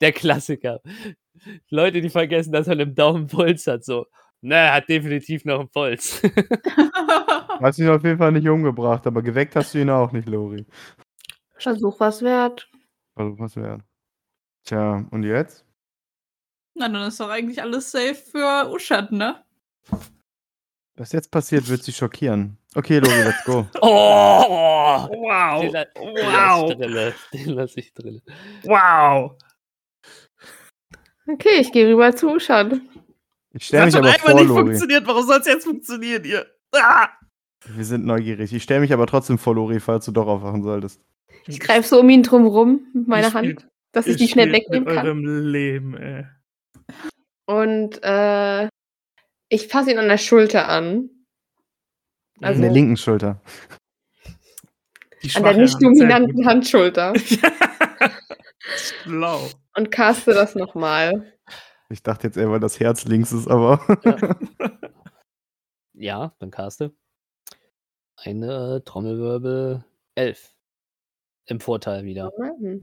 [0.00, 0.80] Der Klassiker.
[1.68, 4.06] Leute, die vergessen, dass er einen Daumenpuls hat, so.
[4.42, 6.22] Ne, er hat definitiv noch einen Puls.
[7.60, 10.64] Hast ihn auf jeden Fall nicht umgebracht, aber geweckt hast du ihn auch nicht, Lori.
[11.58, 12.70] Versuch was wert.
[13.14, 13.82] Versuch was wert.
[14.64, 15.66] Tja, und jetzt?
[16.74, 19.44] Na, dann ist doch eigentlich alles safe für Uschat, ne?
[20.96, 22.56] Was jetzt passiert, wird sie schockieren.
[22.74, 23.66] Okay, Lori, let's go.
[23.82, 25.08] Oh!
[25.10, 25.60] Wow.
[25.60, 26.74] Den, Wow.
[27.32, 28.22] Den lass ich drinne.
[28.64, 29.36] Wow.
[31.32, 32.88] Okay, ich gehe rüber zu Uschan.
[33.52, 34.60] Ich stelle mich hat schon aber einmal vor, nicht Lori.
[34.66, 35.06] funktioniert.
[35.06, 36.46] Warum soll es jetzt funktionieren hier?
[36.72, 37.08] Ah!
[37.66, 38.52] Wir sind neugierig.
[38.52, 41.00] Ich stelle mich aber trotzdem vor, Lori, falls du doch aufwachen solltest.
[41.46, 44.28] Ich greife so um ihn drum rum mit meiner Ihr Hand, spielt- dass ich die
[44.28, 45.06] schnell wegnehmen mit kann.
[45.06, 46.24] eurem Leben, ey.
[47.46, 48.68] Und äh,
[49.48, 51.10] ich fasse ihn an der Schulter an.
[52.40, 53.40] Also An der linken Schulter.
[55.22, 56.46] Die an der nicht dominanten.
[56.46, 57.12] Handschulter.
[58.60, 59.48] Schlau.
[59.74, 61.32] Und caste das nochmal.
[61.88, 63.80] Ich dachte jetzt eher, weil das Herz links ist, aber.
[65.94, 66.92] Ja, dann caste.
[68.16, 69.84] Eine äh, Trommelwirbel
[70.14, 70.54] 11.
[71.46, 72.30] Im Vorteil wieder.
[72.36, 72.82] Hm.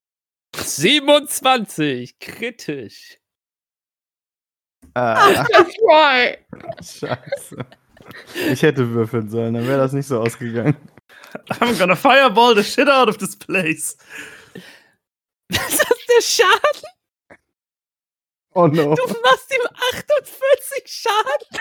[0.56, 2.18] 27!
[2.20, 3.20] Kritisch.
[4.96, 6.38] ah, war-
[6.84, 7.66] scheiße.
[8.52, 10.76] Ich hätte würfeln sollen, dann wäre das nicht so ausgegangen.
[11.50, 13.98] I'm gonna fireball the shit out of this place.
[15.52, 16.84] Was ist der Schaden?
[18.54, 18.96] Oh no.
[18.96, 19.62] Du machst ihm
[19.94, 21.60] 48 Schaden.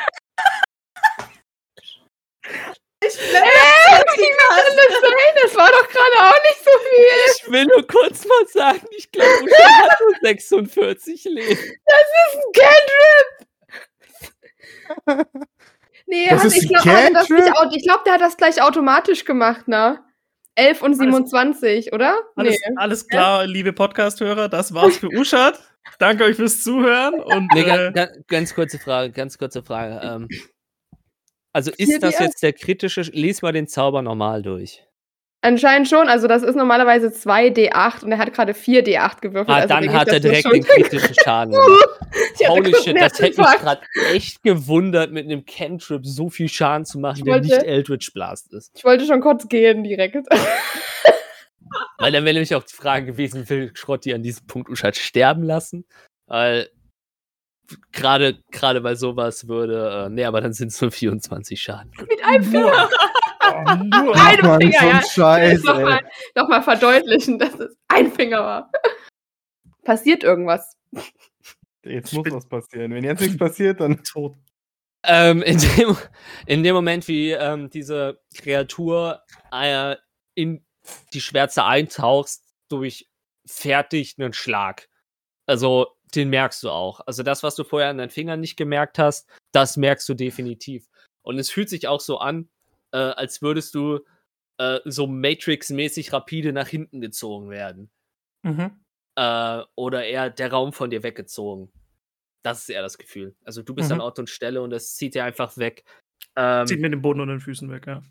[3.04, 5.34] Ich Äh, wie kann das sein?
[5.42, 7.06] Das war doch gerade auch nicht so viel.
[7.36, 11.78] Ich will nur kurz mal sagen, ich glaube, Usha hat nur 46 Leben.
[11.84, 12.52] Das ist ein
[15.04, 15.36] Cantrip.
[16.06, 20.02] Nee, Das hat, ist ich ein glaube, glaub, der hat das gleich automatisch gemacht, ne?
[20.56, 22.16] 11 und 27, oder?
[22.34, 22.74] Alles, Nee.
[22.76, 25.58] alles klar, liebe Podcast-Hörer, das war's für Uschat.
[25.98, 30.00] Danke euch fürs Zuhören und Nee, äh, ganz, ganz kurze Frage, ganz kurze Frage.
[30.02, 30.28] Ähm,
[31.52, 34.82] also ist das jetzt der kritische, lies mal den Zauber normal durch.
[35.42, 36.08] Anscheinend schon.
[36.08, 39.50] Also, das ist normalerweise 2D8 und er hat gerade 4D8 gewürfelt.
[39.50, 41.54] Ah, also dann hat er direkt den kritischen Schaden
[42.48, 43.80] Holy shit, das hätte mich gerade
[44.12, 48.12] echt gewundert, mit einem Cantrip so viel Schaden zu machen, Ich der wollte- nicht Eldritch
[48.12, 48.72] Blast ist.
[48.74, 50.16] Ich wollte schon kurz gehen direkt.
[51.98, 54.68] Weil dann wäre nämlich auch die Frage gewesen, wie viel Schrott die an diesem Punkt
[54.68, 55.84] Uschat sterben lassen.
[56.26, 56.68] Weil
[57.92, 61.90] gerade gerade bei sowas würde, äh, nee, aber dann sind es nur 24 Schaden.
[61.98, 62.88] Mit einem Finger.
[63.64, 64.16] nur.
[64.26, 65.02] Einem Mann, Finger, so ein ja.
[65.02, 65.62] Scheiß.
[65.62, 66.00] Nochmal
[66.34, 68.70] noch mal verdeutlichen, dass es ein Finger war.
[69.84, 70.76] Passiert irgendwas.
[71.84, 72.92] Jetzt muss was passieren.
[72.92, 74.02] Wenn jetzt nichts passiert, dann.
[74.04, 74.34] tot.
[75.04, 75.96] Ähm, in, dem,
[76.46, 79.94] in dem Moment, wie ähm, diese Kreatur äh,
[80.34, 80.64] in
[81.12, 83.08] die Schwärze eintauchst, durch
[83.46, 84.88] fertig einen Schlag.
[85.46, 87.00] Also, den merkst du auch.
[87.06, 90.88] Also, das, was du vorher an deinen Fingern nicht gemerkt hast, das merkst du definitiv.
[91.22, 92.48] Und es fühlt sich auch so an,
[92.92, 94.00] äh, als würdest du
[94.58, 97.90] äh, so Matrix-mäßig rapide nach hinten gezogen werden.
[98.42, 98.80] Mhm.
[99.16, 101.70] Äh, oder eher der Raum von dir weggezogen.
[102.42, 103.34] Das ist eher das Gefühl.
[103.44, 103.94] Also du bist Mhm.
[103.96, 105.84] an Ort und Stelle und das zieht dir einfach weg.
[106.36, 108.02] Ähm, Zieht mir den Boden unter den Füßen weg, ja.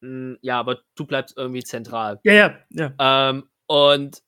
[0.00, 2.18] mh, ja, aber du bleibst irgendwie zentral.
[2.24, 2.94] Ja, ja, ja.
[3.30, 4.22] Ähm, und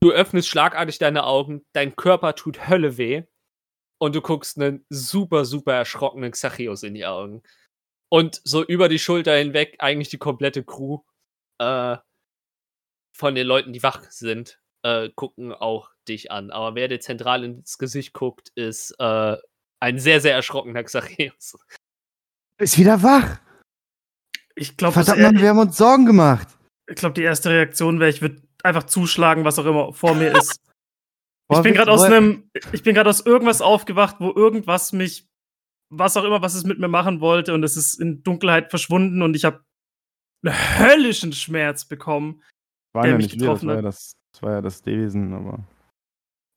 [0.00, 3.24] du öffnest schlagartig deine Augen, dein Körper tut Hölle weh
[3.98, 7.42] und du guckst einen super, super erschrockenen Xachios in die Augen.
[8.10, 10.98] Und so über die Schulter hinweg eigentlich die komplette Crew
[11.58, 11.96] äh,
[13.16, 16.50] von den Leuten, die wach sind, äh, gucken auch dich an.
[16.50, 19.36] Aber wer dir zentral ins Gesicht guckt, ist äh,
[19.80, 21.56] ein sehr, sehr erschrockener Xachios.
[22.58, 23.38] Ist wieder wach.
[24.56, 26.48] Ich glaube, Verdammt, Mann, wir haben uns Sorgen gemacht.
[26.88, 30.32] ich glaub, die erste Reaktion wäre, ich würde einfach zuschlagen, was auch immer vor mir
[30.36, 30.60] ist.
[31.50, 35.29] ich bin gerade aus einem, ich bin gerade aus irgendwas aufgewacht, wo irgendwas mich,
[35.90, 39.22] was auch immer, was es mit mir machen wollte, und es ist in Dunkelheit verschwunden
[39.22, 39.64] und ich habe
[40.44, 42.42] einen höllischen Schmerz bekommen.
[42.94, 43.84] Waren der ja mich nicht wir, das getroffen war ja hat.
[43.86, 45.64] das, das war ja das Wesen, aber.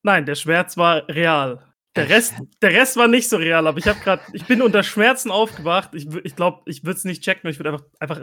[0.06, 1.66] Nein, der Schmerz war real.
[1.96, 4.82] Der Rest, der Rest war nicht so real, aber ich habe gerade, ich bin unter
[4.82, 5.94] Schmerzen aufgewacht.
[5.94, 8.22] Ich, wür- ich glaube, ich würde es nicht checken, ich würde einfach, einfach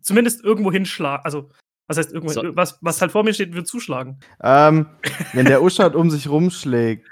[0.00, 1.24] zumindest irgendwo hinschlagen.
[1.24, 1.48] Also,
[1.88, 2.56] was heißt irgendwo, So.
[2.56, 4.18] was, was halt vor mir steht, würde zuschlagen.
[4.42, 4.86] Ähm,
[5.34, 7.06] wenn der Uschat um sich rumschlägt,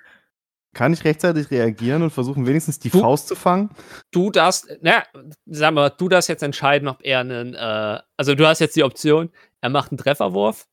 [0.75, 3.71] kann ich rechtzeitig reagieren und versuchen, wenigstens die Du- Faust zu fangen?
[4.13, 5.03] du darfst, na,
[5.47, 8.85] sag mal, du darfst jetzt entscheiden, ob er einen, äh, also du hast jetzt die
[8.85, 10.67] Option, er macht einen Trefferwurf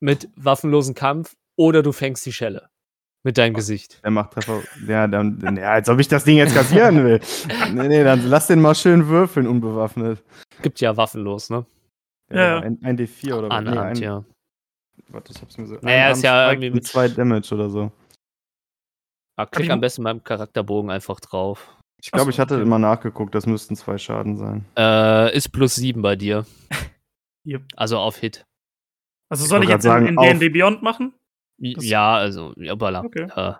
[0.00, 2.68] mit waffenlosen Kampf oder du fängst die Schelle
[3.22, 4.00] mit deinem Gesicht.
[4.02, 4.62] Der macht Treffer.
[4.86, 7.20] Ja, dann, ja, als ob ich das Ding jetzt kassieren will.
[7.72, 10.22] Nee, nee, dann lass den mal schön würfeln, unbewaffnet.
[10.62, 11.64] Gibt ja waffenlos, ne?
[12.32, 12.58] Ja, ja.
[12.60, 13.56] Ein, ein D4 oder was?
[13.58, 14.24] An Nee, ein, ja.
[15.08, 15.76] Warte, ich hab's mir so.
[15.82, 17.90] Naja, ist ja irgendwie mit- zwei Damage oder so.
[19.42, 21.76] Ah, klick ich- am besten beim Charakterbogen einfach drauf.
[22.02, 22.62] Ich glaube, so, ich hatte okay.
[22.62, 24.64] immer nachgeguckt, das müssten zwei Schaden sein.
[24.76, 26.46] Äh, ist plus 7 bei dir.
[27.46, 27.62] Yep.
[27.74, 28.44] Also auf Hit.
[29.30, 31.14] Also Ich soll ich wollte jetzt in, sagen, in auf- D&D Beyond machen?
[31.58, 33.02] Das- ja, also, ja, voilà.
[33.04, 33.28] Okay.
[33.34, 33.54] Äh,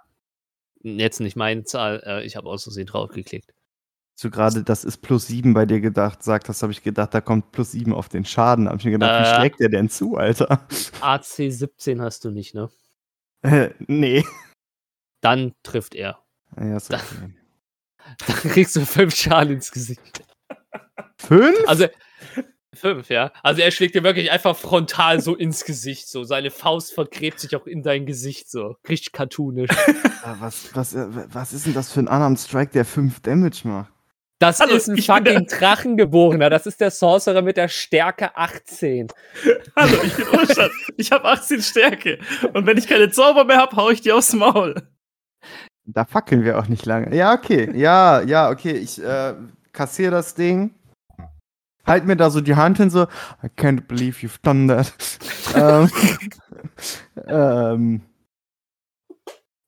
[0.82, 3.52] jetzt nicht meine Zahl, äh, ich habe aus Versehen draufgeklickt.
[4.22, 7.22] Du gerade, das ist plus sieben bei dir gedacht, sagt hast, habe ich gedacht, da
[7.22, 8.68] kommt plus sieben auf den Schaden.
[8.68, 9.34] Hab ich mir gedacht, wie Äh.
[9.36, 10.66] schlägt der denn zu, Alter?
[11.00, 12.68] AC 17 hast du nicht, ne?
[13.42, 14.24] Äh, nee.
[15.20, 16.18] Dann trifft er.
[16.58, 17.04] Ja, ist okay.
[18.26, 20.24] Dann kriegst du 5 Schaden ins Gesicht.
[21.16, 21.56] Fünf?
[21.66, 21.86] Also,
[22.74, 23.32] 5, ja.
[23.42, 26.08] Also er schlägt dir wirklich einfach frontal so ins Gesicht.
[26.08, 28.76] So, seine Faust vergräbt sich auch in dein Gesicht so.
[28.88, 29.70] Richtig cartoonisch.
[30.38, 33.90] Was, was, äh, was ist denn das für ein Unarmed Strike, der fünf Damage macht?
[34.38, 36.50] Das Hallo, ist ein fucking Drachengeborener.
[36.50, 39.08] Das ist der Sorcerer mit der Stärke 18.
[39.76, 40.70] Hallo, ich bin Urstadt.
[40.98, 42.18] Ich habe 18 Stärke.
[42.52, 44.74] Und wenn ich keine Zauber mehr habe, hau ich die aufs Maul.
[45.93, 47.14] Da fackeln wir auch nicht lange.
[47.14, 47.70] Ja, okay.
[47.76, 48.72] Ja, ja, okay.
[48.72, 49.34] Ich äh,
[49.72, 50.74] kassiere das Ding.
[51.86, 53.05] Halt mir da so die Hand hin, so.
[53.43, 54.93] I can't believe you've done that.
[55.55, 55.91] ähm,
[57.26, 58.01] ähm,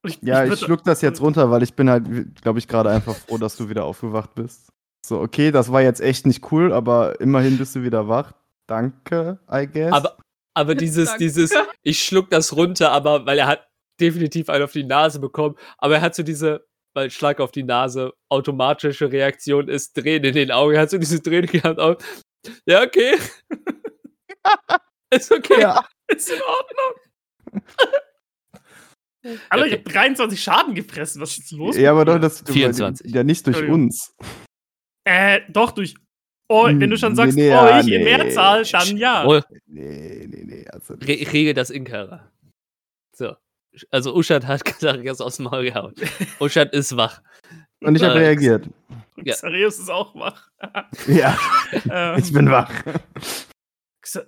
[0.04, 2.90] Ich, ja, ich würd- schluck das jetzt runter, weil ich bin halt, glaube ich, gerade
[2.90, 4.68] einfach froh, dass du wieder aufgewacht bist.
[5.06, 8.32] So, okay, das war jetzt echt nicht cool, aber immerhin bist du wieder wach.
[8.68, 9.92] Danke, I guess.
[9.92, 10.16] Aber,
[10.54, 11.24] aber dieses, Danke.
[11.24, 11.52] dieses,
[11.82, 13.66] ich schluck das runter, aber weil er hat
[14.02, 17.62] definitiv einen auf die Nase bekommen, aber er hat so diese, weil Schlag auf die
[17.62, 20.74] Nase automatische Reaktion ist, Tränen in den Augen.
[20.74, 21.78] Er hat so diese Tränen gehabt.
[21.78, 21.96] Auch.
[22.66, 23.16] Ja, okay.
[25.10, 25.60] ist okay.
[25.60, 25.86] ja.
[26.08, 26.94] Ist in Ordnung.
[29.50, 31.22] Hallo, ich habe 23 Schaden gefressen.
[31.22, 31.76] Was ist los?
[31.76, 33.14] ja, aber doch, das du, 24.
[33.14, 34.16] ja nicht durch uns.
[35.04, 35.94] Äh, doch, durch.
[36.48, 38.16] Oh, wenn du schon Nee, sagst, nee, oh, ja, ich in nee.
[38.16, 39.24] Mehrzahl, dann ja.
[39.24, 40.66] Oh, Nee, nee, nee.
[40.68, 42.30] Also, re ich regel das Inkara.
[43.16, 43.36] So.
[43.90, 45.94] Also Uschat hat Xarias aus dem Maul gehauen.
[46.40, 47.22] Uschat ist wach.
[47.80, 48.68] und ich habe reagiert.
[49.16, 49.34] ja.
[49.34, 50.48] Xareus ist auch wach.
[51.06, 51.36] Ja,
[51.90, 52.70] ähm, ich bin wach.
[54.02, 54.22] Xa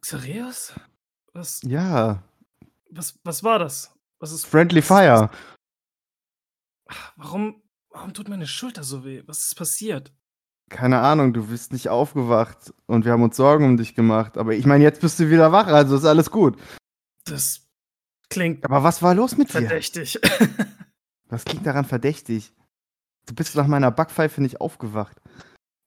[0.00, 0.72] Xareus?
[1.32, 2.22] Was, Ja,
[2.90, 3.92] was, was war das?
[4.20, 4.46] Was ist.
[4.46, 5.30] Friendly was- Fire.
[7.16, 9.22] Warum, warum tut meine Schulter so weh?
[9.26, 10.12] Was ist passiert?
[10.70, 14.36] Keine Ahnung, du bist nicht aufgewacht und wir haben uns Sorgen um dich gemacht.
[14.38, 16.56] Aber ich meine, jetzt bist du wieder wach, also ist alles gut.
[17.24, 17.65] Das
[18.30, 19.60] klingt Aber was war los mit dir?
[19.62, 20.18] verdächtig.
[21.28, 22.52] Was klingt daran verdächtig?
[23.26, 25.20] Du bist nach meiner Backpfeife nicht aufgewacht.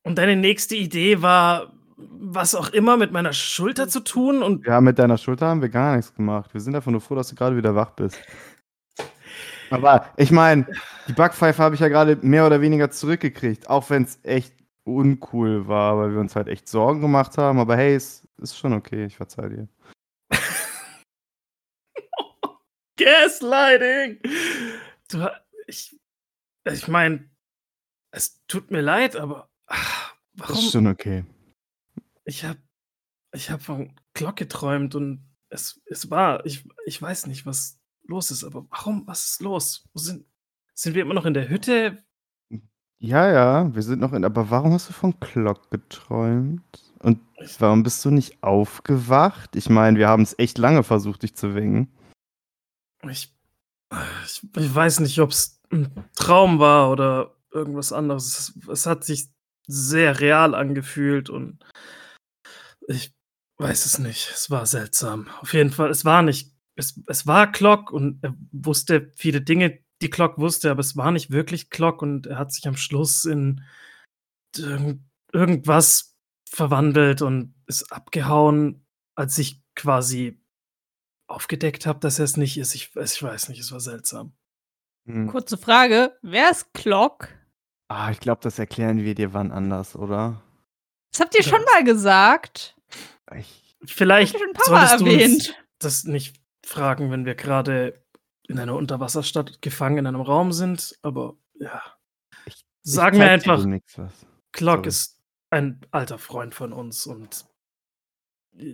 [0.02, 4.82] Und deine nächste Idee war, was auch immer mit meiner Schulter zu tun und Ja,
[4.82, 6.52] mit deiner Schulter haben wir gar nichts gemacht.
[6.52, 8.18] Wir sind einfach nur froh, dass du gerade wieder wach bist.
[9.70, 10.66] Aber ich meine,
[11.08, 14.52] die Backpfeife habe ich ja gerade mehr oder weniger zurückgekriegt, auch wenn es echt
[14.84, 17.58] uncool war, weil wir uns halt echt Sorgen gemacht haben.
[17.60, 19.68] Aber hey, es ist schon okay, ich verzeih dir.
[23.04, 24.20] Gaslighting.
[25.10, 25.28] Du,
[25.66, 25.98] ich,
[26.64, 27.28] ich meine,
[28.12, 29.78] es tut mir leid, aber Das
[30.34, 30.56] warum?
[30.56, 31.24] ist schon okay.
[32.24, 32.58] Ich habe
[33.32, 38.30] ich hab von Glock geträumt und es, es war, ich, ich weiß nicht, was los
[38.30, 39.88] ist, aber warum, was ist los?
[39.92, 40.26] Wo sind,
[40.74, 42.02] sind wir immer noch in der Hütte?
[42.98, 44.24] Ja, ja, wir sind noch in.
[44.24, 46.62] Aber warum hast du von Glock geträumt?
[46.98, 47.18] Und
[47.58, 49.56] warum bist du nicht aufgewacht?
[49.56, 51.88] Ich meine, wir haben es echt lange versucht, dich zu wecken.
[53.08, 53.34] Ich,
[54.24, 58.38] ich, ich weiß nicht, ob es ein Traum war oder irgendwas anderes.
[58.38, 59.28] Es, es hat sich
[59.66, 61.64] sehr real angefühlt und
[62.88, 63.14] ich
[63.58, 64.30] weiß es nicht.
[64.32, 65.28] Es war seltsam.
[65.40, 66.54] Auf jeden Fall, es war nicht.
[66.76, 71.10] Es, es war Glock und er wusste viele Dinge, die Glock wusste, aber es war
[71.10, 73.62] nicht wirklich Glock und er hat sich am Schluss in
[74.56, 76.16] irgend- irgendwas
[76.48, 80.39] verwandelt und ist abgehauen, als ich quasi
[81.30, 82.74] aufgedeckt habe, dass er es nicht ist.
[82.74, 84.32] Ich, ich weiß nicht, es war seltsam.
[85.06, 85.28] Hm.
[85.28, 87.28] Kurze Frage: Wer ist Clock?
[87.88, 90.42] Ah, ich glaube, das erklären wir dir wann anders, oder?
[91.12, 92.76] Das habt ihr schon mal gesagt.
[93.36, 95.64] Ich, Vielleicht schon ein paar Mal solltest du uns erwähnt.
[95.78, 98.04] das nicht fragen, wenn wir gerade
[98.46, 101.82] in einer Unterwasserstadt gefangen in einem Raum sind, aber ja.
[102.46, 103.64] Ich- Sagen ich wir einfach.
[104.52, 104.88] Glock sorry.
[104.88, 105.20] ist
[105.50, 107.44] ein alter Freund von uns und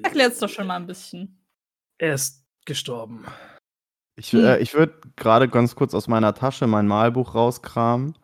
[0.02, 1.44] Erklärt's doch schon mal ein bisschen.
[1.98, 3.24] er ist gestorben.
[4.16, 4.44] Ich, Hm.
[4.44, 8.16] äh, ich würde gerade ganz kurz aus meiner Tasche mein Malbuch rauskramen,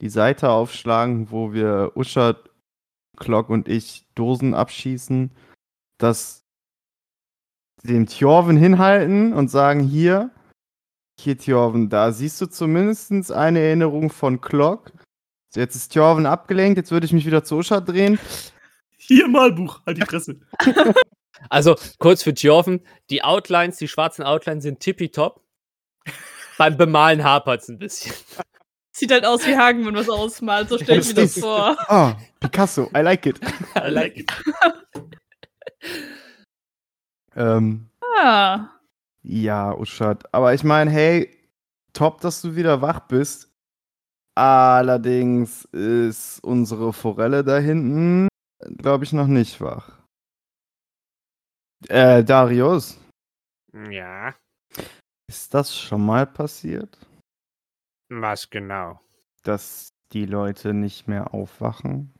[0.00, 2.50] die Seite aufschlagen, wo wir Uschat,
[3.16, 5.30] Glock und ich Dosen abschießen,
[5.98, 6.44] das
[7.84, 10.30] dem Tjorven hinhalten und sagen, hier,
[11.18, 14.92] hier Tjorven, da siehst du zumindest eine Erinnerung von Glock.
[15.52, 18.18] So, jetzt ist Tjorven abgelenkt, jetzt würde ich mich wieder zu Uschat drehen.
[18.96, 20.40] Hier Malbuch, halt die Fresse.
[21.48, 25.42] Also kurz für Tjorven, die Outlines, die schwarzen Outlines sind tippitopp.
[26.58, 28.14] beim Bemalen hapert es ein bisschen.
[28.92, 30.68] Sieht halt aus wie Hagen, wenn man was ausmalt.
[30.68, 31.76] So stelle ich mir das vor.
[31.88, 33.40] Oh, Picasso, I like it.
[33.76, 34.30] I like it.
[37.36, 38.68] Ähm, Ah.
[39.22, 40.24] ja, Uschat.
[40.34, 41.30] Aber ich meine, hey,
[41.92, 43.48] top, dass du wieder wach bist.
[44.34, 48.28] Allerdings ist unsere Forelle da hinten,
[48.78, 49.99] glaube ich, noch nicht wach.
[51.88, 52.98] Äh, Darius,
[53.72, 54.34] Ja,
[55.28, 56.98] ist das schon mal passiert,
[58.08, 59.00] was genau?
[59.44, 62.12] dass die Leute nicht mehr aufwachen?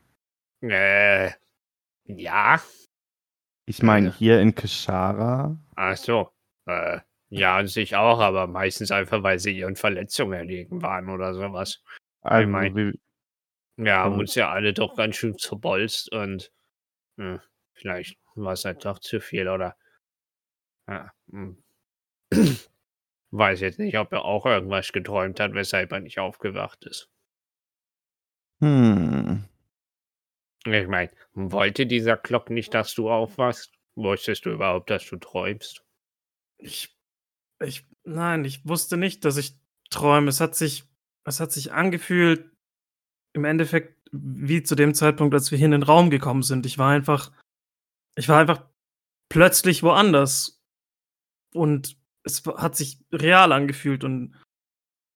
[0.61, 1.31] Äh,
[2.05, 2.61] ja,
[3.67, 4.11] Ich meine, Äh.
[4.11, 5.55] hier in Kishara.
[5.75, 6.31] ach so.
[6.65, 6.99] Äh,
[7.29, 11.81] ja, an sich auch, aber meistens einfach, weil sie ihren Verletzungen erlegen waren oder sowas.
[12.21, 12.99] Also, mein- wie,
[13.77, 16.51] Ja, haben uns ja alle doch ganz schön zerbolzt und
[17.17, 17.39] hm,
[17.73, 19.75] vielleicht war es halt doch zu viel oder.
[20.87, 21.63] Ja, hm.
[23.31, 27.09] Weiß jetzt nicht, ob er auch irgendwas geträumt hat, weshalb er nicht aufgewacht ist.
[28.59, 29.45] hm.
[30.65, 33.73] Ich meine, wollte dieser Glock nicht, dass du aufwachst?
[33.95, 35.83] Wusstest du überhaupt, dass du träumst?
[36.57, 36.95] Ich,
[37.59, 39.55] ich, nein, ich wusste nicht, dass ich
[39.89, 40.29] träume.
[40.29, 40.83] Es hat sich,
[41.25, 42.51] es hat sich angefühlt,
[43.33, 46.65] im Endeffekt, wie zu dem Zeitpunkt, als wir hier in den Raum gekommen sind.
[46.65, 47.31] Ich war einfach,
[48.15, 48.65] ich war einfach
[49.29, 50.61] plötzlich woanders.
[51.53, 54.03] Und es hat sich real angefühlt.
[54.03, 54.35] Und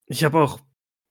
[0.08, 0.60] ich habe auch,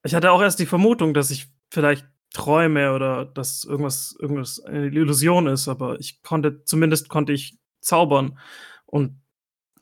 [0.03, 4.87] ich hatte auch erst die Vermutung, dass ich vielleicht träume oder dass irgendwas, irgendwas eine
[4.87, 8.37] Illusion ist, aber ich konnte, zumindest konnte ich zaubern.
[8.85, 9.21] Und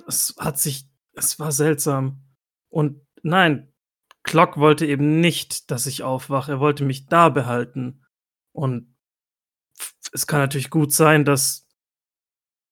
[0.07, 2.23] es hat sich, es war seltsam.
[2.69, 3.73] Und nein,
[4.23, 6.53] Glock wollte eben nicht, dass ich aufwache.
[6.53, 8.05] Er wollte mich da behalten.
[8.51, 8.95] Und
[10.11, 11.62] es kann natürlich gut sein, dass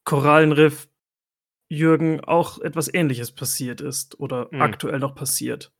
[0.04, 0.88] Korallenriff
[1.70, 4.62] Jürgen auch etwas ähnliches passiert ist oder Hm.
[4.62, 5.72] aktuell noch passiert.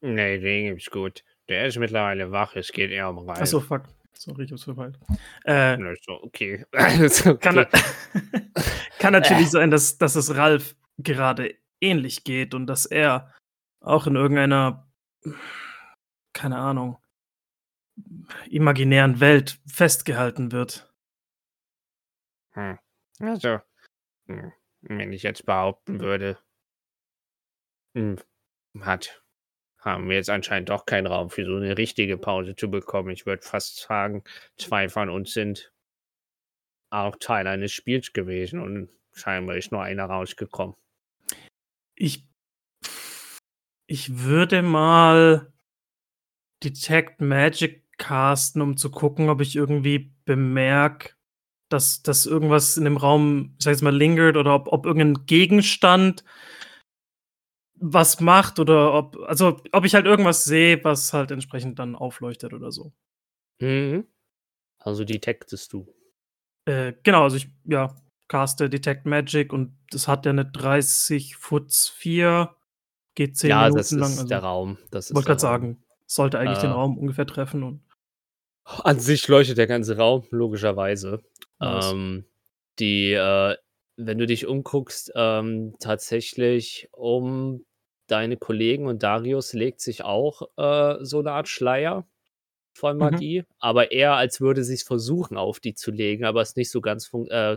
[0.00, 1.24] Nee, den gibt's gut.
[1.48, 3.40] Der ist mittlerweile wach, es geht eher um Ralf.
[3.40, 3.84] Achso, fuck.
[4.12, 4.98] Sorry, ich hab's verpeilt.
[5.44, 6.66] Äh, Na, ist okay.
[7.00, 7.38] ist okay.
[7.38, 7.66] kann,
[8.98, 13.32] kann natürlich sein, dass, dass es Ralf gerade ähnlich geht und dass er
[13.80, 14.86] auch in irgendeiner,
[16.32, 16.98] keine Ahnung,
[18.50, 20.92] imaginären Welt festgehalten wird.
[22.52, 22.78] Hm.
[23.20, 23.60] Also,
[24.26, 24.52] hm,
[24.82, 26.38] wenn ich jetzt behaupten würde,
[27.94, 28.18] hm,
[28.80, 29.24] hat,
[29.78, 33.10] haben wir jetzt anscheinend doch keinen Raum für so eine richtige Pause zu bekommen.
[33.10, 34.22] Ich würde fast sagen,
[34.56, 35.72] zwei von uns sind
[36.90, 40.76] auch Teil eines Spiels gewesen und scheinbar ist nur einer rausgekommen.
[41.94, 42.26] Ich,
[43.86, 45.52] ich würde mal
[46.62, 51.14] Detect Magic casten, um zu gucken, ob ich irgendwie bemerke,
[51.68, 55.26] dass, dass irgendwas in dem Raum, ich sag jetzt mal, lingert oder ob, ob irgendein
[55.26, 56.24] Gegenstand
[57.80, 62.52] was macht oder ob, also ob ich halt irgendwas sehe, was halt entsprechend dann aufleuchtet
[62.52, 62.92] oder so.
[63.60, 64.06] Mhm.
[64.78, 65.86] Also detektest du.
[66.64, 67.94] Äh, genau, also ich, ja,
[68.28, 72.54] caste Detect Magic und das hat ja eine 30 Foot 4,
[73.14, 74.10] geht 10 ja, Minuten das ist lang.
[74.10, 74.78] Also, der Raum.
[74.90, 76.74] Das wollte gerade sagen, sollte eigentlich den Äh.
[76.74, 77.82] Raum ungefähr treffen und
[78.64, 81.22] An sich leuchtet der ganze Raum, logischerweise.
[81.60, 81.92] Nice.
[81.92, 82.24] Ähm,
[82.78, 83.56] die, äh,
[83.96, 87.64] wenn du dich umguckst, ähm, tatsächlich um
[88.06, 92.06] deine Kollegen und Darius legt sich auch äh, so eine Art Schleier
[92.74, 93.00] von Mhm.
[93.00, 96.70] Magie, aber eher als würde sie es versuchen, auf die zu legen, aber es nicht
[96.70, 97.56] so ganz äh,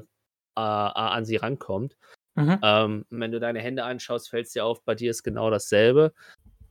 [0.56, 1.95] an sie rankommt.
[2.36, 2.60] Mhm.
[2.64, 6.14] Ähm, wenn du deine Hände anschaust, fällt es dir auf, bei dir ist genau dasselbe.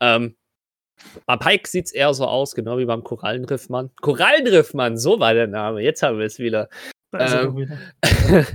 [0.00, 0.36] Ähm,
[1.26, 3.90] bei Pike sieht es eher so aus, genau wie beim Korallenriffmann.
[4.02, 6.68] Korallenriffmann, so war der Name, jetzt haben wir es wieder.
[7.12, 7.78] Ähm,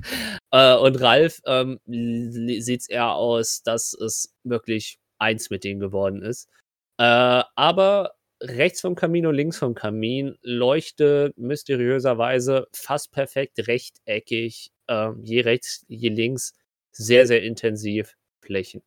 [0.51, 6.22] äh, und Ralf ähm, sieht es eher aus, dass es wirklich eins mit denen geworden
[6.22, 6.49] ist.
[6.97, 15.22] Äh, aber rechts vom Kamin und links vom Kamin leuchtet mysteriöserweise fast perfekt rechteckig, ähm,
[15.24, 16.53] je rechts, je links,
[16.91, 18.82] sehr, sehr intensiv Flächen.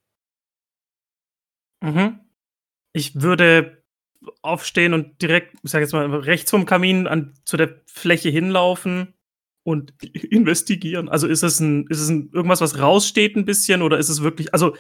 [1.81, 2.21] Mhm.
[2.93, 3.83] Ich würde
[4.43, 9.15] aufstehen und direkt, ich sag jetzt mal, rechts vom Kamin an, zu der Fläche hinlaufen
[9.69, 9.93] und
[10.33, 11.09] investigieren.
[11.09, 14.23] Also ist es ein, ist es ein, irgendwas, was raussteht ein bisschen oder ist es
[14.23, 14.75] wirklich, also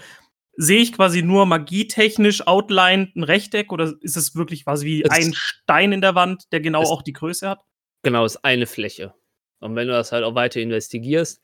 [0.56, 5.10] sehe ich quasi nur magietechnisch outlined ein Rechteck oder ist es wirklich quasi wie Es-
[5.10, 7.60] ein Stein in der Wand, der genau es- auch die Größe hat?
[8.02, 9.14] Genau, ist eine Fläche.
[9.60, 11.40] Und wenn du das halt auch weiter investigierst,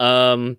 [0.00, 0.58] ähm,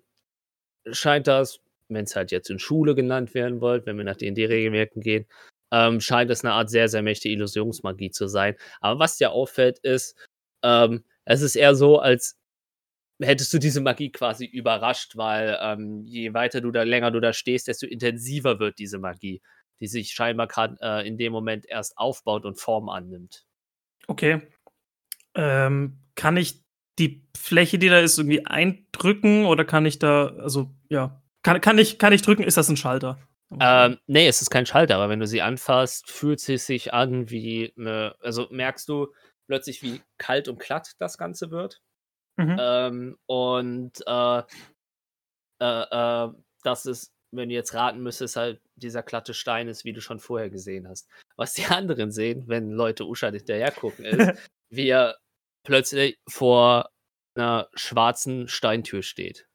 [0.90, 5.00] scheint das, wenn es halt jetzt in Schule genannt werden wollt, wenn wir nach D&D-Regelwerken
[5.02, 5.26] gehen,
[5.72, 8.54] ähm, scheint das eine Art sehr, sehr mächtige Illusionsmagie zu sein.
[8.80, 10.16] Aber was dir auffällt, ist,
[10.62, 12.38] ähm, es ist eher so, als
[13.20, 17.32] hättest du diese Magie quasi überrascht, weil ähm, je weiter du da, länger du da
[17.32, 19.42] stehst, desto intensiver wird diese Magie.
[19.80, 23.44] die sich scheinbar gerade äh, in dem Moment erst aufbaut und Form annimmt.
[24.06, 24.40] Okay.
[25.34, 26.64] Ähm, kann ich
[26.98, 31.78] die Fläche, die da ist, irgendwie eindrücken oder kann ich da, also ja, kann, kann,
[31.78, 32.42] ich, kann ich drücken?
[32.42, 33.18] Ist das ein Schalter?
[33.60, 37.30] Ähm, nee, es ist kein Schalter, aber wenn du sie anfasst, fühlt sie sich an
[37.30, 39.08] wie eine, also merkst du
[39.48, 41.80] plötzlich, wie kalt und glatt das Ganze wird.
[42.36, 42.56] Mhm.
[42.58, 44.42] Ähm, und äh,
[45.60, 46.32] äh, äh,
[46.62, 50.20] das ist, wenn du jetzt raten müsstest, halt dieser glatte Stein ist, wie du schon
[50.20, 51.08] vorher gesehen hast.
[51.36, 54.38] Was die anderen sehen, wenn Leute Uschad hinterher gucken, ist,
[54.70, 55.18] wie er
[55.66, 56.90] plötzlich vor
[57.36, 59.46] einer schwarzen Steintür steht.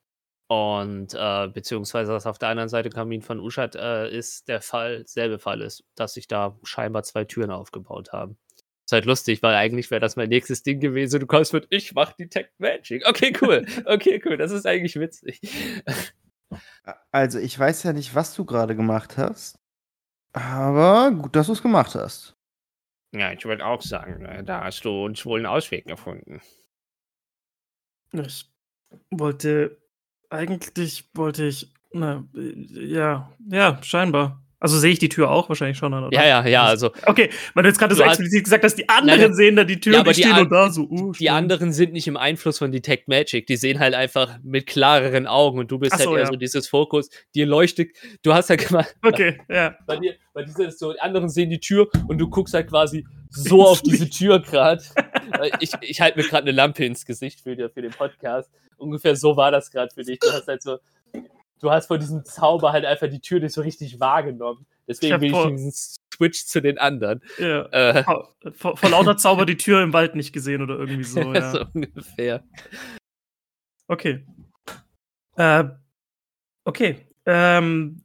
[0.50, 5.04] Und äh, beziehungsweise, dass auf der anderen Seite Kamin von Uschad äh, ist, der Fall,
[5.08, 8.38] selbe Fall ist, dass sich da scheinbar zwei Türen aufgebaut haben.
[8.94, 11.20] Halt lustig, weil eigentlich wäre das mein nächstes Ding gewesen.
[11.20, 13.08] Du kommst mit, ich mach Detect Magic.
[13.08, 13.66] Okay, cool.
[13.86, 14.38] Okay, cool.
[14.38, 15.42] Das ist eigentlich witzig.
[17.12, 19.58] Also, ich weiß ja nicht, was du gerade gemacht hast.
[20.34, 22.36] Aber gut, dass du es gemacht hast.
[23.12, 26.42] Ja, ich würde auch sagen, äh, da hast du uns wohl einen Ausweg gefunden.
[28.12, 28.52] Ich
[29.12, 29.82] wollte,
[30.30, 32.54] eigentlich wollte ich, na, äh,
[32.86, 34.44] ja, ja, scheinbar.
[34.64, 36.18] Also sehe ich die Tür auch wahrscheinlich schon an, oder?
[36.18, 39.20] Ja, ja, ja, also Okay, weil du jetzt gerade so explizit gesagt hast, die anderen
[39.20, 40.84] Nein, sehen da die Tür, Ja, aber die stehen an- nur da so.
[40.84, 43.46] Uh, die anderen sind nicht im Einfluss von Detect Magic.
[43.48, 46.28] Die sehen halt einfach mit klareren Augen und du bist Ach halt so, eher ja.
[46.28, 47.10] so dieses Fokus.
[47.36, 47.90] Dir leuchtet,
[48.22, 49.76] du hast halt gemacht, Okay, ja.
[49.86, 52.70] bei dir, bei dir ist so, die anderen sehen die Tür und du guckst halt
[52.70, 54.82] quasi so auf diese Tür gerade.
[55.60, 58.50] ich ich halte mir gerade eine Lampe ins Gesicht für, für den Podcast.
[58.78, 60.20] Ungefähr so war das gerade für dich.
[60.20, 60.78] Du hast halt so,
[61.64, 64.66] du hast vor diesem Zauber halt einfach die Tür nicht so richtig wahrgenommen.
[64.88, 67.22] Deswegen bin ich vor- diesen Switch zu den anderen.
[67.40, 67.66] ja.
[67.72, 71.20] Äh, Vor, vor, vor lauter Zauber die Tür im Wald nicht gesehen oder irgendwie so,
[71.34, 71.52] ja.
[71.52, 72.44] so ungefähr.
[73.88, 74.26] Okay.
[75.38, 75.64] Äh,
[76.66, 77.08] okay.
[77.26, 78.04] Ähm,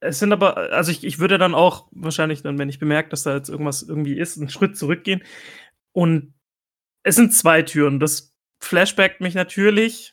[0.00, 3.22] es sind aber, also ich, ich würde dann auch wahrscheinlich dann, wenn ich bemerke, dass
[3.24, 5.22] da jetzt irgendwas irgendwie ist, einen Schritt zurückgehen.
[5.92, 6.34] Und
[7.02, 8.00] es sind zwei Türen.
[8.00, 10.12] Das flashbackt mich natürlich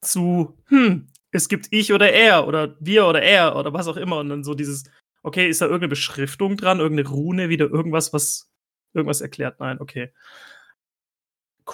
[0.00, 4.18] zu, hm, es gibt ich oder er oder wir oder er oder was auch immer.
[4.18, 4.84] Und dann so dieses,
[5.22, 8.50] okay, ist da irgendeine Beschriftung dran, irgendeine Rune, wieder irgendwas, was
[8.94, 9.60] irgendwas erklärt?
[9.60, 10.12] Nein, okay.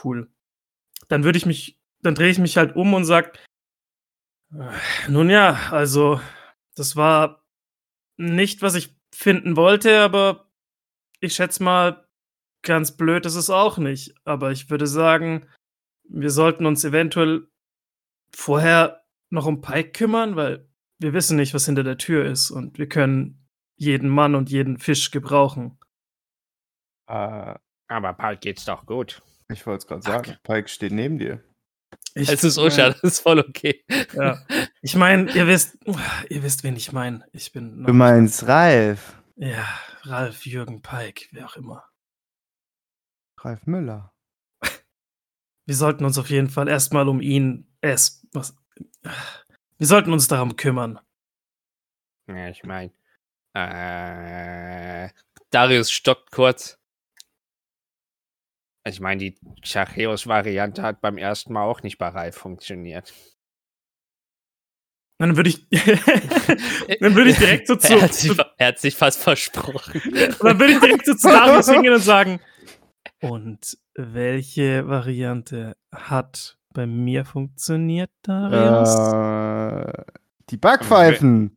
[0.04, 0.30] Cool.
[1.08, 3.38] Dann würde ich mich, dann drehe ich mich halt um und sag,
[4.52, 6.20] äh, nun ja, also,
[6.74, 7.44] das war
[8.16, 10.48] nicht, was ich finden wollte, aber
[11.20, 12.06] ich schätze mal,
[12.62, 14.14] ganz blöd ist es auch nicht.
[14.24, 15.46] Aber ich würde sagen,
[16.04, 17.48] wir sollten uns eventuell
[18.34, 19.01] vorher
[19.32, 20.68] noch um Pike kümmern, weil
[20.98, 24.78] wir wissen nicht, was hinter der Tür ist und wir können jeden Mann und jeden
[24.78, 25.78] Fisch gebrauchen.
[27.08, 27.54] Äh,
[27.88, 29.22] Aber bald geht's doch gut.
[29.50, 30.36] ich wollte es gerade sagen.
[30.44, 31.42] Pike steht neben dir.
[32.14, 33.84] Ich Es ist Usha, das ist voll okay.
[34.14, 34.44] Ja.
[34.82, 35.78] Ich meine, ihr wisst,
[36.28, 37.26] ihr wisst, wen ich meine.
[37.32, 39.16] Ich bin noch- Du meinst Ralf.
[39.36, 39.66] Ja,
[40.02, 41.84] Ralf Jürgen Pike, wer auch immer.
[43.40, 44.12] Ralf Müller.
[45.66, 48.56] Wir sollten uns auf jeden Fall erstmal um ihn es was
[49.02, 51.00] wir sollten uns darum kümmern.
[52.28, 52.92] Ja, ich meine,
[53.54, 55.10] äh,
[55.50, 56.78] Darius stockt kurz.
[58.84, 63.12] ich meine, die Chacheos-Variante hat beim ersten Mal auch nicht bei Ralf funktioniert.
[65.18, 65.68] Dann würde ich
[67.00, 70.02] dann würde ich direkt so zu, er, hat sich, er hat sich fast versprochen.
[70.40, 72.40] dann würde ich direkt so zu Darius hingehen und sagen
[73.20, 78.94] und welche Variante hat bei mir funktioniert, Darius?
[79.88, 80.04] Äh,
[80.50, 81.56] die Backpfeifen.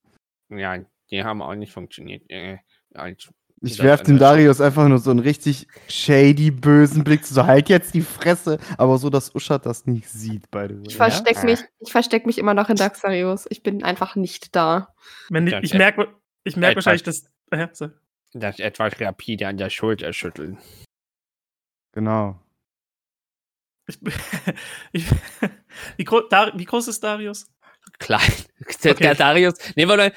[0.49, 0.77] Ja,
[1.11, 2.23] die haben auch nicht funktioniert.
[2.29, 2.57] Äh,
[2.93, 3.29] als-
[3.61, 4.19] Ich das werf dem.
[4.19, 7.25] Darius einfach nur so einen richtig shady, bösen Blick.
[7.25, 8.59] So, halt jetzt die Fresse.
[8.77, 10.83] Aber so, dass Uschat das nicht sieht, by the way.
[10.87, 10.97] Ich ja?
[11.09, 13.45] versteck mich, ich versteck mich immer noch in Daxarius.
[13.49, 14.93] Ich bin einfach nicht da.
[15.29, 16.07] Wenn ich, Ja, ich merke
[16.43, 16.85] ich merke Etwas.
[16.85, 17.89] wahrscheinlich, dass ja, so.
[18.33, 20.59] das etwas rapide an der Schulter schütteln.
[21.93, 22.39] Genau.
[23.87, 23.99] Ich,
[24.91, 25.05] ich,
[25.97, 27.47] wie, wie groß ist Darius?
[27.99, 28.21] Klein.
[28.83, 29.13] Okay.
[29.15, 29.55] Darius.
[29.75, 30.11] Nee, warte,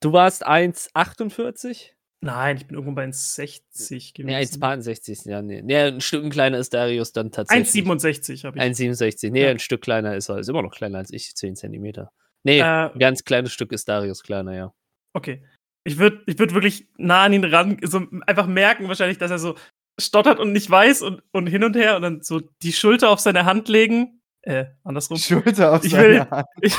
[0.00, 1.90] du warst 1,48?
[2.20, 4.26] Nein, ich bin irgendwo bei 1,60 gewesen.
[4.26, 5.28] Nee, 1,62.
[5.28, 5.62] Ja, nee.
[5.62, 5.76] nee.
[5.76, 7.84] Ein Stück kleiner ist Darius dann tatsächlich.
[7.84, 8.64] 1,67 habe ich.
[8.64, 9.30] 1,67.
[9.30, 9.50] Nee, Ja.
[9.50, 10.38] ein Stück kleiner ist er.
[10.38, 12.10] Ist immer noch kleiner als ich, 10 Zentimeter.
[12.44, 14.72] Nee, Äh, ein ganz kleines Stück ist Darius kleiner, ja.
[15.12, 15.44] Okay.
[15.84, 19.38] Ich würde ich würd wirklich nah an ihn ran, so einfach merken wahrscheinlich, dass er
[19.38, 19.54] so
[20.00, 23.20] stottert und nicht weiß und, und hin und her und dann so die Schulter auf
[23.20, 24.22] seine Hand legen.
[24.42, 25.16] Äh, andersrum.
[25.18, 26.46] Schulter auf Ich seine will- Hand.
[26.60, 26.76] Ich,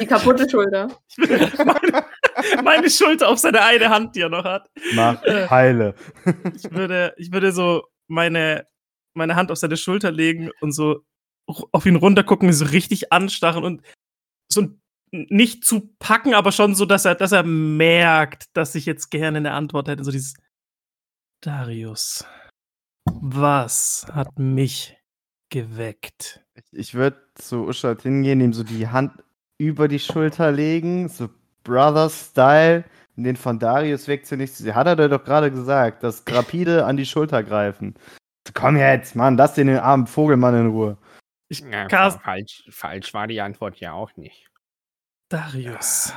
[0.00, 0.88] Die kaputte Schulter.
[1.16, 2.04] ich will meine,
[2.64, 4.70] meine Schulter auf seine eine Hand, die er noch hat.
[4.94, 5.48] Mach Äh.
[5.48, 5.94] heile.
[6.54, 8.66] Ich würde, ich würde so meine,
[9.14, 11.00] meine Hand auf seine Schulter legen und so
[11.46, 13.82] auf ihn runtergucken, so richtig anstarren und
[14.50, 14.80] so ein
[15.10, 19.38] nicht zu packen, aber schon so, dass er, dass er merkt, dass ich jetzt gerne
[19.38, 20.04] eine Antwort hätte.
[20.04, 20.34] So dieses
[21.40, 22.26] Darius,
[23.04, 24.96] was hat mich
[25.50, 26.44] geweckt?
[26.54, 29.22] Ich, ich würde zu Uschat hingehen, ihm so die Hand
[29.56, 31.28] über die Schulter legen, so
[31.62, 32.84] Brother-Style,
[33.16, 34.52] und den von Darius wegzunehmen.
[34.52, 37.94] Sie hat er dir doch gerade gesagt, das rapide an die Schulter greifen.
[38.54, 40.98] Komm jetzt, Mann, lass den armen Vogelmann in Ruhe.
[41.48, 44.50] Ich Ja, falsch, falsch war die Antwort ja auch nicht.
[45.28, 46.12] Darius.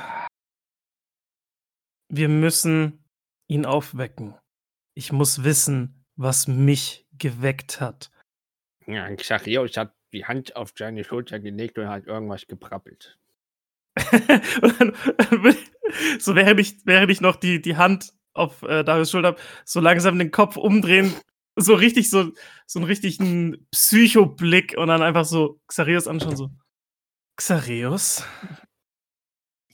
[2.08, 3.04] Wir müssen
[3.48, 4.34] ihn aufwecken.
[4.94, 8.10] Ich muss wissen, was mich geweckt hat.
[8.86, 13.18] Ja, Xarios hat die Hand auf seine Schulter gelegt und hat irgendwas geprappelt.
[16.18, 20.18] so während ich, während ich noch die, die Hand auf äh, Darius Schulter so langsam
[20.18, 21.14] den Kopf umdrehen,
[21.56, 22.32] so richtig so,
[22.66, 26.50] so einen richtigen Psychoblick und dann einfach so Xarios anschauen, so
[27.36, 28.24] Xarios?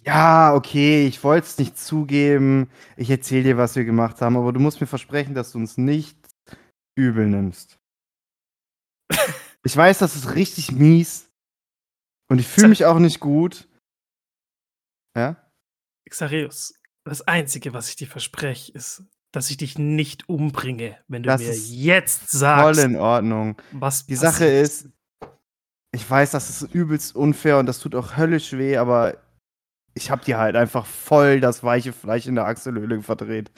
[0.09, 2.71] Ja, okay, ich wollte es nicht zugeben.
[2.97, 5.77] Ich erzähle dir, was wir gemacht haben, aber du musst mir versprechen, dass du uns
[5.77, 6.17] nicht
[6.97, 7.79] übel nimmst.
[9.65, 11.31] ich weiß, das ist richtig mies.
[12.31, 13.69] Und ich fühle mich auch nicht gut.
[15.15, 15.37] Ja?
[16.09, 16.73] Xarios,
[17.05, 21.43] das Einzige, was ich dir verspreche, ist, dass ich dich nicht umbringe, wenn du Das
[21.43, 23.61] mir ist jetzt Voll sagst, in Ordnung.
[23.73, 24.89] was Die Sache ist,
[25.93, 29.28] ich weiß, das ist übelst unfair und das tut auch höllisch weh, aber
[29.99, 33.51] ich hab dir halt einfach voll das weiche Fleisch in der Achselhöhle verdreht.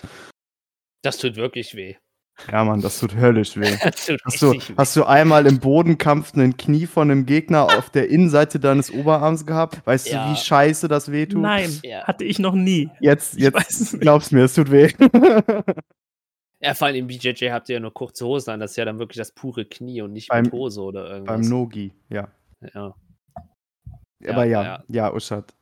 [1.03, 1.97] Das tut wirklich weh.
[2.51, 3.77] Ja, Mann, das tut höllisch weh.
[3.85, 4.61] Das tut Hast du, weh.
[4.79, 9.45] hast du einmal im Bodenkampf ein Knie von einem Gegner auf der Innenseite deines Oberarms
[9.45, 9.87] gehabt?
[9.87, 10.25] Weißt Ja.
[10.27, 11.43] du, wie scheiße das weh tut?
[11.43, 12.05] Nein, Ja.
[12.05, 12.89] hatte ich noch nie.
[13.01, 14.91] Jetzt, jetzt glaubst mir, es tut weh.
[16.63, 18.61] Ja, vor allem im BJJ habt ihr ja nur kurze Hosen an.
[18.61, 21.13] Das ist ja dann wirklich das pure Knie und nicht Beim- mit Hose oder Beim
[21.27, 21.49] irgendwas.
[21.49, 22.29] Nogi, ja.
[22.75, 22.95] ja.
[24.29, 24.85] Aber ja, ja.
[24.89, 25.55] ja, Uschat.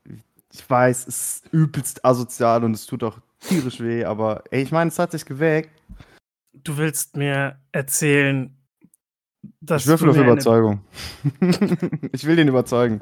[0.52, 4.72] Ich weiß, es ist übelst asozial und es tut auch tierisch weh, aber ey, ich
[4.72, 5.70] meine, es hat sich geweckt.
[6.52, 8.56] Du willst mir erzählen,
[9.60, 10.84] dass ich würfel auf Überzeugung.
[12.12, 13.00] ich will den überzeugen.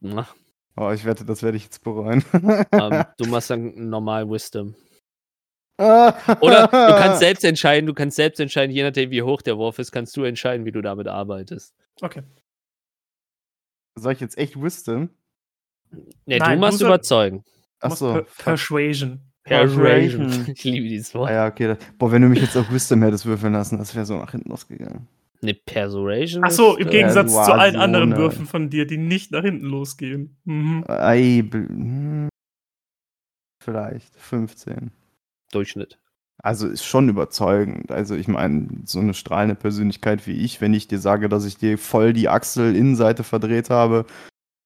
[0.00, 0.26] Na,
[0.76, 2.24] Oh, ich wette, das werde ich jetzt bereuen.
[2.72, 4.74] ähm, du machst dann normal Wisdom.
[5.78, 9.58] Oder Oder du kannst selbst entscheiden, du kannst selbst entscheiden, je nachdem, wie hoch der
[9.58, 11.74] Wurf ist, kannst du entscheiden, wie du damit arbeitest.
[12.00, 12.22] Okay.
[13.98, 15.10] Soll ich jetzt echt Wisdom?
[16.26, 17.44] Ne, Nein, du soll- überzeugen.
[17.80, 18.12] Achso.
[18.12, 19.20] Per Persuasion.
[19.42, 20.46] Persuasion.
[20.54, 21.30] Ich liebe dieses Ah, Wort.
[21.30, 21.66] ja, okay.
[21.68, 24.30] Das, boah, wenn du mich jetzt auf Wisdom hättest würfeln lassen, das wäre so nach
[24.32, 25.08] hinten losgegangen.
[25.40, 26.42] Ne, Persuasion.
[26.44, 28.16] Ach so, ist, im äh, Gegensatz zu allen anderen äh.
[28.16, 30.36] Würfen von dir, die nicht nach hinten losgehen.
[30.44, 30.84] Mhm.
[30.86, 32.28] Ei, hm,
[33.62, 34.90] vielleicht 15.
[35.52, 35.98] Durchschnitt.
[36.42, 37.90] Also ist schon überzeugend.
[37.90, 41.56] Also ich meine, so eine strahlende Persönlichkeit wie ich, wenn ich dir sage, dass ich
[41.58, 44.06] dir voll die Achsel-Innenseite verdreht habe,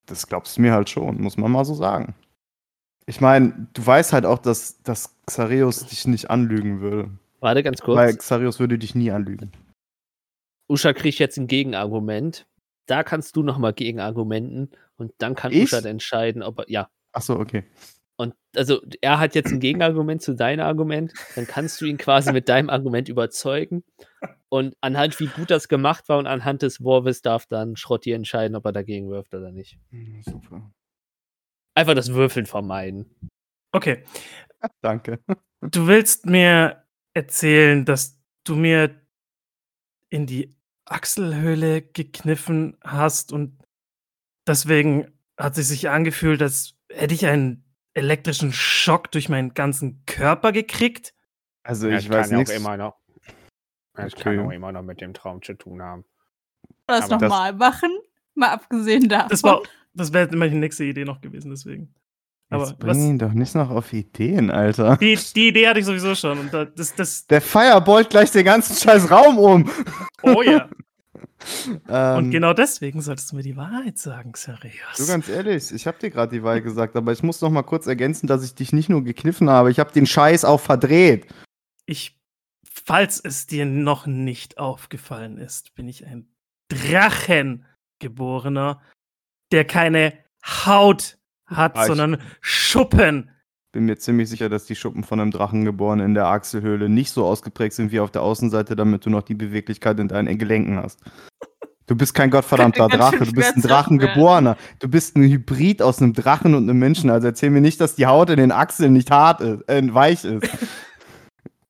[0.07, 2.15] das glaubst du mir halt schon, muss man mal so sagen.
[3.07, 7.11] Ich meine, du weißt halt auch, dass, dass Xareus dich nicht anlügen würde.
[7.41, 7.97] Warte ganz kurz.
[7.97, 9.53] Weil Xareus würde dich nie anlügen.
[10.69, 12.47] Usha kriegt jetzt ein Gegenargument.
[12.87, 15.65] Da kannst du nochmal gegenargumenten und dann kann Ich?
[15.65, 16.71] Usha entscheiden, ob er.
[16.71, 16.89] Ja.
[17.13, 17.65] Achso, okay.
[18.17, 22.33] Und also er hat jetzt ein Gegenargument zu deinem Argument, dann kannst du ihn quasi
[22.33, 23.83] mit deinem Argument überzeugen.
[24.55, 28.55] Und anhand wie gut das gemacht war und anhand des Wurfes darf dann Schrotti entscheiden,
[28.55, 29.81] ob er dagegen wirft oder nicht.
[29.91, 30.71] Hm, Super.
[31.77, 33.13] Einfach das Würfeln vermeiden.
[33.73, 34.05] Okay.
[34.81, 35.19] Danke.
[35.61, 36.85] Du willst mir
[37.15, 39.01] erzählen, dass du mir
[40.11, 43.59] in die Achselhöhle gekniffen hast und
[44.47, 50.53] deswegen hat es sich angefühlt, als hätte ich einen elektrischen Schock durch meinen ganzen Körper
[50.53, 51.15] gekriegt.
[51.67, 52.93] Also Ja, ich das weiß kann
[53.95, 54.05] immer.
[54.05, 54.47] Das kann Okay.
[54.47, 56.05] auch immer noch mit dem Traum zu tun haben.
[56.87, 57.91] Das nochmal machen.
[58.35, 59.29] Mal abgesehen davon.
[59.31, 59.63] Das war,
[59.95, 61.95] das wäre jetzt meine nächste Idee noch gewesen, deswegen.
[62.51, 64.97] Aber Jetzt bring was, ihn doch nicht noch auf Ideen, Alter.
[64.99, 66.51] die, die Idee hatte ich sowieso schon.
[66.77, 69.71] Das, das, Der Fireballt gleich den ganzen scheiß Raum um.
[70.23, 70.69] oh ja.
[71.91, 74.97] Ähm, Und genau deswegen solltest du mir die Wahrheit sagen, Xereus.
[74.97, 77.63] Du ganz ehrlich, ich habe dir gerade die Wahl gesagt, aber ich muss noch mal
[77.63, 81.27] kurz ergänzen, dass ich dich nicht nur gekniffen habe, ich habe den Scheiß auch verdreht.
[81.85, 82.19] Ich,
[82.85, 86.29] falls es dir noch nicht aufgefallen ist, bin ich ein
[86.69, 88.81] Drachengeborener,
[89.53, 90.13] der keine
[90.45, 93.31] Haut hat, Ah, ich- sondern Schuppen.
[93.73, 97.27] Bin mir ziemlich sicher, dass die Schuppen von einem Drachengeborenen in der Achselhöhle nicht so
[97.27, 101.01] ausgeprägt sind wie auf der Außenseite, damit du noch die Beweglichkeit in deinen Gelenken hast.
[101.87, 102.87] Du bist kein gottverdammter
[103.19, 103.63] Drache, du bist ein.
[103.63, 104.57] Drachengeborener.
[104.79, 107.11] Du bist ein Hybrid aus einem Drachen und einem Menschen.
[107.11, 110.25] Also erzähl mir nicht, dass die Haut in den Achseln nicht hart ist, äh, weich
[110.25, 110.49] ist.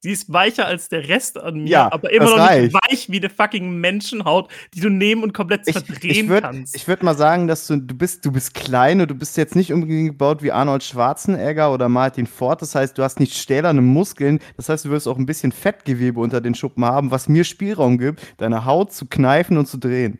[0.04, 2.74] Sie ist weicher als der Rest an mir, Ja, aber immer noch nicht reicht.
[2.74, 6.86] weich wie eine fucking Menschenhaut, die du nehmen und komplett Ich, verdrehen ich würde kannst.
[6.86, 9.72] würd mal sagen, dass du, du bist, du bist klein und du bist jetzt nicht
[9.72, 12.60] unbedingt gebaut wie Arnold Schwarzenegger oder Martin Ford.
[12.60, 14.40] Das heißt, du hast nicht stählerne Muskeln.
[14.58, 17.96] Das heißt, du wirst auch ein bisschen Fettgewebe unter den Schuppen haben, was mir Spielraum
[17.96, 20.18] gibt, deine Haut zu kneifen und zu drehen.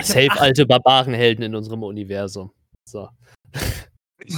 [0.00, 2.50] Ich Safe alte Barbarenhelden in unserem Universum.
[2.88, 3.06] So.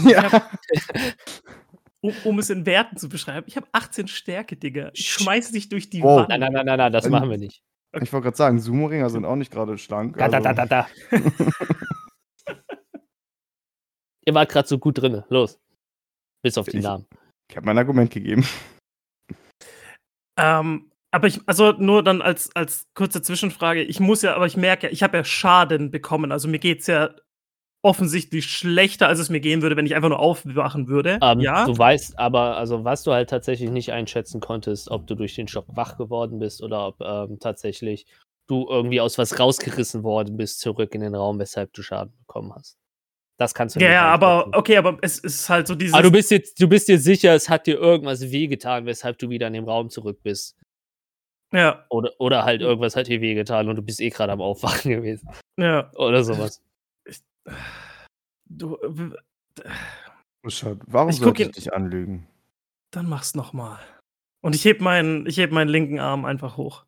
[0.04, 0.28] Ja.
[2.04, 4.90] um, um es in Werten zu beschreiben, ich habe 18 Stärke, Digga.
[4.92, 6.18] Ich schmeiß dich durch die Wow.
[6.18, 6.28] Wand.
[6.28, 7.62] Nein, nein, nein, nein, nein, das Ähm, machen wir nicht.
[8.02, 10.18] Ich wollte gerade sagen, Sumo-Ringer sind auch nicht gerade schlank.
[10.18, 10.86] Da, da, also- da, da, da.
[14.26, 15.22] Ihr wart gerade so gut drin.
[15.28, 15.58] Los.
[16.42, 17.06] Bis auf die Ich- Namen.
[17.50, 18.46] Ich habe mein Argument gegeben.
[20.38, 24.56] Ähm, aber ich, also nur dann als, als kurze Zwischenfrage, ich muss ja, aber ich
[24.56, 26.32] merke ja, ich habe ja Schaden bekommen.
[26.32, 27.14] Also mir geht's ja
[27.84, 31.18] offensichtlich schlechter, als es mir gehen würde, wenn ich einfach nur aufwachen würde.
[31.22, 31.66] Ähm, ja.
[31.66, 35.48] Du weißt aber, also was du halt tatsächlich nicht einschätzen konntest, ob du durch den
[35.48, 38.06] Schock wach geworden bist oder ob ähm, tatsächlich
[38.46, 42.54] du irgendwie aus was rausgerissen worden bist zurück in den Raum, weshalb du Schaden bekommen
[42.54, 42.78] hast.
[43.38, 45.92] Das kannst du Ja, nicht ja, aber okay, aber es ist halt so dieses.
[45.92, 49.28] Aber du bist jetzt, du bist dir sicher, es hat dir irgendwas wehgetan, weshalb du
[49.28, 50.56] wieder in dem Raum zurück bist.
[51.52, 54.90] ja, Oder, oder halt irgendwas hat dir wehgetan und du bist eh gerade am Aufwachen
[54.90, 55.28] gewesen.
[55.58, 55.90] ja.
[55.96, 56.62] Oder sowas.
[58.48, 59.16] Du, w-
[60.48, 62.26] Schaut, warum Ich sollte ich dich anlügen?
[62.90, 63.80] dann mach's noch mal.
[64.40, 66.84] Und ich heb meinen, ich heb meinen linken Arm einfach hoch.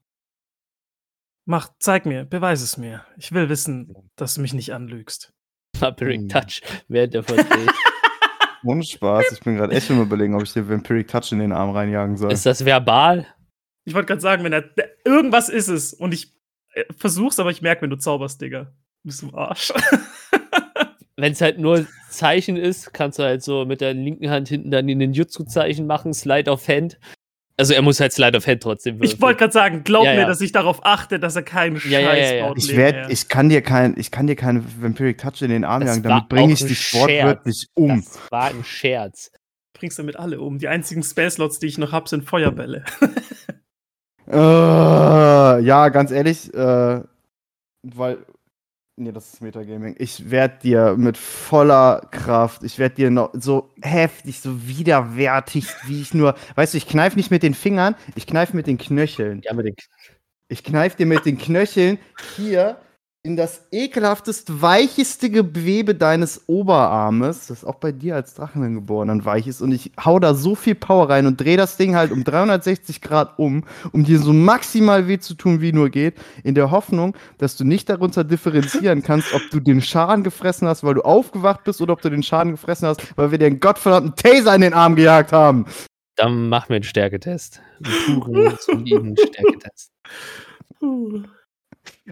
[1.49, 3.05] Mach, zeig mir, beweis es mir.
[3.17, 5.33] Ich will wissen, dass du mich nicht anlügst.
[5.79, 6.29] Vampiric Hm.
[6.29, 7.75] Touch während der Vertretung.
[8.65, 9.33] Ohne Spaß.
[9.33, 12.17] Ich bin gerade echt am überlegen, ob ich dir Vampiric Touch in den Arm reinjagen
[12.17, 12.33] soll.
[12.33, 13.27] ist das verbal?
[13.85, 14.71] Ich wollte gerade sagen, wenn er
[15.05, 16.37] irgendwas ist es und ich
[16.75, 18.73] äh, versuch's, aber ich merke, wenn du zauberst, Digga.
[19.05, 19.73] Bist du im Arsch.
[21.17, 24.71] Wenn es halt nur Zeichen ist, kannst du halt so mit der linken Hand hinten
[24.71, 26.99] dann in den Jutsu-Zeichen machen, Slide of Hand.
[27.59, 30.21] Also er muss halt Slide of Hand trotzdem Ich wollte gerade sagen, glaub Ja, mir,
[30.21, 30.27] ja.
[30.27, 32.47] dass ich darauf achte, dass er keinen Scheiß Ja, ja, ja, ja.
[32.47, 32.59] baut.
[32.59, 35.87] Ich, werd, ich, kann dir kein, ich kann dir keine Vampiric Touch in den Arm
[35.87, 38.05] jagen, damit bringe ich dich wortwörtlich um.
[38.05, 39.31] Das war ein Scherz.
[39.73, 40.59] bringst damit alle um.
[40.59, 42.85] Die einzigen Spellslots, die ich noch habe, sind Feuerbälle.
[44.29, 47.01] Äh, ja, ganz ehrlich, äh,
[47.83, 48.19] weil.
[48.99, 49.95] Nee, das ist Metagaming.
[49.99, 56.01] Ich werde dir mit voller Kraft, ich werde dir noch so heftig, so widerwärtig, wie
[56.01, 56.35] ich nur.
[56.55, 59.43] Weißt du, ich kneif nicht mit den Fingern, ich kneif mit den Knöcheln.
[59.45, 59.77] Ja, mit den
[60.49, 61.99] Ich kneif dir mit den Knöcheln
[62.37, 62.79] hier
[63.27, 69.61] in das ekelhaftest, weicheste Gewebe deines Oberarmes, das auch bei dir als Drachengeborenen weich ist.
[69.61, 73.01] Und ich hau da so viel Power rein und dreh das Ding halt um 360
[73.01, 76.15] Grad um, um dir so maximal weh zu tun, wie nur geht,
[76.45, 80.85] in der Hoffnung, dass du nicht darunter differenzieren kannst, ob du den Schaden gefressen hast,
[80.85, 83.59] weil du aufgewacht bist, oder ob du den Schaden gefressen hast, weil wir dir einen
[83.59, 85.67] gottverdammten Taser in den Arm gejagt haben.
[86.15, 87.61] Dann mach mir einen Stärketest.
[87.83, 89.91] Einen puren, soliden Stärketest.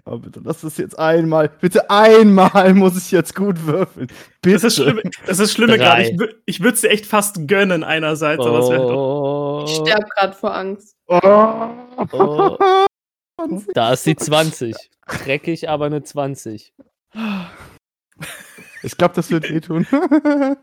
[0.04, 4.08] Aber bitte, lass das jetzt einmal, bitte einmal muss ich jetzt gut würfeln.
[4.42, 4.54] Bitte.
[4.56, 6.02] Das ist Schlimme, das ist Schlimme gerade.
[6.02, 8.96] Ich, ich würde es dir echt fast gönnen einerseits, aber es wäre doch.
[8.96, 10.96] Oh, Ich sterbe gerade vor Angst.
[11.06, 11.20] Oh.
[12.12, 12.56] Oh.
[13.74, 14.74] da ist die 20.
[15.06, 16.72] Dreckig, aber eine 20.
[18.82, 19.86] Ich glaube, das wird wehtun.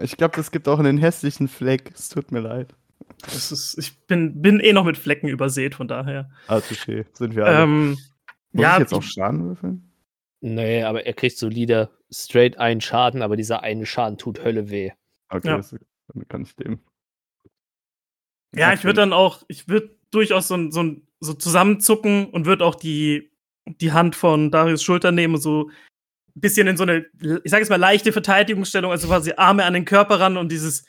[0.00, 1.90] ich glaube, das gibt auch einen hässlichen Fleck.
[1.94, 2.74] Es tut mir leid.
[3.22, 6.30] Das ist, ich bin, bin eh noch mit Flecken übersät, von daher.
[6.46, 7.06] Ah, touché.
[7.12, 7.62] Sind wir alle.
[7.62, 7.98] Ähm,
[8.58, 9.90] muss ja, ich jetzt auch Schaden würfeln?
[10.40, 14.90] Nee, aber er kriegt solide straight einen Schaden, aber dieser eine Schaden tut Hölle weh.
[15.30, 15.56] Okay, Ja.
[15.56, 16.80] das, dann kann ich dem.
[18.54, 22.46] Ja, ich würde dann auch, ich würde durchaus so, ein- so, ein- so zusammenzucken und
[22.46, 23.30] würde auch die,
[23.66, 27.62] die Hand von Darius Schulter nehmen und so ein bisschen in so eine, ich sage
[27.62, 30.84] jetzt mal, leichte Verteidigungsstellung, also quasi Arme an den Körper ran und dieses.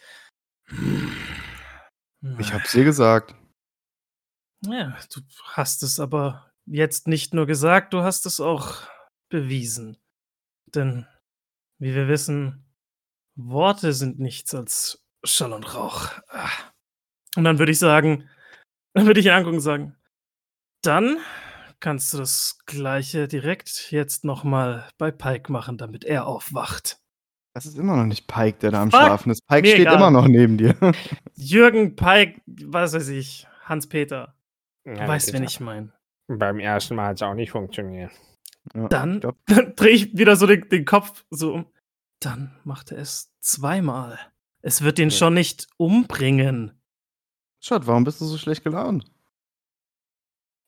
[2.39, 3.35] Ich hab's dir gesagt.
[4.65, 8.83] Ja, du hast es aber jetzt nicht nur gesagt, du hast es auch
[9.29, 9.97] bewiesen.
[10.73, 11.07] Denn,
[11.79, 12.65] wie wir wissen,
[13.35, 16.11] Worte sind nichts als Schall und Rauch.
[16.29, 16.49] Ah.
[17.35, 18.29] Und dann würde ich sagen,
[18.93, 19.95] dann würde ich ihn angucken und sagen,
[20.81, 21.17] dann
[21.79, 26.99] kannst du das Gleiche direkt jetzt nochmal bei Pike machen, damit er aufwacht.
[27.53, 29.47] Das ist immer noch nicht Pike, der da am Fuck, Schlafen ist.
[29.47, 29.95] Pike mir steht egal.
[29.95, 30.75] immer noch neben dir.
[31.35, 34.35] Jürgen Pike, was weiß ich, Hans-Peter,
[34.83, 35.91] du Ja, weißt, wen ich meine.
[36.29, 38.11] Beim ersten Mal hat es auch nicht funktioniert.
[38.75, 39.35] Ja, Dann glaub,
[39.75, 41.65] drehe ich wieder so den, den Kopf so um.
[42.19, 44.19] Dann macht er es zweimal.
[44.61, 45.15] Es wird ihn Ja.
[45.17, 46.79] schon nicht umbringen.
[47.61, 49.05] Schott, warum bist du so schlecht gelaunt?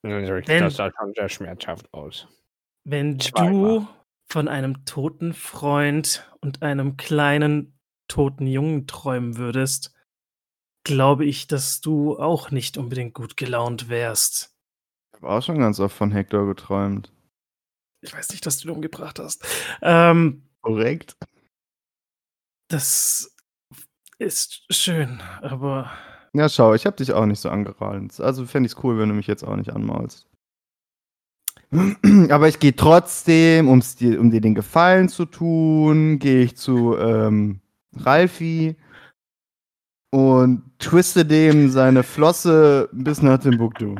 [0.03, 2.27] Denn- das sah schon sehr schmerzhaft aus.
[2.83, 3.51] Wenn Zweimal.
[3.81, 3.87] du
[4.31, 7.77] von einem toten Freund und einem kleinen
[8.07, 9.93] toten Jungen träumen würdest,
[10.83, 14.50] glaube ich, dass du auch nicht unbedingt gut gelaunt wärst.
[15.21, 17.11] Habe auch schon ganz oft von Hector geträumt.
[18.03, 19.45] Ich weiß nicht, dass du ihn umgebracht hast.
[19.81, 21.15] Ähm, Korrekt.
[22.69, 23.35] das
[24.17, 25.91] ist schön, aber
[26.33, 28.19] Ja, schau, ich habe dich auch nicht so angerallt.
[28.19, 30.27] Also fände ich es cool, wenn du mich jetzt auch nicht anmaulst.
[32.29, 36.97] Aber ich gehe trotzdem, um's dir, um dir den Gefallen zu tun, gehe ich zu
[36.97, 37.61] ähm,
[37.95, 38.75] Ralfi
[40.11, 43.95] und twiste dem seine Flosse bis nach Timbuktu.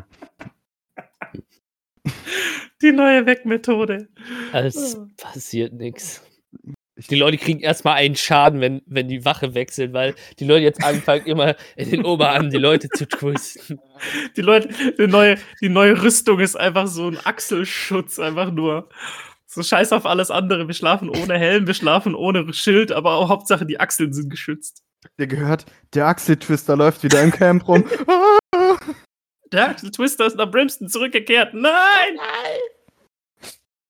[2.82, 4.08] Die neue Wegmethode.
[4.54, 5.08] Es Ah.
[5.18, 6.22] passiert nichts.
[6.96, 10.64] Ich- Die Leute kriegen erstmal einen Schaden, wenn, wenn die Wache wechselt, weil die Leute
[10.64, 13.80] jetzt anfangen, immer in den Oberarm die Leute zu twisten.
[14.36, 14.70] Die Leute,
[15.00, 18.90] die neue, die neue Rüstung ist einfach so ein Achselschutz, einfach nur.
[19.48, 20.68] So scheiß auf alles andere.
[20.68, 24.84] Wir schlafen ohne Helm, wir schlafen ohne Schild, aber auch Hauptsache die Achseln sind geschützt.
[25.18, 27.84] Ihr gehört, der Achseltwister läuft wieder im Camp rum.
[29.52, 31.54] Der Achseltwister ist nach Brimston zurückgekehrt.
[31.54, 32.18] Nein!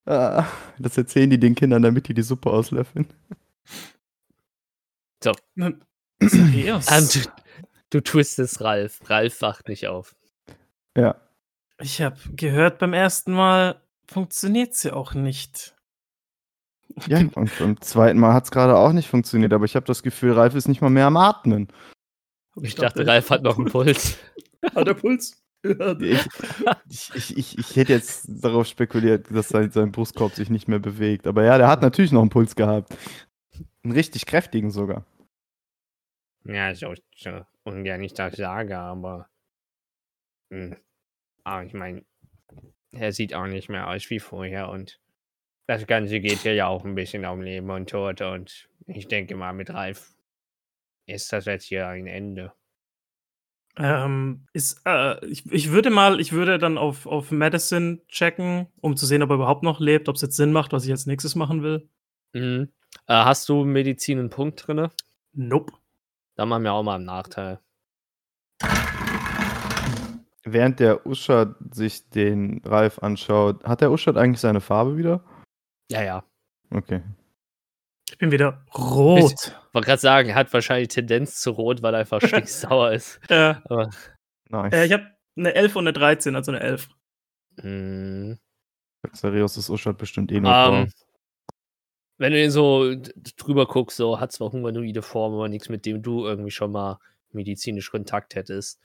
[0.06, 0.48] Ah,
[0.80, 3.08] das erzählen die den Kindern, damit die die Suppe auslöffeln.
[6.20, 6.88] Seriös?
[6.88, 7.20] Ah, du,
[7.90, 9.00] du twistest Ralf.
[9.10, 10.16] Ralf wacht nicht auf.
[10.96, 11.16] Ja.
[11.80, 15.76] Ich habe gehört, beim ersten Mal funktioniert sie auch nicht.
[17.08, 20.04] Ja, und beim zweiten Mal hat es gerade auch nicht funktioniert, aber ich habe das
[20.04, 21.70] Gefühl, Ralf ist nicht mal mehr am Atmen.
[22.62, 24.18] Ich dachte, Ralf hat noch einen Puls.
[24.76, 25.40] Hat der Puls?
[25.64, 26.28] Ich,
[26.90, 30.80] ich, ich, ich, ich hätte jetzt darauf spekuliert, dass sein, sein Brustkorb sich nicht mehr
[30.80, 31.28] bewegt.
[31.28, 32.96] Aber ja, der hat natürlich noch einen Puls gehabt.
[33.84, 35.06] Einen richtig kräftigen sogar.
[36.46, 39.30] Ja, so, so ungern ich das sage, aber.
[40.52, 40.76] Hm.
[41.44, 42.04] Aber ich meine,
[42.92, 45.00] er sieht auch nicht mehr aus wie vorher und
[45.68, 49.36] das Ganze geht hier ja auch ein bisschen um Leben und Tod und ich denke
[49.36, 50.14] mal, mit Ralf
[51.06, 52.54] ist das jetzt hier ein Ende.
[53.77, 58.98] Ähm, ist, äh, ich, ich würde mal, ich würde dann auf, auf Madison checken, um
[58.98, 61.06] zu sehen, ob er überhaupt noch lebt, ob es jetzt Sinn macht, was ich als
[61.06, 61.89] nächstes machen will.
[62.34, 62.69] Mhm.
[63.07, 64.89] Äh, hast du Medizin einen Punkt drin?
[65.34, 65.73] Nope.
[66.35, 67.60] Dann machen wir auch mal einen Nachteil.
[70.43, 75.23] Während der Uschat sich den Ralf anschaut, hat der Uschat eigentlich seine Farbe wieder?
[75.91, 76.23] Ja, ja.
[76.72, 77.02] Okay.
[78.12, 79.56] Ich bin wieder rot.
[79.72, 83.20] Wollte gerade sagen, er hat wahrscheinlich Tendenz zu rot, weil er einfach stinksauer ist.
[83.30, 83.90] Äh, Aber,
[84.50, 84.74] Nice.
[84.74, 85.08] äh, ich habe
[85.38, 86.90] eine 11 und eine 13, also eine 11.
[87.64, 88.38] mh,
[89.12, 90.92] Xarios ist Uschat bestimmt eh ähm, ähm,
[92.18, 92.94] wenn du ihn so
[93.38, 97.00] drüber guckst, so hat zwar humanoide Form, aber nichts, mit dem du irgendwie schon mal
[97.32, 98.80] medizinisch Kontakt hättest.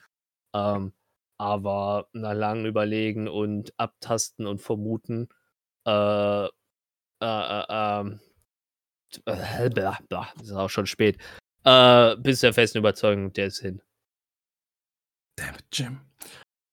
[0.55, 0.93] Ähm,
[1.37, 5.29] aber nach langem Überlegen und Abtasten und Vermuten,
[5.85, 6.49] äh, äh,
[7.21, 8.19] äh, ähm,
[9.25, 11.17] äh, blah, blah, ist auch schon spät,
[11.63, 13.81] äh, bist der festen Überzeugung, der ist hin.
[15.35, 16.01] Damn it, Jim.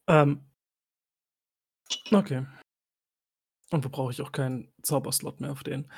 [0.08, 0.44] Ähm.
[2.10, 2.46] Okay.
[3.70, 5.90] Und wo brauche ich auch keinen Zauberslot mehr auf den?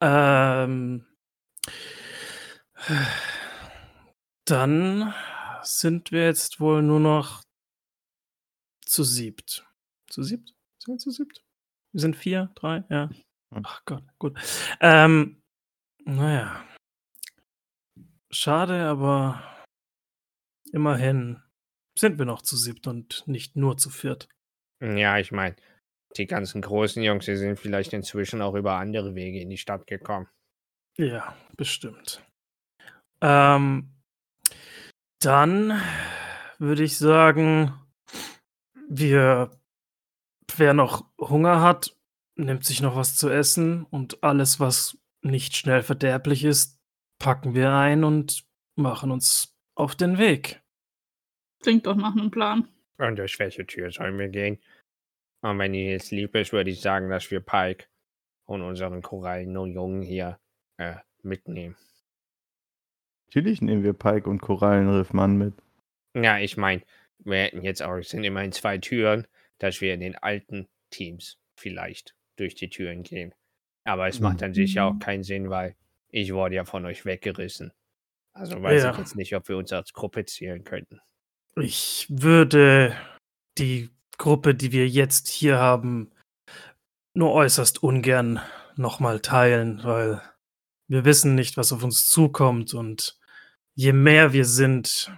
[0.00, 1.06] Ähm.
[4.44, 5.14] Dann
[5.62, 7.42] sind wir jetzt wohl nur noch
[8.84, 9.66] zu siebt.
[10.08, 10.54] Zu siebt?
[10.78, 11.42] Sind wir zu siebt?
[11.92, 13.08] Wir sind vier, drei, ja.
[13.50, 13.62] Hm.
[13.64, 14.38] Ach Gott, gut.
[14.80, 15.42] Ähm,
[16.04, 16.64] naja.
[18.30, 19.42] Schade, aber
[20.72, 21.42] immerhin
[21.96, 24.28] sind wir noch zu siebt und nicht nur zu viert.
[24.80, 25.56] Ja, ich meine,
[26.16, 29.86] die ganzen großen Jungs, die sind vielleicht inzwischen auch über andere Wege in die Stadt
[29.86, 30.28] gekommen.
[30.96, 32.22] Ja, bestimmt.
[33.20, 33.92] Ähm,
[35.20, 35.80] dann
[36.58, 37.72] würde ich sagen,
[38.88, 39.50] wir,
[40.56, 41.96] wer noch Hunger hat,
[42.36, 46.80] nimmt sich noch was zu essen und alles, was nicht schnell verderblich ist,
[47.18, 48.44] packen wir ein und
[48.76, 50.62] machen uns auf den Weg.
[51.62, 52.68] Klingt doch nach einem Plan.
[52.98, 54.58] Und durch welche Tür sollen wir gehen?
[55.40, 57.86] Und wenn ihr jetzt lieb ist, würde ich sagen, dass wir Pike
[58.46, 60.38] und unseren Korallenjungen hier
[60.76, 61.76] äh, mitnehmen.
[63.26, 65.54] Natürlich nehmen wir Pike und Korallenriffmann mit.
[66.14, 66.82] Ja, ich meine,
[67.18, 69.26] wir hätten jetzt auch, es sind immerhin zwei Türen,
[69.58, 73.34] dass wir in den alten Teams vielleicht durch die Türen gehen.
[73.84, 74.98] Aber es macht dann sicher auch Mhm.
[74.98, 75.76] keinen Sinn, weil
[76.08, 77.72] ich wurde ja von euch weggerissen.
[78.32, 78.92] Also weiß Ja.
[78.92, 81.00] ich jetzt nicht, ob wir uns als Gruppe zählen könnten.
[81.56, 82.96] Ich würde
[83.58, 86.10] die Gruppe, die wir jetzt hier haben,
[87.14, 88.40] nur äußerst ungern
[88.76, 90.20] nochmal teilen, weil
[90.88, 93.18] wir wissen nicht, was auf uns zukommt und
[93.74, 95.12] je mehr wir sind,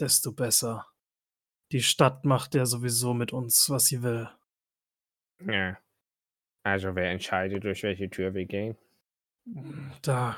[0.00, 0.86] desto besser.
[1.72, 4.28] Die Stadt macht ja sowieso mit uns, was sie will.
[5.46, 5.76] Ja.
[6.64, 8.76] Also wer entscheidet, durch welche Tür wir gehen?
[10.02, 10.36] Da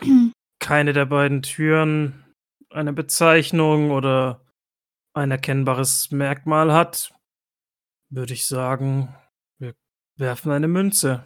[0.58, 2.24] keine der beiden Türen
[2.70, 4.44] eine Bezeichnung oder
[5.14, 7.14] ein erkennbares Merkmal hat,
[8.10, 9.14] würde ich sagen,
[9.58, 9.74] wir
[10.16, 11.24] werfen eine Münze.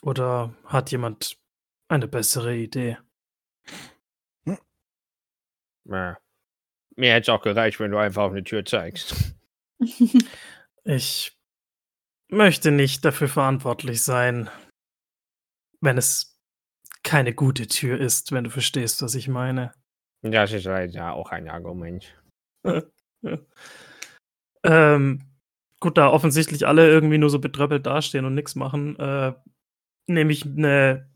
[0.00, 1.38] Oder hat jemand
[1.88, 2.98] eine bessere Idee?
[5.84, 6.18] Ja.
[6.96, 9.34] Mir hätte es auch gereicht, wenn du einfach auf eine Tür zeigst.
[10.84, 11.37] Ich
[12.28, 14.50] möchte nicht dafür verantwortlich sein,
[15.80, 16.38] wenn es
[17.02, 19.72] keine gute Tür ist, wenn du verstehst, was ich meine.
[20.22, 22.14] Das ist leider auch ein Argument.
[24.64, 25.22] ähm,
[25.80, 29.32] gut, da offensichtlich alle irgendwie nur so betröppelt dastehen und nichts machen, äh,
[30.06, 31.08] nehme ich eine.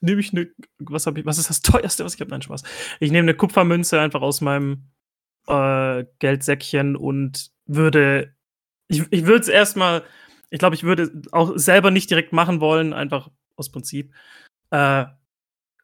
[0.00, 0.50] Nehme ich eine.
[0.78, 2.30] Was, hab ich, was ist das teuerste, was ich habe?
[2.30, 2.62] Nein, Spaß.
[3.00, 4.90] Ich nehme eine Kupfermünze einfach aus meinem
[5.46, 8.34] äh, Geldsäckchen und würde.
[8.88, 10.04] Ich, ich würde es erstmal.
[10.50, 14.14] Ich glaube, ich würde auch selber nicht direkt machen wollen, einfach aus Prinzip.
[14.70, 15.06] Äh,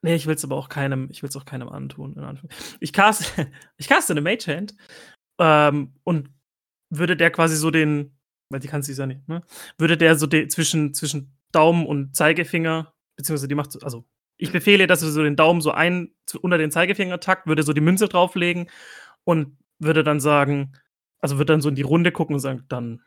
[0.03, 2.15] nee, ich will es aber auch keinem, ich will es auch keinem antun.
[2.81, 3.25] Ich caste,
[3.77, 4.75] ich caste eine Mage Hand
[5.39, 6.31] ähm, und
[6.91, 8.17] würde der quasi so den,
[8.51, 9.43] weil die kann sie ja nicht, ne?
[9.79, 14.05] Würde der so de, zwischen, zwischen Daumen und Zeigefinger, beziehungsweise die macht, so- also
[14.37, 16.13] ich befehle, dass er so den Daumen so ein,
[16.43, 18.69] unter den Zeigefinger tackt, würde so die Münze drauflegen
[19.25, 20.73] und würde dann sagen,
[21.21, 23.03] also würde dann so in die Runde gucken und sagen, dann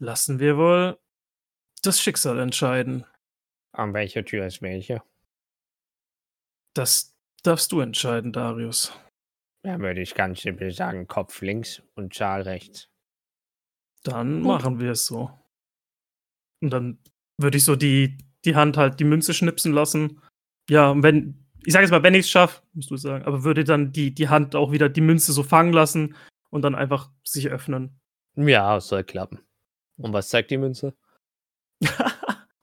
[0.00, 0.98] lassen wir wohl
[1.82, 3.04] das Schicksal entscheiden.
[3.72, 5.02] An welcher Tür ist welche?
[6.74, 8.92] Das darfst du entscheiden, Darius.
[9.62, 12.88] Da würde ich ganz simpel sagen, Kopf links und Zahl rechts.
[14.02, 14.46] Dann Gut.
[14.46, 15.30] machen wir es so.
[16.62, 16.98] Und dann
[17.38, 20.22] würde ich so die, die Hand halt die Münze schnipsen lassen.
[20.68, 23.24] Ja, und wenn, ich sage jetzt mal, wenn ich es schaffe, musst du es sagen,
[23.24, 26.16] aber würde dann die, die Hand auch wieder die Münze so fangen lassen
[26.50, 28.00] und dann einfach sich öffnen.
[28.36, 29.40] Ja, es soll klappen.
[30.02, 30.94] Und was zeigt die Münze?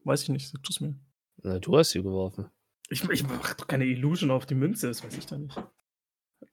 [0.03, 0.95] weiß ich nicht, sag du's mir.
[1.43, 2.49] Na, du hast sie geworfen.
[2.89, 5.57] Ich, ich mach doch keine Illusion auf die Münze, das weiß ich da nicht.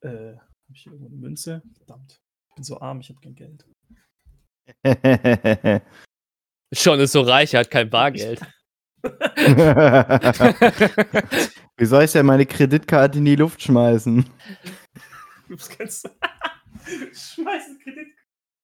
[0.01, 1.63] Äh, hab ich hier irgendwo eine Münze?
[1.77, 2.21] Verdammt.
[2.51, 3.65] Ich bin so arm, ich habe kein Geld.
[6.73, 8.41] Schon ist so reich, er hat kein Bargeld.
[11.77, 14.25] Wie soll ich denn meine Kreditkarte in die Luft schmeißen?
[15.51, 16.09] Ups, kannst du.
[17.13, 18.09] Schmeißen Kredit.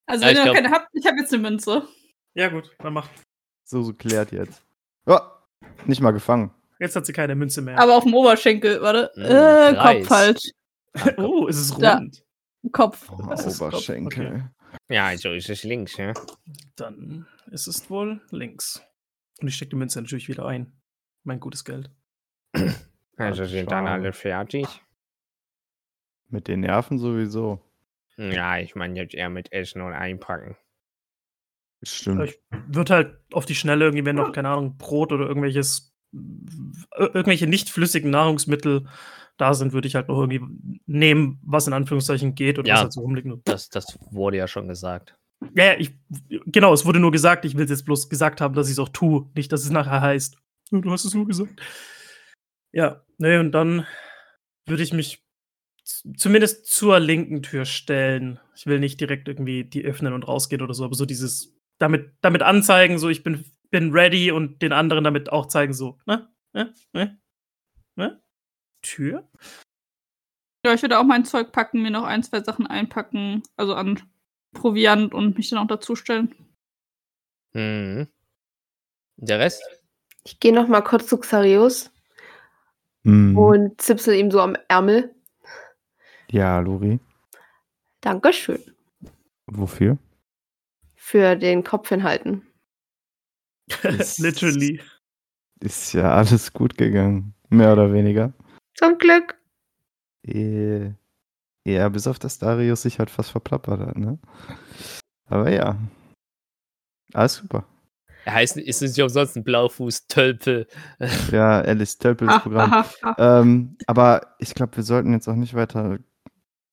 [0.06, 1.86] Also, Ja, wenn ihr noch glaub- keine habt, ich habe jetzt eine Münze.
[2.34, 3.08] Ja, gut, dann mach.
[3.64, 4.64] So, so klärt jetzt.
[5.06, 5.18] Oh,
[5.86, 6.50] nicht mal gefangen.
[6.78, 7.78] Jetzt hat sie keine Münze mehr.
[7.78, 9.10] Aber auf dem Oberschenkel, warte.
[9.16, 9.74] Mm, äh.
[9.76, 10.50] Kopf falsch.
[11.18, 11.98] oh, es ist Da.
[11.98, 12.24] rund.
[12.72, 13.10] Kopf.
[13.10, 14.50] Oh, Das ist Kopf, Oberschenkel.
[14.88, 16.12] Ja, also ist es links, ja.
[16.76, 18.82] Dann ist es wohl links.
[19.40, 20.72] Und ich stecke die Münze natürlich wieder ein.
[21.24, 21.90] Mein gutes Geld.
[23.16, 24.66] Also sind dann alle fertig.
[26.30, 27.60] Mit den Nerven sowieso.
[28.16, 30.56] Ja, ich meine jetzt eher mit Essen und Einpacken.
[31.82, 32.24] Stimmt.
[32.24, 32.38] Ich
[32.68, 37.46] würde halt auf die Schnelle irgendwie, wenn noch, keine Ahnung, Brot oder irgendwelches, ir- irgendwelche
[37.46, 38.86] nicht flüssigen Nahrungsmittel
[39.38, 40.42] da sind, würde ich halt noch irgendwie
[40.86, 42.74] nehmen, was in Anführungszeichen geht und Ja.
[42.74, 43.28] was halt so rumliegt.
[43.44, 45.16] Das, das wurde ja schon gesagt.
[45.54, 45.92] Ja, ja, ich,
[46.46, 48.78] genau, es wurde nur gesagt, ich will es jetzt bloß gesagt haben, dass ich es
[48.78, 50.36] auch tue, nicht, dass es nachher heißt.
[50.72, 51.62] "Ja, Du hast es nur gesagt.
[52.72, 53.86] Ja, ne, und dann
[54.66, 55.24] würde ich mich
[56.16, 58.38] zumindest zur linken Tür stellen.
[58.54, 62.12] Ich will nicht direkt irgendwie die öffnen und rausgehen oder so, aber so dieses, damit,
[62.20, 66.28] damit anzeigen, so ich bin, bin ready und den anderen damit auch zeigen, so, ne,
[66.52, 67.18] ne, ne,
[67.96, 68.22] ne,
[68.82, 69.28] Tür?
[70.64, 74.00] Ja, ich würde auch mein Zeug packen, mir noch ein, zwei Sachen einpacken, also an
[74.52, 76.34] Proviant und mich dann auch dazustellen.
[77.54, 78.08] Mhm.
[79.16, 79.62] Der Rest?
[80.24, 81.90] Ich gehe noch mal kurz zu Xarius
[83.04, 83.36] Hm.
[83.36, 85.14] und zipsel ihm so am Ärmel.
[86.30, 87.00] Ja, Lori.
[88.02, 88.62] Dankeschön
[89.46, 89.98] Wofür?
[91.10, 92.46] Für den Kopf hinhalten.
[94.18, 94.80] Literally.
[95.60, 97.34] Ist ja alles gut gegangen.
[97.48, 98.32] Mehr oder weniger.
[98.74, 99.36] Zum Glück.
[100.24, 100.92] Eh,
[101.66, 104.18] Ja, bis auf das Darius sich halt fast verplappert hat, ne?
[105.26, 105.76] Aber ja.
[107.12, 107.66] Alles super.
[108.24, 110.66] Er heißt, ist nicht umsonst ein Blaufuß-Tölpel.
[111.32, 112.84] Ja, Alice Tölpels Ah, Programm.
[113.18, 115.98] Ähm, aber ich glaube, wir sollten jetzt auch nicht weiter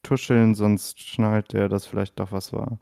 [0.04, 2.80] tuscheln, sonst schnallt der, dass vielleicht doch was war.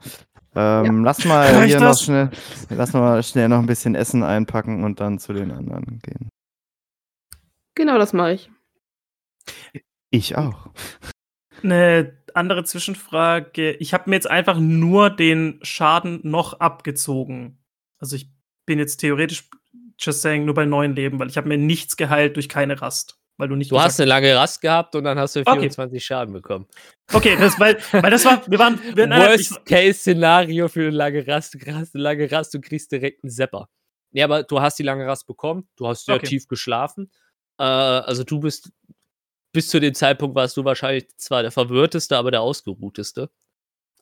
[0.56, 2.04] Ähm, Lass mal Reicht hier noch das?
[2.04, 2.30] schnell,
[2.70, 6.30] lass mal schnell noch ein bisschen Essen einpacken und dann zu den anderen gehen.
[7.76, 8.50] Genau das mache ich.
[10.10, 10.70] Ich auch.
[11.62, 13.74] Eine andere Zwischenfrage.
[13.74, 17.60] Ich habe mir jetzt einfach nur den Schaden noch abgezogen.
[17.98, 18.30] Also ich
[18.66, 19.50] bin jetzt theoretisch,
[20.00, 23.20] just saying, nur bei neuen Leben, weil ich habe mir nichts geheilt durch keine Rast.
[23.38, 25.60] Weil du nicht Du hast eine lange Rast gehabt und dann hast du Okay.
[25.60, 26.68] 24 Schaden bekommen.
[27.12, 31.54] Okay, das, weil, weil das war, wir waren, wir, Worst-Case-Szenario für eine lange Rast.
[31.54, 33.70] Du hast eine lange Rast, du kriegst direkt einen Sepper.
[34.12, 36.28] Ja, aber du hast die lange Rast bekommen, du hast sehr Okay.
[36.28, 37.12] tief geschlafen.
[37.58, 38.72] Äh, also du bist,
[39.52, 43.30] bis zu dem Zeitpunkt warst du wahrscheinlich zwar der verwirrteste, aber der ausgeruhteste.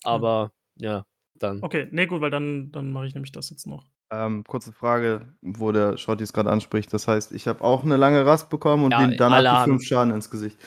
[0.04, 1.06] Aber ja,
[1.36, 1.64] dann.
[1.64, 3.86] Okay, nee, gut, weil dann, dann mache ich nämlich das jetzt noch.
[4.14, 6.94] Ähm, kurze Frage, wo der Schrotti es gerade anspricht.
[6.94, 9.84] Das heißt, ich habe auch eine lange Rast bekommen und Ja, alle die haben- fünf
[9.84, 10.58] Schaden ins Gesicht.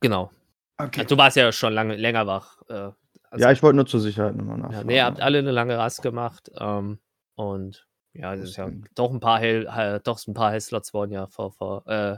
[0.00, 0.30] Genau.
[0.76, 1.02] Okay.
[1.02, 2.58] Also, du warst ja schon lange länger wach.
[2.68, 2.96] Äh, also,
[3.44, 4.86] ja, ich wollte nur zur Sicherheit nochmal ja, nachfragen.
[4.88, 6.50] nee, ihr habt alle eine lange Rast gemacht.
[6.58, 6.98] Ähm,
[7.36, 11.12] und ja, das ist ja doch ein paar Hell, äh, doch ein paar Hellslots wurden
[11.12, 12.16] ja vor, vor äh,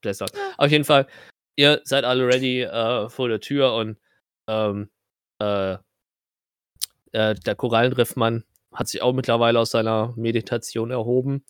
[0.00, 0.32] Blizzard.
[0.58, 1.06] Auf jeden Fall,
[1.56, 3.98] ihr seid alle ready äh, vor der Tür und
[4.48, 4.90] ähm,
[5.40, 5.74] äh,
[7.12, 11.44] äh, der Korallenriffmann hat sich auch mittlerweile aus seiner Meditation erhoben.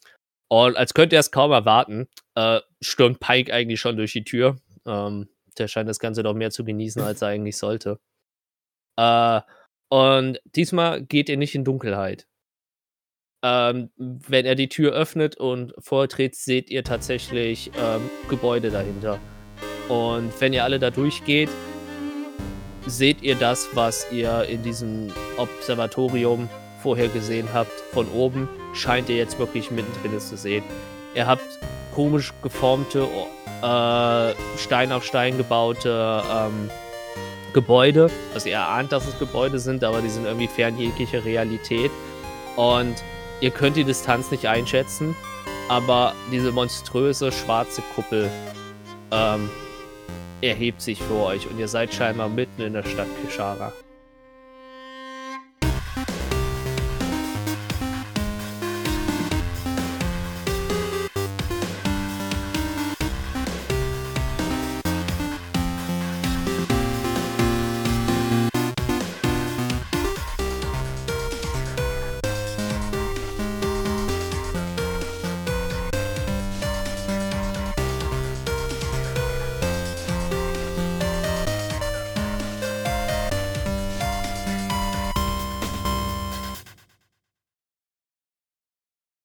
[0.49, 4.57] Und als könnte er es kaum erwarten, äh, stürmt Pike eigentlich schon durch die Tür.
[4.87, 5.29] Ähm,
[5.59, 7.99] der scheint das Ganze doch mehr zu genießen, als er eigentlich sollte.
[8.97, 9.41] Äh,
[9.89, 12.27] und diesmal geht er nicht in Dunkelheit.
[13.45, 19.19] Ähm, wenn er die Tür öffnet und vortritt, seht ihr tatsächlich ähm, Gebäude dahinter.
[19.89, 21.51] Und wenn ihr alle da durchgeht,
[22.87, 26.49] seht ihr das, was ihr in diesem Observatorium
[26.85, 27.73] vorher gesehen habt.
[27.93, 30.63] Von oben scheint ihr jetzt wirklich mittendrin zu sehen.
[31.15, 31.43] Ihr habt
[31.95, 33.09] komisch geformte,
[33.63, 36.71] äh, Stein auf Stein gebaute ähm,
[37.55, 38.11] Gebäude.
[38.35, 41.91] Also ihr ahnt, dass es Gebäude sind, aber die sind irgendwie fern jeglicher Realität.
[42.57, 42.97] Und
[43.41, 45.17] ihr könnt die Distanz nicht einschätzen,
[45.71, 48.31] aber diese monströse schwarze Kuppel
[49.11, 49.49] ähm,
[50.43, 53.73] erhebt sich vor euch und ihr seid scheinbar mitten in der Stadt Kishara.